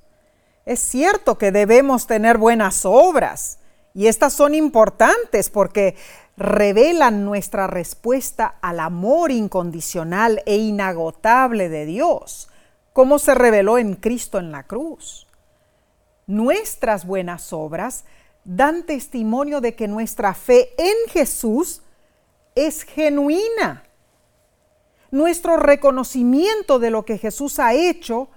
Es 0.64 0.78
cierto 0.78 1.36
que 1.36 1.50
debemos 1.50 2.06
tener 2.06 2.38
buenas 2.38 2.84
obras 2.84 3.58
y 3.92 4.06
estas 4.06 4.32
son 4.34 4.54
importantes 4.54 5.50
porque 5.50 5.96
revelan 6.36 7.24
nuestra 7.24 7.66
respuesta 7.66 8.54
al 8.62 8.78
amor 8.78 9.32
incondicional 9.32 10.42
e 10.46 10.58
inagotable 10.58 11.68
de 11.68 11.86
Dios, 11.86 12.48
como 12.92 13.18
se 13.18 13.34
reveló 13.34 13.78
en 13.78 13.94
Cristo 13.94 14.38
en 14.38 14.52
la 14.52 14.64
cruz. 14.64 15.26
Nuestras 16.26 17.06
buenas 17.06 17.52
obras 17.52 18.04
dan 18.44 18.84
testimonio 18.84 19.60
de 19.60 19.74
que 19.74 19.88
nuestra 19.88 20.34
fe 20.34 20.70
en 20.78 21.10
Jesús 21.10 21.82
es 22.54 22.82
genuina. 22.82 23.84
Nuestro 25.10 25.56
reconocimiento 25.56 26.78
de 26.78 26.90
lo 26.90 27.04
que 27.04 27.18
Jesús 27.18 27.58
ha 27.58 27.74
hecho 27.74 28.28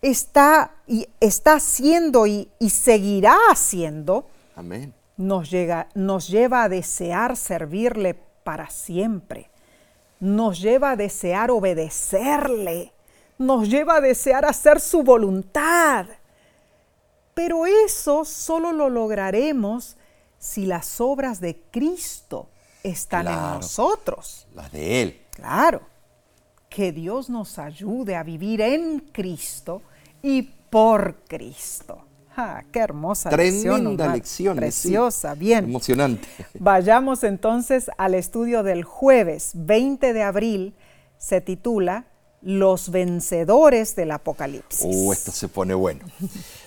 está, 0.00 0.76
y 0.86 1.08
está 1.20 1.54
haciendo 1.54 2.26
y, 2.26 2.48
seguirá 2.68 3.36
haciendo. 3.50 4.26
Amén. 4.54 4.94
Nos, 5.16 5.50
llega, 5.50 5.88
nos 5.94 6.28
lleva 6.28 6.62
a 6.62 6.68
desear 6.68 7.36
servirle 7.36 8.14
para 8.44 8.70
siempre. 8.70 9.50
Nos 10.18 10.60
lleva 10.60 10.92
a 10.92 10.96
desear 10.96 11.50
obedecerle. 11.50 12.92
Nos 13.40 13.70
lleva 13.70 13.96
a 13.96 14.00
desear 14.02 14.44
hacer 14.44 14.80
su 14.80 15.02
voluntad. 15.02 16.04
Pero 17.32 17.64
eso 17.64 18.26
solo 18.26 18.70
lo 18.70 18.90
lograremos 18.90 19.96
si 20.38 20.66
las 20.66 21.00
obras 21.00 21.40
de 21.40 21.58
Cristo 21.70 22.50
están 22.82 23.28
en 23.28 23.34
nosotros. 23.34 24.46
Las 24.54 24.70
de 24.72 25.00
Él. 25.00 25.20
Claro. 25.30 25.80
Que 26.68 26.92
Dios 26.92 27.30
nos 27.30 27.58
ayude 27.58 28.14
a 28.14 28.22
vivir 28.22 28.60
en 28.60 29.00
Cristo 29.10 29.80
y 30.22 30.42
por 30.42 31.14
Cristo. 31.26 32.04
Ah, 32.36 32.62
qué 32.70 32.80
hermosa 32.80 33.30
Tremenda 33.30 34.12
lección. 34.12 34.12
lección. 34.12 34.54
sí. 34.56 34.60
Preciosa, 34.60 35.34
bien. 35.34 35.64
Emocionante. 35.64 36.28
Vayamos 36.58 37.24
entonces 37.24 37.90
al 37.96 38.12
estudio 38.14 38.62
del 38.62 38.84
jueves 38.84 39.52
20 39.54 40.12
de 40.12 40.22
abril. 40.22 40.74
Se 41.16 41.40
titula 41.40 42.04
Los 42.42 42.90
vencedores 42.90 43.94
del 43.96 44.12
Apocalipsis. 44.12 44.80
Uh, 44.82 45.12
esto 45.12 45.30
se 45.30 45.48
pone 45.48 45.74
bueno. 45.74 46.04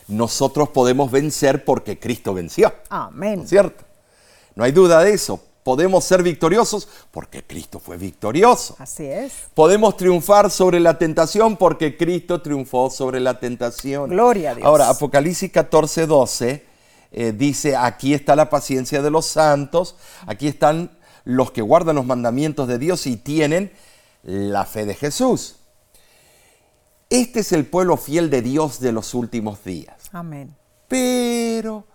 Nosotros 0.08 0.70
podemos 0.70 1.10
vencer 1.10 1.66
porque 1.66 2.00
Cristo 2.00 2.34
venció. 2.34 2.74
Amén. 2.90 3.38
¿no 3.38 3.44
es 3.44 3.50
¿Cierto? 3.50 3.84
No 4.56 4.64
hay 4.64 4.72
duda 4.72 5.04
de 5.04 5.14
eso. 5.14 5.42
Podemos 5.64 6.04
ser 6.04 6.22
victoriosos 6.24 6.90
porque 7.10 7.44
Cristo 7.44 7.80
fue 7.80 7.98
victorioso. 7.98 8.76
Así 8.80 9.06
es. 9.06 9.32
Podemos 9.54 9.96
triunfar 9.96 10.52
sobre 10.52 10.80
la 10.80 10.98
tentación 10.98 11.56
porque 11.56 11.96
Cristo 11.96 12.42
triunfó 12.42 12.90
sobre 12.90 13.22
la 13.22 13.40
tentación. 13.40 14.10
Gloria 14.10 14.52
a 14.52 14.56
Dios. 14.56 14.68
Ahora, 14.68 14.90
Apocalipsis 14.90 15.52
14, 15.52 16.06
12 16.06 16.66
eh, 17.14 17.32
dice, 17.32 17.76
aquí 17.78 18.14
está 18.14 18.36
la 18.36 18.50
paciencia 18.50 19.02
de 19.02 19.10
los 19.10 19.26
santos, 19.28 19.96
aquí 20.26 20.48
están 20.48 20.92
los 21.24 21.52
que 21.52 21.62
guardan 21.62 21.96
los 21.96 22.06
mandamientos 22.06 22.68
de 22.68 22.78
Dios 22.78 23.08
y 23.08 23.16
tienen 23.16 23.72
la 24.24 24.66
fe 24.66 24.86
de 24.86 24.96
Jesús. 24.96 25.58
Este 27.10 27.42
es 27.42 27.52
el 27.52 27.66
pueblo 27.66 27.98
fiel 27.98 28.30
de 28.30 28.42
Dios 28.42 28.80
de 28.80 28.92
los 28.92 29.14
últimos 29.14 29.64
días. 29.64 29.96
Amén. 30.12 30.56
Pero 30.88 31.86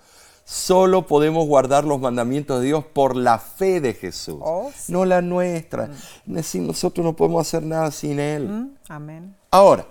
solo 0.45 1.07
podemos 1.07 1.47
guardar 1.47 1.85
los 1.85 2.01
mandamientos 2.01 2.61
de 2.61 2.67
Dios 2.67 2.85
por 2.85 3.17
la 3.17 3.39
fe 3.39 3.81
de 3.81 3.95
Jesús, 3.95 4.39
Oh, 4.41 4.71
sí. 4.75 4.93
no 4.93 5.05
la 5.05 5.21
nuestra. 5.21 5.91
Así 6.37 6.59
Nosotros 6.61 7.05
no 7.05 7.15
podemos 7.17 7.47
hacer 7.47 7.63
nada 7.65 7.91
sin 7.91 8.19
Él. 8.21 8.49
Mm, 8.49 8.77
Amén. 8.89 9.37
Ahora, 9.51 9.87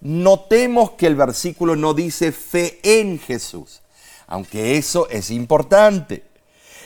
notemos 0.00 0.92
que 0.92 1.06
el 1.06 1.16
versículo 1.16 1.76
no 1.76 1.94
dice 1.94 2.30
fe 2.32 2.78
en 2.82 3.18
Jesús, 3.18 3.80
aunque 4.26 4.76
eso 4.76 5.08
es 5.08 5.30
importante. 5.30 6.24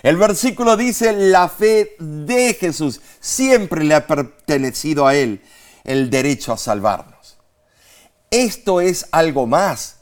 El 0.03 0.17
versículo 0.17 0.77
dice 0.77 1.13
la 1.13 1.49
fe 1.49 1.97
de 1.99 2.55
Jesús. 2.55 3.01
Siempre 3.21 3.83
le 3.85 3.95
ha 3.97 4.07
pertenecido 4.07 5.07
a 5.09 5.17
Él 5.17 5.43
el 5.83 6.09
derecho 6.09 6.53
a 6.53 6.57
salvarnos. 6.57 7.18
Esto 8.31 8.81
es 8.81 9.07
algo 9.11 9.47
más. 9.47 9.97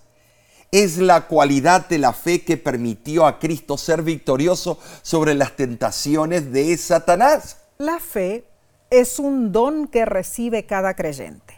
Es 0.73 0.99
la 0.99 1.27
cualidad 1.29 1.89
de 1.89 1.99
la 1.99 2.13
fe 2.13 2.43
que 2.43 2.57
permitió 2.57 3.25
a 3.25 3.39
Cristo 3.39 3.79
ser 3.79 4.03
victorioso 4.03 4.79
sobre 5.03 5.35
las 5.35 5.55
tentaciones 5.55 6.53
de 6.53 6.77
Satanás. 6.77 7.59
La 7.79 8.01
fe 8.01 8.45
es 8.91 9.19
un 9.19 9.53
don 9.53 9.87
que 9.87 10.05
recibe 10.05 10.67
cada 10.67 10.95
creyente. 10.95 11.55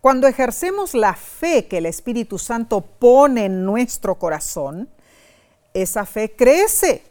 Cuando 0.00 0.26
ejercemos 0.26 0.94
la 0.94 1.14
fe 1.14 1.66
que 1.66 1.78
el 1.78 1.86
Espíritu 1.86 2.36
Santo 2.38 2.80
pone 2.80 3.44
en 3.44 3.64
nuestro 3.64 4.16
corazón, 4.16 4.88
esa 5.74 6.04
fe 6.06 6.34
crece. 6.34 7.04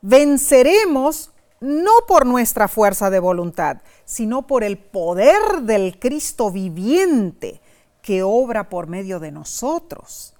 Venceremos 0.00 1.31
no 1.62 1.92
por 2.08 2.26
nuestra 2.26 2.66
fuerza 2.66 3.08
de 3.08 3.20
voluntad, 3.20 3.78
sino 4.04 4.46
por 4.46 4.64
el 4.64 4.78
poder 4.78 5.62
del 5.62 5.98
Cristo 5.98 6.50
viviente 6.50 7.60
que 8.02 8.22
obra 8.22 8.68
por 8.68 8.88
medio 8.88 9.20
de 9.20 9.30
nosotros. 9.30 10.34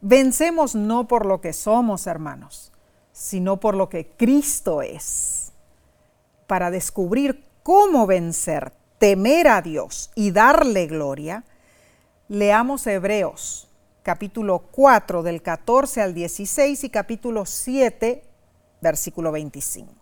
Vencemos 0.00 0.74
no 0.74 1.06
por 1.06 1.26
lo 1.26 1.40
que 1.40 1.52
somos, 1.52 2.06
hermanos, 2.06 2.72
sino 3.12 3.60
por 3.60 3.76
lo 3.76 3.90
que 3.90 4.08
Cristo 4.08 4.80
es. 4.80 5.52
Para 6.46 6.70
descubrir 6.70 7.44
cómo 7.62 8.06
vencer, 8.06 8.72
temer 8.98 9.48
a 9.48 9.60
Dios 9.60 10.10
y 10.14 10.30
darle 10.30 10.86
gloria, 10.86 11.44
leamos 12.28 12.86
Hebreos 12.86 13.68
capítulo 14.02 14.60
4 14.70 15.22
del 15.22 15.42
14 15.42 16.00
al 16.00 16.14
16 16.14 16.84
y 16.84 16.90
capítulo 16.90 17.46
7 17.46 18.24
versículo 18.80 19.30
25. 19.30 20.01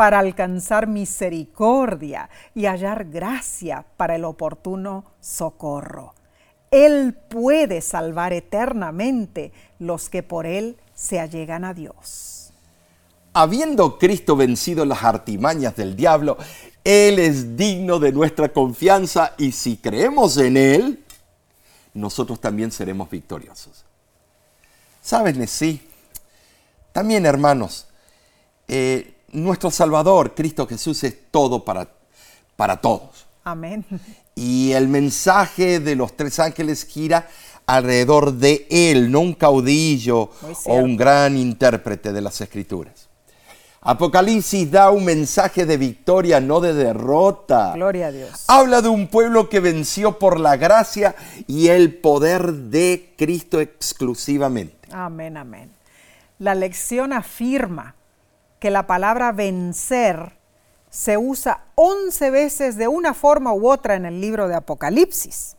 para 0.00 0.20
alcanzar 0.20 0.86
misericordia 0.86 2.30
y 2.54 2.64
hallar 2.64 3.04
gracia 3.10 3.84
para 3.98 4.16
el 4.16 4.24
oportuno 4.24 5.04
socorro. 5.20 6.14
Él 6.70 7.12
puede 7.12 7.82
salvar 7.82 8.32
eternamente 8.32 9.52
los 9.78 10.08
que 10.08 10.22
por 10.22 10.46
Él 10.46 10.78
se 10.94 11.20
allegan 11.20 11.66
a 11.66 11.74
Dios. 11.74 12.50
Habiendo 13.34 13.98
Cristo 13.98 14.36
vencido 14.36 14.86
las 14.86 15.04
artimañas 15.04 15.76
del 15.76 15.94
diablo, 15.94 16.38
Él 16.82 17.18
es 17.18 17.58
digno 17.58 17.98
de 17.98 18.12
nuestra 18.12 18.48
confianza 18.48 19.34
y 19.36 19.52
si 19.52 19.76
creemos 19.76 20.38
en 20.38 20.56
Él, 20.56 21.04
nosotros 21.92 22.40
también 22.40 22.72
seremos 22.72 23.10
victoriosos. 23.10 23.84
¿Sabes, 25.02 25.50
sí? 25.50 25.86
También, 26.90 27.26
hermanos, 27.26 27.86
eh, 28.66 29.16
nuestro 29.32 29.70
Salvador, 29.70 30.34
Cristo 30.34 30.66
Jesús, 30.66 31.04
es 31.04 31.30
todo 31.30 31.64
para, 31.64 31.88
para 32.56 32.80
todos. 32.80 33.26
Amén. 33.44 33.84
Y 34.34 34.72
el 34.72 34.88
mensaje 34.88 35.80
de 35.80 35.96
los 35.96 36.16
tres 36.16 36.38
ángeles 36.38 36.84
gira 36.84 37.28
alrededor 37.66 38.32
de 38.34 38.66
Él, 38.70 39.10
no 39.10 39.20
un 39.20 39.34
caudillo 39.34 40.30
o 40.64 40.74
un 40.74 40.96
gran 40.96 41.36
intérprete 41.36 42.12
de 42.12 42.20
las 42.20 42.40
Escrituras. 42.40 43.08
Apocalipsis 43.82 44.70
da 44.70 44.90
un 44.90 45.06
mensaje 45.06 45.64
de 45.64 45.78
victoria, 45.78 46.38
no 46.38 46.60
de 46.60 46.74
derrota. 46.74 47.72
Gloria 47.74 48.08
a 48.08 48.12
Dios. 48.12 48.44
Habla 48.46 48.82
de 48.82 48.90
un 48.90 49.08
pueblo 49.08 49.48
que 49.48 49.60
venció 49.60 50.18
por 50.18 50.38
la 50.38 50.56
gracia 50.56 51.14
y 51.46 51.68
el 51.68 51.94
poder 51.94 52.52
de 52.52 53.14
Cristo 53.16 53.58
exclusivamente. 53.58 54.76
Amén, 54.92 55.38
amén. 55.38 55.70
La 56.38 56.54
lección 56.54 57.14
afirma 57.14 57.94
que 58.60 58.70
la 58.70 58.86
palabra 58.86 59.32
vencer 59.32 60.38
se 60.90 61.16
usa 61.16 61.64
11 61.76 62.30
veces 62.30 62.76
de 62.76 62.88
una 62.88 63.14
forma 63.14 63.52
u 63.52 63.68
otra 63.68 63.94
en 63.94 64.04
el 64.04 64.20
libro 64.20 64.48
de 64.48 64.54
Apocalipsis. 64.54 65.56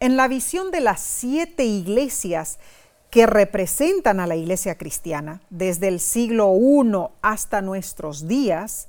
En 0.00 0.16
la 0.16 0.26
visión 0.26 0.70
de 0.70 0.80
las 0.80 1.00
siete 1.00 1.64
iglesias 1.64 2.58
que 3.10 3.26
representan 3.26 4.18
a 4.18 4.26
la 4.26 4.36
iglesia 4.36 4.78
cristiana, 4.78 5.42
desde 5.50 5.88
el 5.88 6.00
siglo 6.00 6.54
I 6.56 7.08
hasta 7.22 7.60
nuestros 7.60 8.26
días, 8.26 8.88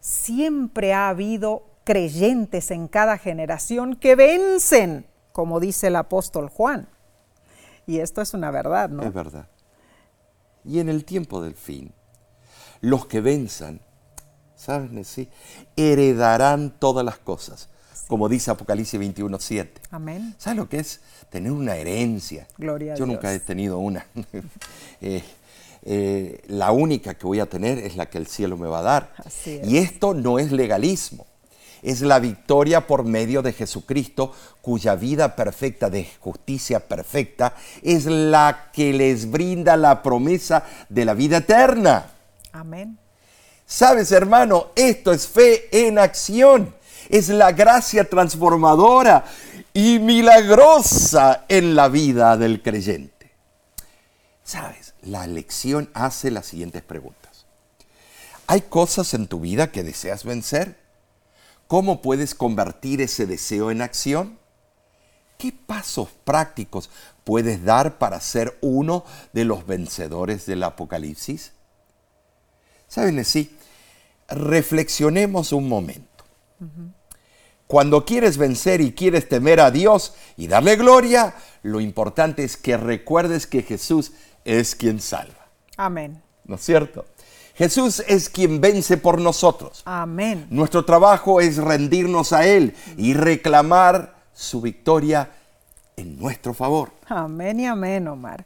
siempre 0.00 0.92
ha 0.92 1.08
habido 1.08 1.62
creyentes 1.84 2.70
en 2.72 2.88
cada 2.88 3.16
generación 3.16 3.96
que 3.96 4.16
vencen, 4.16 5.06
como 5.32 5.60
dice 5.60 5.86
el 5.86 5.96
apóstol 5.96 6.50
Juan. 6.50 6.88
Y 7.86 8.00
esto 8.00 8.20
es 8.20 8.34
una 8.34 8.50
verdad, 8.50 8.90
¿no? 8.90 9.02
Es 9.02 9.14
verdad. 9.14 9.48
Y 10.64 10.80
en 10.80 10.88
el 10.88 11.04
tiempo 11.04 11.40
del 11.40 11.54
fin, 11.54 11.92
los 12.80 13.06
que 13.06 13.20
venzan, 13.20 13.80
¿saben? 14.56 15.04
Sí, 15.04 15.28
heredarán 15.76 16.74
todas 16.78 17.04
las 17.04 17.18
cosas, 17.18 17.68
como 18.08 18.28
dice 18.28 18.50
Apocalipsis 18.50 18.98
21, 18.98 19.38
7. 19.38 19.80
Amén. 19.90 20.34
¿Sabes 20.38 20.56
lo 20.58 20.68
que 20.68 20.78
es 20.78 21.00
tener 21.30 21.52
una 21.52 21.76
herencia? 21.76 22.46
Gloria 22.58 22.94
a 22.94 22.96
Yo 22.96 23.04
Dios. 23.04 23.14
nunca 23.16 23.32
he 23.32 23.40
tenido 23.40 23.78
una. 23.78 24.06
Eh, 25.02 25.22
eh, 25.82 26.42
la 26.48 26.72
única 26.72 27.14
que 27.14 27.26
voy 27.26 27.40
a 27.40 27.46
tener 27.46 27.78
es 27.78 27.96
la 27.96 28.10
que 28.10 28.18
el 28.18 28.26
cielo 28.26 28.58
me 28.58 28.68
va 28.68 28.80
a 28.80 28.82
dar. 28.82 29.12
Así 29.24 29.52
es. 29.62 29.66
Y 29.66 29.78
esto 29.78 30.12
no 30.12 30.38
es 30.38 30.52
legalismo. 30.52 31.26
Es 31.82 32.02
la 32.02 32.18
victoria 32.18 32.86
por 32.86 33.04
medio 33.04 33.40
de 33.40 33.54
Jesucristo, 33.54 34.34
cuya 34.60 34.94
vida 34.94 35.34
perfecta 35.34 35.88
de 35.88 36.06
justicia 36.20 36.86
perfecta 36.86 37.54
es 37.82 38.04
la 38.04 38.70
que 38.74 38.92
les 38.92 39.30
brinda 39.30 39.78
la 39.78 40.02
promesa 40.02 40.64
de 40.90 41.06
la 41.06 41.14
vida 41.14 41.38
eterna. 41.38 42.10
Amén. 42.52 42.98
Sabes, 43.66 44.12
hermano, 44.12 44.68
esto 44.74 45.12
es 45.12 45.28
fe 45.28 45.86
en 45.86 45.98
acción. 45.98 46.74
Es 47.08 47.28
la 47.28 47.52
gracia 47.52 48.08
transformadora 48.08 49.24
y 49.72 49.98
milagrosa 49.98 51.44
en 51.48 51.74
la 51.74 51.88
vida 51.88 52.36
del 52.36 52.62
creyente. 52.62 53.32
Sabes, 54.44 54.94
la 55.02 55.26
lección 55.26 55.90
hace 55.94 56.30
las 56.30 56.46
siguientes 56.46 56.82
preguntas. 56.82 57.46
¿Hay 58.46 58.62
cosas 58.62 59.14
en 59.14 59.28
tu 59.28 59.40
vida 59.40 59.70
que 59.70 59.82
deseas 59.82 60.24
vencer? 60.24 60.76
¿Cómo 61.68 62.02
puedes 62.02 62.34
convertir 62.34 63.00
ese 63.00 63.26
deseo 63.26 63.70
en 63.70 63.82
acción? 63.82 64.40
¿qué 65.40 65.52
pasos 65.52 66.10
prácticos 66.24 66.90
puedes 67.24 67.64
dar 67.64 67.96
para 67.98 68.20
ser 68.20 68.58
uno 68.60 69.04
de 69.32 69.46
los 69.46 69.66
vencedores 69.66 70.44
del 70.44 70.62
Apocalipsis? 70.62 71.52
Saben, 72.90 73.24
sí, 73.24 73.56
reflexionemos 74.28 75.52
un 75.52 75.68
momento. 75.68 76.24
Cuando 77.68 78.04
quieres 78.04 78.36
vencer 78.36 78.80
y 78.80 78.92
quieres 78.92 79.28
temer 79.28 79.60
a 79.60 79.70
Dios 79.70 80.14
y 80.36 80.48
darle 80.48 80.74
gloria, 80.74 81.36
lo 81.62 81.80
importante 81.80 82.42
es 82.42 82.56
que 82.56 82.76
recuerdes 82.76 83.46
que 83.46 83.62
Jesús 83.62 84.10
es 84.44 84.74
quien 84.74 85.00
salva. 85.00 85.46
Amén. 85.76 86.20
¿No 86.44 86.56
es 86.56 86.62
cierto? 86.62 87.06
Jesús 87.54 88.02
es 88.08 88.28
quien 88.28 88.60
vence 88.60 88.96
por 88.96 89.20
nosotros. 89.20 89.82
Amén. 89.84 90.48
Nuestro 90.50 90.84
trabajo 90.84 91.40
es 91.40 91.58
rendirnos 91.58 92.32
a 92.32 92.44
Él 92.44 92.74
y 92.96 93.14
reclamar 93.14 94.16
su 94.34 94.60
victoria 94.60 95.30
en 95.96 96.18
nuestro 96.18 96.54
favor. 96.54 96.90
Amén 97.06 97.60
y 97.60 97.66
amén, 97.66 98.08
Omar. 98.08 98.44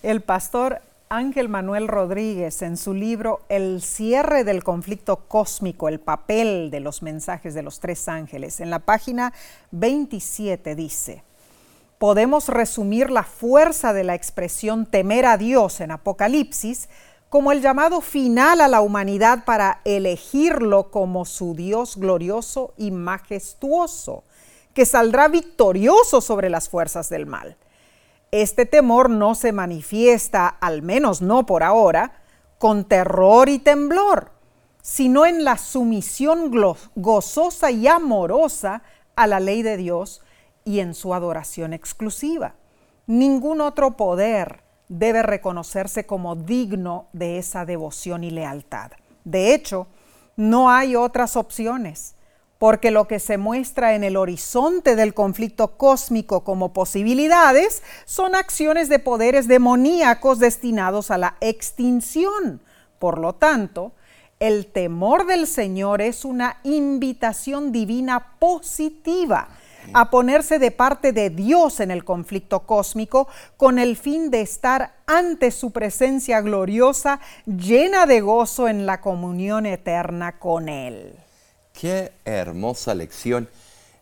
El 0.00 0.20
pastor 0.20 0.80
Ángel 1.12 1.48
Manuel 1.48 1.88
Rodríguez 1.88 2.62
en 2.62 2.76
su 2.76 2.94
libro 2.94 3.40
El 3.48 3.82
cierre 3.82 4.44
del 4.44 4.62
conflicto 4.62 5.26
cósmico, 5.26 5.88
el 5.88 5.98
papel 5.98 6.70
de 6.70 6.78
los 6.78 7.02
mensajes 7.02 7.52
de 7.52 7.64
los 7.64 7.80
tres 7.80 8.06
ángeles, 8.06 8.60
en 8.60 8.70
la 8.70 8.78
página 8.78 9.32
27 9.72 10.76
dice, 10.76 11.24
podemos 11.98 12.46
resumir 12.46 13.10
la 13.10 13.24
fuerza 13.24 13.92
de 13.92 14.04
la 14.04 14.14
expresión 14.14 14.86
temer 14.86 15.26
a 15.26 15.36
Dios 15.36 15.80
en 15.80 15.90
Apocalipsis 15.90 16.88
como 17.28 17.50
el 17.50 17.60
llamado 17.60 18.02
final 18.02 18.60
a 18.60 18.68
la 18.68 18.80
humanidad 18.80 19.44
para 19.44 19.80
elegirlo 19.84 20.92
como 20.92 21.24
su 21.24 21.56
Dios 21.56 21.96
glorioso 21.96 22.72
y 22.76 22.92
majestuoso, 22.92 24.22
que 24.74 24.86
saldrá 24.86 25.26
victorioso 25.26 26.20
sobre 26.20 26.50
las 26.50 26.68
fuerzas 26.68 27.10
del 27.10 27.26
mal. 27.26 27.56
Este 28.32 28.64
temor 28.64 29.10
no 29.10 29.34
se 29.34 29.52
manifiesta, 29.52 30.46
al 30.48 30.82
menos 30.82 31.20
no 31.20 31.46
por 31.46 31.62
ahora, 31.62 32.22
con 32.58 32.84
terror 32.84 33.48
y 33.48 33.58
temblor, 33.58 34.30
sino 34.82 35.26
en 35.26 35.44
la 35.44 35.58
sumisión 35.58 36.52
gozosa 36.94 37.70
y 37.70 37.88
amorosa 37.88 38.82
a 39.16 39.26
la 39.26 39.40
ley 39.40 39.62
de 39.62 39.76
Dios 39.76 40.22
y 40.64 40.80
en 40.80 40.94
su 40.94 41.12
adoración 41.12 41.72
exclusiva. 41.72 42.54
Ningún 43.06 43.60
otro 43.60 43.96
poder 43.96 44.62
debe 44.88 45.22
reconocerse 45.22 46.06
como 46.06 46.36
digno 46.36 47.08
de 47.12 47.38
esa 47.38 47.64
devoción 47.64 48.22
y 48.22 48.30
lealtad. 48.30 48.92
De 49.24 49.54
hecho, 49.54 49.88
no 50.36 50.70
hay 50.70 50.94
otras 50.96 51.36
opciones 51.36 52.14
porque 52.60 52.90
lo 52.90 53.08
que 53.08 53.20
se 53.20 53.38
muestra 53.38 53.94
en 53.94 54.04
el 54.04 54.18
horizonte 54.18 54.94
del 54.94 55.14
conflicto 55.14 55.78
cósmico 55.78 56.44
como 56.44 56.74
posibilidades 56.74 57.82
son 58.04 58.34
acciones 58.34 58.90
de 58.90 58.98
poderes 58.98 59.48
demoníacos 59.48 60.38
destinados 60.40 61.10
a 61.10 61.16
la 61.16 61.36
extinción. 61.40 62.60
Por 62.98 63.16
lo 63.16 63.32
tanto, 63.32 63.92
el 64.40 64.66
temor 64.66 65.26
del 65.26 65.46
Señor 65.46 66.02
es 66.02 66.26
una 66.26 66.58
invitación 66.62 67.72
divina 67.72 68.36
positiva 68.38 69.48
a 69.94 70.10
ponerse 70.10 70.58
de 70.58 70.70
parte 70.70 71.12
de 71.14 71.30
Dios 71.30 71.80
en 71.80 71.90
el 71.90 72.04
conflicto 72.04 72.66
cósmico 72.66 73.26
con 73.56 73.78
el 73.78 73.96
fin 73.96 74.30
de 74.30 74.42
estar 74.42 74.96
ante 75.06 75.50
su 75.50 75.70
presencia 75.70 76.42
gloriosa 76.42 77.20
llena 77.46 78.04
de 78.04 78.20
gozo 78.20 78.68
en 78.68 78.84
la 78.84 79.00
comunión 79.00 79.64
eterna 79.64 80.38
con 80.38 80.68
Él. 80.68 81.16
Qué 81.72 82.12
hermosa 82.24 82.94
lección 82.94 83.48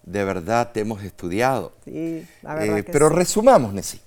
de 0.03 0.25
verdad 0.25 0.75
hemos 0.77 1.03
estudiado. 1.03 1.73
Sí, 1.85 2.27
la 2.43 2.55
verdad. 2.55 2.79
Eh, 2.79 2.85
pero 2.85 3.09
resumamos, 3.09 3.73
Nessie, 3.75 4.01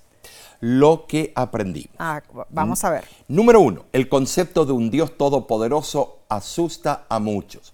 lo 0.60 1.06
que 1.06 1.32
aprendimos. 1.34 1.94
Ah, 1.98 2.22
vamos 2.50 2.82
a 2.84 2.90
ver. 2.90 3.04
Número 3.28 3.60
uno, 3.60 3.84
el 3.92 4.08
concepto 4.08 4.64
de 4.64 4.72
un 4.72 4.90
Dios 4.90 5.16
todopoderoso 5.16 6.18
asusta 6.28 7.04
a 7.08 7.18
muchos, 7.18 7.72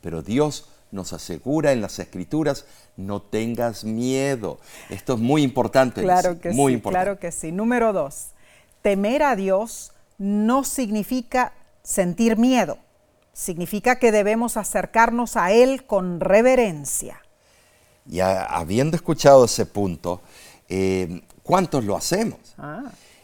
pero 0.00 0.22
Dios 0.22 0.66
nos 0.90 1.12
asegura 1.12 1.72
en 1.72 1.80
las 1.80 1.98
escrituras, 1.98 2.66
no 2.96 3.22
tengas 3.22 3.84
miedo. 3.84 4.58
Esto 4.90 5.14
es 5.14 5.20
muy 5.20 5.42
importante. 5.42 6.02
Claro 6.02 6.38
que 6.40 6.50
muy 6.50 6.72
sí, 6.72 6.74
importante. 6.76 7.04
claro 7.04 7.18
que 7.20 7.32
sí. 7.32 7.52
Número 7.52 7.92
dos, 7.92 8.28
temer 8.82 9.22
a 9.22 9.36
Dios 9.36 9.92
no 10.18 10.64
significa 10.64 11.52
sentir 11.82 12.36
miedo 12.36 12.78
significa 13.40 13.98
que 13.98 14.12
debemos 14.12 14.58
acercarnos 14.58 15.36
a 15.36 15.52
Él 15.52 15.86
con 15.86 16.20
reverencia. 16.20 17.22
Y 18.06 18.20
habiendo 18.20 18.96
escuchado 18.96 19.46
ese 19.46 19.64
punto, 19.64 20.20
eh, 20.68 21.22
¿cuántos 21.42 21.84
lo 21.84 21.96
hacemos? 21.96 22.38
Ah. 22.58 22.82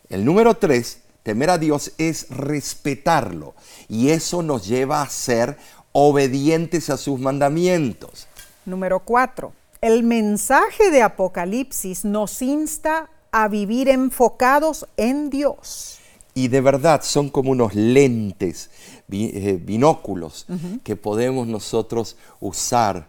El 0.08 0.24
número 0.24 0.54
tres, 0.54 1.02
temer 1.22 1.50
a 1.50 1.58
Dios 1.58 1.92
es 1.98 2.30
respetarlo 2.30 3.54
y 3.88 4.10
eso 4.10 4.42
nos 4.42 4.66
lleva 4.66 5.02
a 5.02 5.08
ser 5.08 5.58
obedientes 5.92 6.88
a 6.88 6.96
sus 6.96 7.20
mandamientos. 7.20 8.26
Número 8.64 9.00
cuatro, 9.00 9.52
el 9.82 10.02
mensaje 10.02 10.90
de 10.90 11.02
Apocalipsis 11.02 12.04
nos 12.04 12.40
insta 12.40 13.10
a 13.32 13.48
vivir 13.48 13.88
enfocados 13.88 14.86
en 14.96 15.28
Dios. 15.28 15.98
Y 16.36 16.48
de 16.48 16.60
verdad 16.60 17.00
son 17.02 17.30
como 17.30 17.50
unos 17.50 17.74
lentes 17.74 18.68
eh, 19.10 19.58
binóculos 19.58 20.46
que 20.84 20.94
podemos 20.94 21.46
nosotros 21.46 22.18
usar 22.40 23.08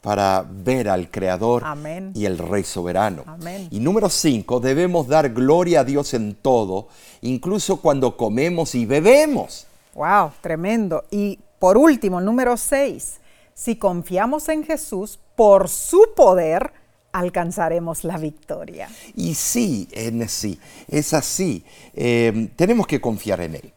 para 0.00 0.46
ver 0.48 0.88
al 0.88 1.10
Creador 1.10 1.62
y 2.14 2.24
el 2.24 2.38
Rey 2.38 2.64
soberano. 2.64 3.22
Y 3.70 3.80
número 3.80 4.08
cinco, 4.08 4.60
debemos 4.60 5.06
dar 5.08 5.28
gloria 5.34 5.80
a 5.80 5.84
Dios 5.84 6.14
en 6.14 6.36
todo, 6.36 6.88
incluso 7.20 7.82
cuando 7.82 8.16
comemos 8.16 8.74
y 8.74 8.86
bebemos. 8.86 9.66
¡Wow! 9.94 10.30
Tremendo. 10.40 11.04
Y 11.10 11.38
por 11.58 11.76
último, 11.76 12.18
número 12.22 12.56
seis, 12.56 13.18
si 13.52 13.76
confiamos 13.76 14.48
en 14.48 14.64
Jesús, 14.64 15.18
por 15.36 15.68
su 15.68 16.14
poder, 16.16 16.72
alcanzaremos 17.14 18.02
la 18.02 18.18
victoria. 18.18 18.88
Y 19.14 19.34
sí, 19.34 19.88
en 19.92 20.28
sí, 20.28 20.58
es 20.88 21.14
así. 21.14 21.64
Eh, 21.94 22.50
tenemos 22.56 22.88
que 22.88 23.00
confiar 23.00 23.40
en 23.40 23.54
Él. 23.54 23.72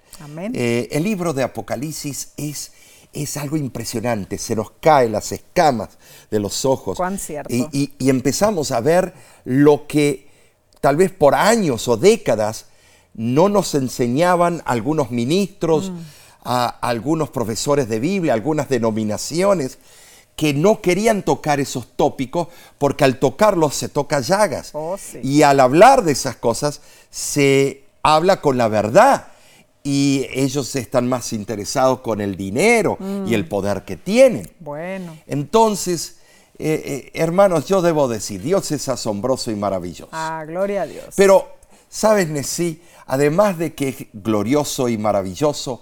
Eh, 0.53 0.89
el 0.91 1.03
libro 1.03 1.33
de 1.33 1.43
Apocalipsis 1.43 2.31
es, 2.35 2.71
es 3.13 3.37
algo 3.37 3.55
impresionante, 3.55 4.39
se 4.39 4.55
nos 4.55 4.71
caen 4.81 5.11
las 5.11 5.31
escamas 5.31 5.99
de 6.31 6.39
los 6.39 6.65
ojos. 6.65 6.97
Y, 7.61 8.09
empezamos 8.09 8.71
a 8.71 8.81
ver 8.81 9.13
lo 9.45 9.85
que 9.85 10.27
tal 10.81 10.95
vez 10.95 11.11
por 11.11 11.35
años 11.35 11.87
o 11.87 11.95
décadas 11.95 12.65
no 13.13 13.49
nos 13.49 13.75
enseñaban 13.75 14.63
algunos 14.65 15.11
ministros, 15.11 15.91
mm. 15.91 15.97
a, 16.43 16.65
algunos 16.81 17.29
profesores 17.29 17.87
de 17.87 17.99
Biblia, 17.99 18.33
algunas 18.33 18.67
denominaciones 18.67 19.77
que 20.37 20.53
no 20.53 20.81
querían 20.81 21.23
tocar 21.23 21.59
esos 21.59 21.87
tópicos 21.95 22.47
porque 22.77 23.03
al 23.03 23.17
tocarlos 23.17 23.73
se 23.73 23.89
toca 23.89 24.21
llagas. 24.21 24.69
Oh, 24.73 24.95
y 25.23 25.41
al 25.41 25.59
hablar 25.59 26.03
de 26.03 26.11
esas 26.11 26.35
cosas 26.35 26.79
se 27.09 27.83
habla 28.03 28.39
con 28.39 28.55
la 28.55 28.67
verdad 28.67 29.29
y 29.83 30.27
ellos 30.31 30.75
están 30.75 31.09
más 31.09 31.33
interesados 31.33 32.01
con 32.01 32.21
el 32.21 32.37
dinero 32.37 32.99
y 33.25 33.33
el 33.33 33.45
mm. 33.45 33.49
poder 33.49 33.83
que 33.83 33.97
tienen. 33.97 34.47
Bueno. 34.59 35.17
Entonces, 35.25 36.17
eh, 36.59 36.83
eh, 36.85 37.11
hermanos, 37.15 37.65
yo 37.65 37.81
debo 37.81 38.07
decir, 38.07 38.41
Dios 38.41 38.71
es 38.71 38.89
asombroso 38.89 39.49
y 39.49 39.55
maravilloso. 39.55 40.09
Ah, 40.11 40.43
gloria 40.45 40.83
a 40.83 40.85
Dios. 40.85 41.15
Pero, 41.15 41.47
¿sabes, 41.89 42.27
Nesí? 42.27 42.81
Además 43.07 43.57
de 43.57 43.73
que 43.73 43.89
es 43.89 43.95
glorioso 44.13 44.87
y 44.87 44.99
maravilloso, 44.99 45.81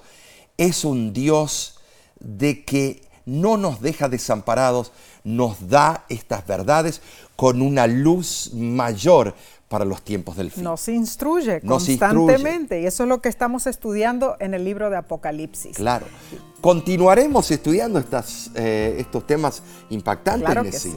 es 0.57 0.85
un 0.85 1.11
Dios 1.11 1.79
de 2.19 2.63
que 2.63 3.04
no 3.25 3.57
nos 3.57 3.81
deja 3.81 4.09
desamparados, 4.09 4.91
nos 5.23 5.67
da 5.67 6.05
estas 6.09 6.45
verdades 6.45 7.01
con 7.35 7.61
una 7.61 7.87
luz 7.87 8.51
mayor 8.53 9.33
para 9.67 9.83
los 9.83 10.01
tiempos 10.03 10.37
del 10.37 10.51
fin. 10.51 10.63
Nos 10.63 10.87
instruye 10.87 11.59
constantemente 11.61 12.81
y 12.81 12.85
eso 12.85 13.03
es 13.03 13.09
lo 13.09 13.21
que 13.21 13.29
estamos 13.29 13.65
estudiando 13.67 14.37
en 14.39 14.53
el 14.53 14.63
libro 14.63 14.89
de 14.89 14.97
Apocalipsis. 14.97 15.75
Claro. 15.75 16.05
Continuaremos 16.61 17.49
estudiando 17.51 17.99
estas, 17.99 18.51
eh, 18.55 18.95
estos 18.99 19.25
temas 19.25 19.63
impactantes. 19.89 20.45
Claro 20.45 20.63
que 20.63 20.71
sí. 20.71 20.95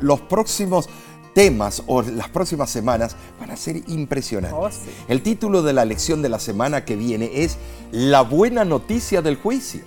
los 0.00 0.20
próximos 0.22 0.88
temas 1.34 1.82
o 1.86 2.00
las 2.00 2.30
próximas 2.30 2.70
semanas 2.70 3.14
van 3.38 3.50
a 3.50 3.56
ser 3.56 3.76
impresionantes. 3.88 4.58
Oh, 4.58 4.70
sí. 4.70 4.90
El 5.06 5.22
título 5.22 5.62
de 5.62 5.74
la 5.74 5.84
lección 5.84 6.22
de 6.22 6.30
la 6.30 6.38
semana 6.38 6.86
que 6.86 6.96
viene 6.96 7.30
es 7.34 7.58
La 7.92 8.22
buena 8.22 8.64
noticia 8.64 9.20
del 9.20 9.36
juicio. 9.36 9.82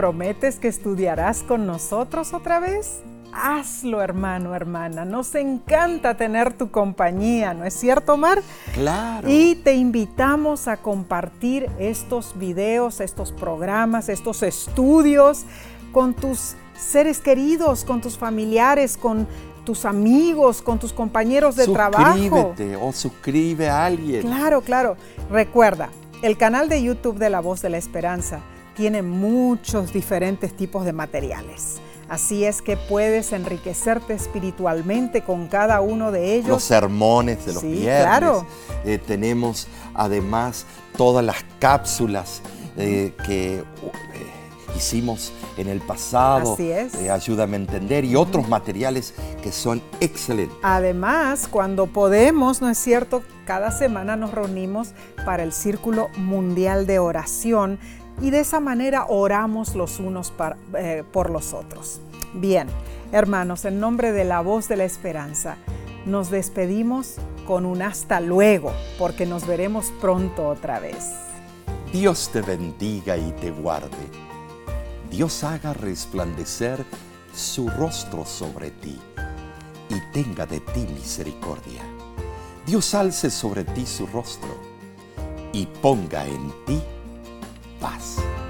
¿Prometes 0.00 0.58
que 0.58 0.68
estudiarás 0.68 1.42
con 1.42 1.66
nosotros 1.66 2.32
otra 2.32 2.58
vez? 2.58 3.02
Hazlo, 3.34 4.00
hermano, 4.00 4.54
hermana. 4.54 5.04
Nos 5.04 5.34
encanta 5.34 6.16
tener 6.16 6.54
tu 6.54 6.70
compañía, 6.70 7.52
¿no 7.52 7.66
es 7.66 7.74
cierto, 7.74 8.16
Mar? 8.16 8.40
Claro. 8.72 9.28
Y 9.28 9.56
te 9.56 9.74
invitamos 9.74 10.68
a 10.68 10.78
compartir 10.78 11.68
estos 11.78 12.38
videos, 12.38 13.02
estos 13.02 13.30
programas, 13.30 14.08
estos 14.08 14.42
estudios 14.42 15.44
con 15.92 16.14
tus 16.14 16.54
seres 16.74 17.18
queridos, 17.18 17.84
con 17.84 18.00
tus 18.00 18.16
familiares, 18.16 18.96
con 18.96 19.28
tus 19.66 19.84
amigos, 19.84 20.62
con 20.62 20.78
tus 20.78 20.94
compañeros 20.94 21.56
de 21.56 21.66
trabajo. 21.66 22.16
Suscríbete 22.16 22.76
o 22.76 22.90
suscribe 22.94 23.68
a 23.68 23.84
alguien. 23.84 24.22
Claro, 24.22 24.62
claro. 24.62 24.96
Recuerda, 25.30 25.90
el 26.22 26.38
canal 26.38 26.70
de 26.70 26.82
YouTube 26.82 27.18
de 27.18 27.28
La 27.28 27.40
Voz 27.40 27.60
de 27.60 27.68
la 27.68 27.76
Esperanza 27.76 28.40
tiene 28.80 29.02
muchos 29.02 29.92
diferentes 29.92 30.56
tipos 30.56 30.86
de 30.86 30.94
materiales. 30.94 31.82
Así 32.08 32.46
es 32.46 32.62
que 32.62 32.78
puedes 32.78 33.30
enriquecerte 33.34 34.14
espiritualmente 34.14 35.22
con 35.22 35.48
cada 35.48 35.82
uno 35.82 36.10
de 36.10 36.36
ellos. 36.36 36.48
Los 36.48 36.62
sermones 36.62 37.44
de 37.44 37.52
los 37.52 37.60
Sí, 37.60 37.72
viernes. 37.72 38.04
claro. 38.04 38.46
Eh, 38.86 38.96
tenemos 38.96 39.68
además 39.92 40.64
todas 40.96 41.22
las 41.22 41.44
cápsulas 41.58 42.40
eh, 42.78 43.12
que 43.26 43.56
eh, 43.58 43.64
hicimos 44.74 45.30
en 45.58 45.68
el 45.68 45.82
pasado. 45.82 46.54
Así 46.54 46.70
es. 46.70 46.94
Ayúdame 46.94 47.58
a 47.58 47.60
entender 47.60 48.06
y 48.06 48.16
otros 48.16 48.48
materiales 48.48 49.12
que 49.42 49.52
son 49.52 49.82
excelentes. 50.00 50.56
Además, 50.62 51.48
cuando 51.48 51.86
podemos, 51.86 52.62
¿no 52.62 52.70
es 52.70 52.78
cierto? 52.78 53.22
Cada 53.44 53.72
semana 53.72 54.16
nos 54.16 54.32
reunimos 54.32 54.94
para 55.26 55.42
el 55.42 55.52
Círculo 55.52 56.08
Mundial 56.16 56.86
de 56.86 56.98
Oración 56.98 57.78
y 58.20 58.30
de 58.30 58.40
esa 58.40 58.60
manera 58.60 59.06
oramos 59.08 59.74
los 59.74 59.98
unos 59.98 60.32
eh, 60.76 61.04
por 61.12 61.30
los 61.30 61.52
otros. 61.52 62.00
Bien, 62.34 62.68
hermanos, 63.12 63.64
en 63.64 63.80
nombre 63.80 64.12
de 64.12 64.24
la 64.24 64.40
voz 64.40 64.68
de 64.68 64.76
la 64.76 64.84
esperanza, 64.84 65.56
nos 66.06 66.30
despedimos 66.30 67.16
con 67.46 67.66
un 67.66 67.82
hasta 67.82 68.20
luego, 68.20 68.72
porque 68.98 69.26
nos 69.26 69.46
veremos 69.46 69.92
pronto 70.00 70.48
otra 70.48 70.78
vez. 70.78 71.10
Dios 71.92 72.30
te 72.32 72.40
bendiga 72.40 73.16
y 73.16 73.32
te 73.32 73.50
guarde. 73.50 73.90
Dios 75.10 75.42
haga 75.42 75.72
resplandecer 75.72 76.84
su 77.34 77.68
rostro 77.68 78.24
sobre 78.24 78.70
ti 78.70 78.98
y 79.88 80.12
tenga 80.12 80.46
de 80.46 80.60
ti 80.60 80.86
misericordia. 80.94 81.82
Dios 82.64 82.94
alce 82.94 83.30
sobre 83.30 83.64
ti 83.64 83.86
su 83.86 84.06
rostro 84.06 84.56
y 85.52 85.66
ponga 85.66 86.24
en 86.26 86.52
ti 86.64 86.80
paz. 87.80 88.49